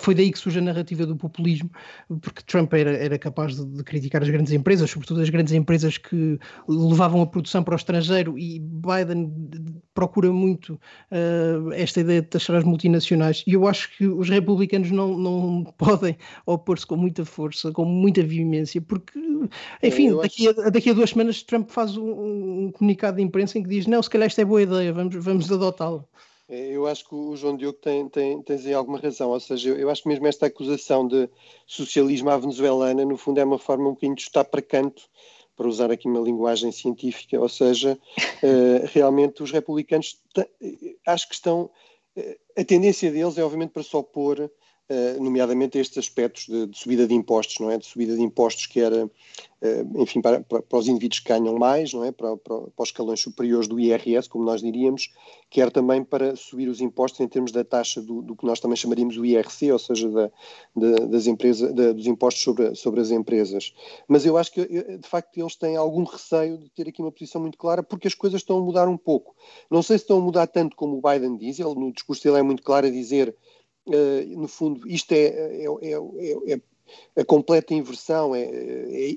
foi 0.00 0.12
daí 0.12 0.32
que 0.32 0.38
surge 0.40 0.58
a 0.58 0.62
narrativa 0.62 1.06
do 1.06 1.14
populismo, 1.14 1.70
porque 2.20 2.42
Trump 2.42 2.74
era, 2.74 2.90
era 2.90 3.16
capaz 3.16 3.54
de, 3.56 3.64
de 3.64 3.84
criticar 3.84 4.22
as 4.22 4.28
grandes 4.28 4.52
empresas, 4.52 4.90
sobretudo 4.90 5.20
as 5.20 5.30
grandes 5.30 5.52
empresas 5.52 5.96
que 5.96 6.36
levavam 6.66 7.22
a 7.22 7.26
produção 7.28 7.62
para 7.62 7.74
o 7.74 7.76
estrangeiro, 7.76 8.36
e 8.36 8.58
Biden 8.58 9.32
procura 9.94 10.32
muito 10.32 10.74
uh, 11.12 11.72
esta 11.72 12.00
ideia 12.00 12.22
de 12.22 12.28
taxar 12.28 12.56
as 12.56 12.64
multinacionais, 12.64 13.44
e 13.46 13.52
eu 13.52 13.68
acho 13.68 13.96
que 13.96 14.08
os 14.08 14.28
republicanos 14.28 14.90
não, 14.90 15.16
não 15.16 15.64
podem 15.78 16.16
opor-se 16.44 16.84
com 16.84 16.96
muita 16.96 17.24
força, 17.24 17.70
com 17.70 17.83
com 17.84 17.90
muita 17.90 18.22
veemência, 18.22 18.80
porque, 18.80 19.18
enfim, 19.82 20.16
daqui, 20.16 20.48
acho... 20.48 20.60
a, 20.60 20.70
daqui, 20.70 20.90
a, 20.90 20.92
duas 20.92 21.10
semanas 21.10 21.42
Trump 21.42 21.70
faz 21.70 21.96
um, 21.96 22.66
um, 22.66 22.72
comunicado 22.72 23.18
de 23.18 23.22
imprensa 23.22 23.58
em 23.58 23.62
que 23.62 23.68
diz: 23.68 23.86
não, 23.86 24.02
se 24.02 24.10
calhar 24.10 24.26
esta 24.26 24.42
é 24.42 24.44
boa 24.44 24.62
ideia, 24.62 24.92
vamos, 24.92 25.14
vamos 25.22 25.52
adotá-la. 25.52 26.04
É, 26.48 26.70
eu 26.70 26.86
acho 26.86 27.08
que 27.08 27.14
o 27.14 27.34
João 27.36 27.56
Diogo 27.56 27.78
tem, 27.78 28.08
tem, 28.08 28.42
tem 28.42 28.74
alguma 28.74 28.98
razão, 28.98 29.30
ou 29.30 29.40
seja, 29.40 29.70
eu 29.70 29.88
acho 29.88 30.02
que 30.02 30.08
mesmo 30.08 30.26
esta 30.26 30.46
acusação 30.46 31.06
de 31.06 31.28
socialismo 31.66 32.28
à 32.30 32.36
venezuelana, 32.36 33.04
no 33.04 33.16
fundo, 33.16 33.40
é 33.40 33.44
uma 33.44 33.58
forma 33.58 33.88
um 33.88 33.92
bocadinho 33.92 34.14
de 34.14 34.22
estar 34.22 34.44
para 34.44 34.60
canto, 34.60 35.02
para 35.56 35.68
usar 35.68 35.90
aqui 35.90 36.06
uma 36.06 36.20
linguagem 36.20 36.70
científica, 36.70 37.40
ou 37.40 37.48
seja, 37.48 37.98
uh, 38.18 38.86
realmente 38.92 39.42
os 39.42 39.50
republicanos, 39.50 40.20
acho 41.06 41.28
que 41.28 41.34
estão, 41.34 41.70
uh, 42.16 42.36
a 42.58 42.64
tendência 42.64 43.10
deles 43.10 43.38
é 43.38 43.44
obviamente 43.44 43.70
para 43.70 43.82
se 43.82 43.96
opor 43.96 44.50
nomeadamente 45.18 45.78
estes 45.78 45.96
aspectos 45.98 46.46
de, 46.46 46.66
de, 46.66 46.78
subida 46.78 47.06
de 47.06 47.14
impostos, 47.14 47.58
não 47.58 47.70
é? 47.70 47.78
De 47.78 47.86
subida 47.86 48.14
de 48.14 48.22
impostos 48.22 48.66
que 48.66 48.80
era, 48.80 49.06
uh, 49.06 50.02
enfim, 50.02 50.20
para, 50.20 50.40
para, 50.40 50.60
para, 50.60 50.78
os 50.78 50.88
indivíduos 50.88 51.20
que 51.20 51.28
ganham 51.28 51.56
mais, 51.56 51.92
não 51.94 52.04
é? 52.04 52.12
Para, 52.12 52.36
para, 52.36 52.60
para, 52.60 52.82
os 52.82 52.88
escalões 52.88 53.20
superiores 53.20 53.66
do 53.66 53.80
IRS, 53.80 54.28
como 54.28 54.44
nós 54.44 54.60
diríamos, 54.60 55.10
quer 55.48 55.70
também 55.70 56.04
para 56.04 56.36
subir 56.36 56.68
os 56.68 56.82
impostos 56.82 57.20
em 57.20 57.28
termos 57.28 57.50
da 57.50 57.64
taxa 57.64 58.02
do, 58.02 58.20
do 58.20 58.36
que 58.36 58.44
nós 58.44 58.60
também 58.60 58.76
chamaríamos 58.76 59.16
o 59.16 59.24
IRC, 59.24 59.72
ou 59.72 59.78
seja, 59.78 60.08
da, 60.10 60.30
da, 60.76 61.06
das 61.06 61.26
empresas, 61.26 61.72
da, 61.72 61.92
dos 61.92 62.06
impostos 62.06 62.42
sobre, 62.42 62.74
sobre 62.74 63.00
as 63.00 63.10
empresas. 63.10 63.74
Mas 64.06 64.26
eu 64.26 64.36
acho 64.36 64.52
que, 64.52 64.66
de 64.66 65.08
facto, 65.08 65.38
eles 65.38 65.56
têm 65.56 65.76
algum 65.76 66.04
receio 66.04 66.58
de 66.58 66.68
ter 66.70 66.88
aqui 66.88 67.00
uma 67.00 67.12
posição 67.12 67.40
muito 67.40 67.56
clara, 67.56 67.82
porque 67.82 68.06
as 68.06 68.14
coisas 68.14 68.42
estão 68.42 68.58
a 68.58 68.60
mudar 68.60 68.86
um 68.86 68.98
pouco. 68.98 69.34
Não 69.70 69.82
sei 69.82 69.96
se 69.96 70.04
estão 70.04 70.18
a 70.18 70.20
mudar 70.20 70.46
tanto 70.46 70.76
como 70.76 70.98
o 70.98 71.00
Biden 71.00 71.38
diz, 71.38 71.58
ele, 71.58 71.74
no 71.74 71.90
discurso 71.90 72.22
dele 72.22 72.38
é 72.38 72.42
muito 72.42 72.62
claro 72.62 72.86
a 72.86 72.90
dizer 72.90 73.34
uh, 73.86 74.38
no 74.38 74.48
fundo, 74.48 74.88
isto 74.88 75.12
é, 75.12 75.26
é, 75.26 75.64
é, 75.64 76.52
é, 76.54 76.60
a 77.20 77.24
completa 77.24 77.74
inversão, 77.74 78.34
é, 78.34 78.46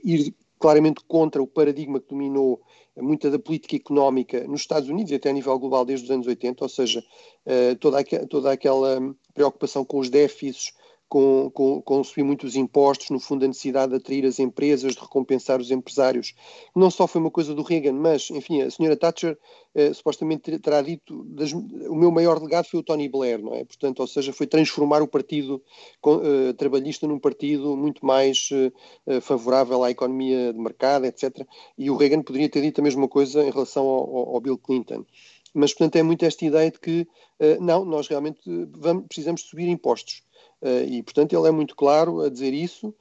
ir 0.04 0.34
claramente 0.60 1.02
contra 1.08 1.42
o 1.42 1.48
paradigma 1.48 2.00
que 2.00 2.10
dominou 2.10 2.62
muita 2.96 3.30
da 3.30 3.38
política 3.38 3.76
económica 3.76 4.46
nos 4.48 4.62
Estados 4.62 4.90
Unidos 4.90 5.12
e 5.12 5.16
até 5.16 5.30
a 5.30 5.34
nível 5.34 5.58
global 5.60 5.86
desde 5.86 6.06
os 6.06 6.12
anos 6.12 6.28
80, 6.28 6.64
ou 6.64 6.70
seja, 6.70 7.04
uh, 7.46 7.76
toda, 7.80 8.04
toda 8.28 8.52
aquela 8.52 9.00
preocupação 9.34 9.86
com 9.86 10.00
os 10.00 10.10
déficits, 10.10 10.74
com, 11.10 11.50
com, 11.54 11.82
com 11.82 12.04
subir 12.04 12.24
muitos 12.24 12.56
impostos, 12.56 13.10
no 13.10 13.20
fundo 13.20 13.46
a 13.46 13.48
necessidade 13.48 13.92
de 13.92 13.98
atrair 13.98 14.26
as 14.26 14.40
empresas, 14.40 14.94
de 14.94 15.00
recompensar 15.00 15.60
os 15.60 15.72
empresários. 15.72 16.34
Não 16.76 16.90
só 16.90 17.08
foi 17.08 17.22
uma 17.22 17.32
coisa 17.32 17.56
do 17.56 17.62
Reagan, 17.62 17.94
mas, 17.94 18.30
enfim, 18.30 18.62
a 18.62 18.70
senhora 18.70 18.98
Thatcher 18.98 19.38
eh, 19.74 19.94
supostamente 19.94 20.58
terá 20.60 20.82
dito, 20.82 21.24
das, 21.26 21.54
o 21.54 21.96
meu 21.96 22.12
maior 22.12 22.42
legado 22.42 22.66
foi 22.66 22.80
o 22.80 22.84
Tony 22.84 23.08
Blair, 23.08 23.40
não 23.40 23.54
é? 23.54 23.64
Portanto, 23.64 24.00
ou 24.00 24.08
seja, 24.08 24.34
foi 24.34 24.48
transformar 24.48 25.02
o 25.02 25.08
partido 25.08 25.62
uh, 26.04 26.54
trabalhista 26.56 27.08
num 27.08 27.20
partido 27.20 27.78
muito 27.78 28.06
mais 28.06 28.50
uh, 28.52 29.22
favorável 29.22 29.84
à 29.84 29.92
economia 29.92 30.52
de 30.52 30.60
mercado, 30.60 31.06
etc. 31.06 31.46
E 31.78 31.90
o 31.90 31.96
Reagan 31.96 32.22
poderia 32.24 32.50
ter 32.50 32.62
dito 32.62 32.82
a 32.82 32.84
mesma 32.84 33.08
coisa 33.08 33.44
em 33.44 33.52
relação 33.52 33.86
ao, 33.86 34.36
ao 34.36 34.42
Bill 34.42 34.58
Clinton. 34.58 35.06
Mas, 35.54 35.74
portanto, 35.74 35.96
é 35.96 36.04
muito 36.04 36.26
esta 36.26 36.46
ideia 36.46 36.72
de 36.72 36.80
que, 36.80 37.08
uh, 37.40 37.64
não, 37.64 37.86
nós 37.86 38.08
realmente 38.08 38.42
vamos, 38.72 39.06
precisamos 39.08 39.42
subir 39.42 39.68
impostos. 39.68 40.24
Uh, 40.62 40.84
e, 40.90 41.04
portanto, 41.04 41.34
ele 41.34 41.48
é 41.48 41.52
muito 41.52 41.76
claro 41.76 42.22
a 42.22 42.30
dizer 42.30 42.54
isso 42.54 42.94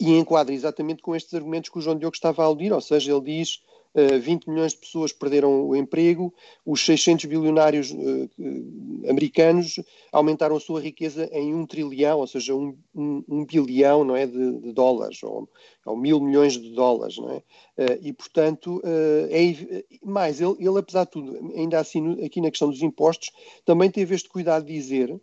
e 0.00 0.16
enquadra 0.16 0.54
exatamente 0.54 1.02
com 1.02 1.14
estes 1.14 1.34
argumentos 1.34 1.70
que 1.70 1.78
o 1.78 1.80
João 1.80 1.98
Diogo 1.98 2.14
estava 2.14 2.42
a 2.42 2.46
aludir, 2.46 2.72
ou 2.72 2.80
seja, 2.80 3.12
ele 3.12 3.20
diz 3.20 3.56
uh, 3.94 4.14
eh, 4.14 4.18
20 4.18 4.48
milhões 4.48 4.72
de 4.72 4.78
pessoas 4.78 5.12
perderam 5.12 5.66
o 5.66 5.74
emprego, 5.74 6.32
os 6.64 6.84
600 6.84 7.24
bilionários 7.24 7.90
uh, 7.90 8.30
americanos 9.08 9.80
aumentaram 10.12 10.56
a 10.56 10.60
sua 10.60 10.80
riqueza 10.80 11.28
em 11.32 11.52
um 11.52 11.66
trilhão, 11.66 12.20
ou 12.20 12.26
seja, 12.28 12.54
um, 12.54 12.76
um, 12.94 13.24
um 13.28 13.44
bilhão 13.44 14.04
não 14.04 14.14
é, 14.14 14.24
de, 14.24 14.60
de, 14.60 14.72
dólares, 14.72 15.20
ou, 15.24 15.48
ou 15.84 15.96
mil 15.96 16.20
milhões 16.20 16.52
de 16.52 16.70
dólares, 16.70 17.16
não 17.18 17.30
é? 17.30 17.36
Uh, 17.36 17.98
e, 18.02 18.12
portanto, 18.12 18.80
é, 18.84 19.84
mais, 20.04 20.40
ele, 20.40 20.54
ele, 20.60 20.78
apesar 20.78 21.04
de 21.04 21.10
tudo, 21.10 21.52
ainda 21.56 21.80
assim, 21.80 22.24
aqui 22.24 22.40
na 22.40 22.50
questão 22.50 22.70
dos 22.70 22.82
impostos, 22.82 23.30
também 23.64 23.90
teve 23.90 24.14
este 24.14 24.28
cuidado 24.28 24.64
de 24.64 24.72
dizer 24.72 25.20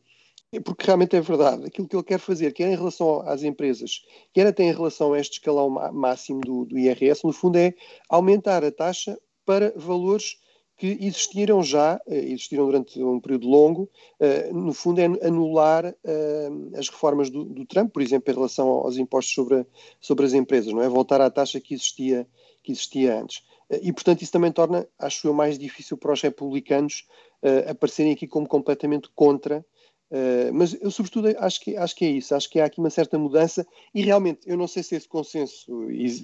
porque 0.63 0.85
realmente 0.85 1.15
é 1.15 1.21
verdade, 1.21 1.65
aquilo 1.65 1.87
que 1.87 1.95
ele 1.95 2.03
quer 2.03 2.19
fazer, 2.19 2.53
quer 2.53 2.71
em 2.71 2.75
relação 2.75 3.21
às 3.21 3.43
empresas, 3.43 4.03
quer 4.33 4.47
até 4.47 4.63
em 4.63 4.71
relação 4.71 5.13
a 5.13 5.19
este 5.19 5.33
escalão 5.33 5.69
máximo 5.69 6.41
do, 6.41 6.65
do 6.65 6.77
IRS, 6.77 7.25
no 7.25 7.33
fundo 7.33 7.57
é 7.57 7.73
aumentar 8.09 8.63
a 8.63 8.71
taxa 8.71 9.17
para 9.45 9.73
valores 9.75 10.37
que 10.77 10.97
existiram 10.99 11.63
já, 11.63 11.99
eh, 12.05 12.31
existiram 12.31 12.65
durante 12.65 13.01
um 13.01 13.19
período 13.19 13.47
longo, 13.47 13.89
eh, 14.19 14.51
no 14.51 14.73
fundo 14.73 14.99
é 14.99 15.05
anular 15.25 15.85
eh, 15.85 16.49
as 16.75 16.89
reformas 16.89 17.29
do, 17.29 17.45
do 17.45 17.65
Trump, 17.65 17.93
por 17.93 18.01
exemplo, 18.01 18.31
em 18.31 18.35
relação 18.35 18.67
aos 18.67 18.97
impostos 18.97 19.33
sobre, 19.33 19.65
sobre 20.01 20.25
as 20.25 20.33
empresas, 20.33 20.73
não 20.73 20.81
é? 20.81 20.89
Voltar 20.89 21.21
à 21.21 21.29
taxa 21.29 21.61
que 21.61 21.73
existia, 21.73 22.27
que 22.61 22.73
existia 22.73 23.21
antes. 23.21 23.43
E, 23.81 23.91
portanto, 23.91 24.21
isso 24.21 24.31
também 24.31 24.51
torna, 24.51 24.87
acho 24.99 25.27
eu, 25.27 25.33
mais 25.33 25.57
difícil 25.57 25.97
para 25.97 26.13
os 26.13 26.21
republicanos 26.21 27.07
aparecerem 27.67 28.11
aqui 28.11 28.27
como 28.27 28.47
completamente 28.47 29.09
contra 29.15 29.65
Uh, 30.11 30.53
mas 30.53 30.77
eu, 30.79 30.91
sobretudo, 30.91 31.35
acho 31.39 31.59
que, 31.61 31.75
acho 31.75 31.95
que 31.95 32.05
é 32.05 32.09
isso. 32.09 32.35
Acho 32.35 32.49
que 32.49 32.59
há 32.59 32.65
aqui 32.65 32.79
uma 32.79 32.89
certa 32.89 33.17
mudança 33.17 33.65
e 33.93 34.01
realmente, 34.01 34.41
eu 34.45 34.55
não 34.55 34.67
sei 34.67 34.83
se 34.83 34.95
esse 34.95 35.07
consenso, 35.07 35.65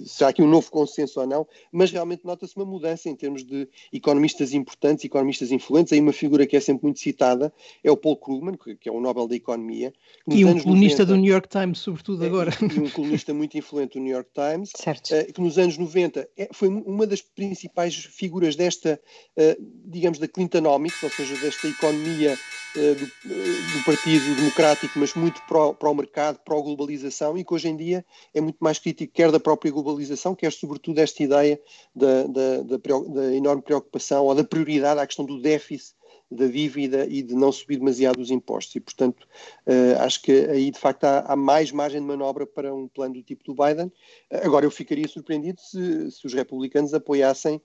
se 0.06 0.24
há 0.24 0.30
aqui 0.30 0.42
um 0.42 0.48
novo 0.48 0.70
consenso 0.70 1.20
ou 1.20 1.28
não, 1.28 1.48
mas 1.72 1.92
realmente 1.92 2.24
nota-se 2.24 2.56
uma 2.56 2.66
mudança 2.66 3.10
em 3.10 3.16
termos 3.16 3.44
de 3.44 3.68
economistas 3.92 4.54
importantes, 4.54 5.04
economistas 5.04 5.52
influentes. 5.52 5.94
Aí 5.94 6.00
uma 6.00 6.14
figura 6.14 6.46
que 6.46 6.56
é 6.56 6.60
sempre 6.60 6.84
muito 6.84 7.00
citada 7.00 7.52
é 7.84 7.90
o 7.92 7.98
Paul 7.98 8.18
Krugman, 8.18 8.56
que, 8.56 8.76
que 8.76 8.90
é 8.90 8.92
um 8.92 9.02
Nobel 9.02 9.28
da 9.28 9.36
Economia. 9.36 9.92
E 10.28 10.46
um 10.46 10.60
colunista 10.60 11.04
90, 11.04 11.06
do 11.06 11.16
New 11.16 11.32
York 11.32 11.50
Times, 11.50 11.80
sobretudo 11.80 12.24
é, 12.24 12.28
agora. 12.28 12.52
E 12.62 12.80
um 12.80 12.90
colunista 12.90 13.34
muito 13.34 13.58
influente 13.58 13.98
do 13.98 14.04
New 14.04 14.14
York 14.14 14.30
Times, 14.34 14.72
uh, 14.72 15.34
que 15.34 15.42
nos 15.42 15.58
anos 15.58 15.78
90 15.78 16.30
é, 16.38 16.50
foi 16.54 16.68
uma 16.68 17.08
das 17.08 17.22
principais 17.22 17.96
figuras 17.96 18.56
desta, 18.56 19.00
uh, 19.38 19.64
digamos, 19.86 20.20
da 20.20 20.28
Clintonomics, 20.28 21.02
ou 21.02 21.10
seja, 21.10 21.36
desta 21.38 21.68
economia 21.68 22.38
do 22.74 23.71
do 23.72 23.84
Partido 23.84 24.36
Democrático, 24.36 25.00
mas 25.00 25.14
muito 25.14 25.42
para, 25.44 25.74
para 25.74 25.90
o 25.90 25.96
mercado, 25.96 26.40
para 26.44 26.58
a 26.58 26.62
globalização, 26.62 27.38
e 27.38 27.44
que 27.44 27.54
hoje 27.54 27.70
em 27.70 27.76
dia 27.76 28.06
é 28.34 28.42
muito 28.42 28.58
mais 28.60 28.80
crítico, 28.80 29.14
quer 29.14 29.32
da 29.32 29.40
própria 29.40 29.72
globalização, 29.72 30.36
quer 30.36 30.52
sobretudo 30.52 31.00
esta 31.00 31.24
ideia 31.24 31.60
da, 31.96 32.24
da, 32.24 32.62
da, 32.64 32.78
da 32.78 33.36
enorme 33.36 33.62
preocupação 33.62 34.26
ou 34.26 34.36
da 34.36 34.44
prioridade 34.44 35.00
à 35.00 35.08
questão 35.08 35.26
do 35.26 35.42
déficit 35.42 35.96
da 36.32 36.48
dívida 36.48 37.06
e 37.08 37.22
de 37.22 37.36
não 37.36 37.52
subir 37.52 37.78
demasiado 37.78 38.20
os 38.22 38.32
impostos. 38.32 38.76
E, 38.76 38.80
portanto, 38.80 39.28
uh, 39.68 40.00
acho 40.00 40.22
que 40.22 40.32
aí 40.32 40.72
de 40.72 40.80
facto 40.80 41.04
há, 41.04 41.20
há, 41.28 41.36
mais 41.36 41.72
margem 41.72 42.00
de 42.00 42.08
manobra 42.08 42.48
para 42.48 42.74
um 42.74 42.88
plano 42.88 43.16
do 43.16 43.22
tipo 43.22 43.44
do 43.44 43.54
Biden. 43.54 43.92
Agora, 44.32 44.66
eu 44.66 44.72
ficaria 44.72 45.08
surpreendido 45.08 45.60
se, 45.60 46.10
se 46.10 46.26
os 46.26 46.34
republicanos 46.34 46.94
apoiassem 46.94 47.62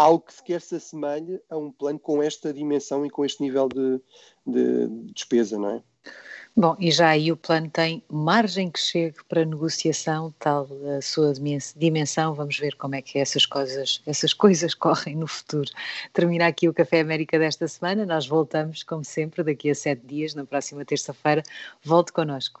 algo 0.00 0.24
que 0.24 0.34
sequer 0.34 0.60
se 0.60 0.76
assemelhe 0.76 1.40
a 1.50 1.56
um 1.56 1.70
plano 1.70 1.98
com 1.98 2.22
esta 2.22 2.52
dimensão 2.52 3.04
e 3.04 3.10
com 3.10 3.24
este 3.24 3.42
nível 3.42 3.68
de, 3.68 4.00
de, 4.46 4.88
de 4.88 5.12
despesa, 5.12 5.58
não 5.58 5.70
é? 5.70 5.82
Bom, 6.56 6.76
e 6.80 6.90
já 6.90 7.10
aí 7.10 7.30
o 7.30 7.36
plano 7.36 7.70
tem 7.70 8.02
margem 8.10 8.70
que 8.70 8.80
chegue 8.80 9.16
para 9.28 9.44
negociação, 9.44 10.34
tal 10.38 10.68
a 10.98 11.00
sua 11.00 11.32
dimensão. 11.76 12.34
Vamos 12.34 12.58
ver 12.58 12.74
como 12.74 12.96
é 12.96 13.02
que 13.02 13.18
essas 13.18 13.46
coisas, 13.46 14.02
essas 14.04 14.34
coisas 14.34 14.74
correm 14.74 15.16
no 15.16 15.28
futuro. 15.28 15.70
Termina 16.12 16.48
aqui 16.48 16.68
o 16.68 16.74
Café 16.74 17.00
América 17.00 17.38
desta 17.38 17.68
semana. 17.68 18.04
Nós 18.04 18.26
voltamos, 18.26 18.82
como 18.82 19.04
sempre, 19.04 19.44
daqui 19.44 19.70
a 19.70 19.74
sete 19.74 20.04
dias, 20.04 20.34
na 20.34 20.44
próxima 20.44 20.84
terça-feira. 20.84 21.42
Volte 21.84 22.12
connosco. 22.12 22.60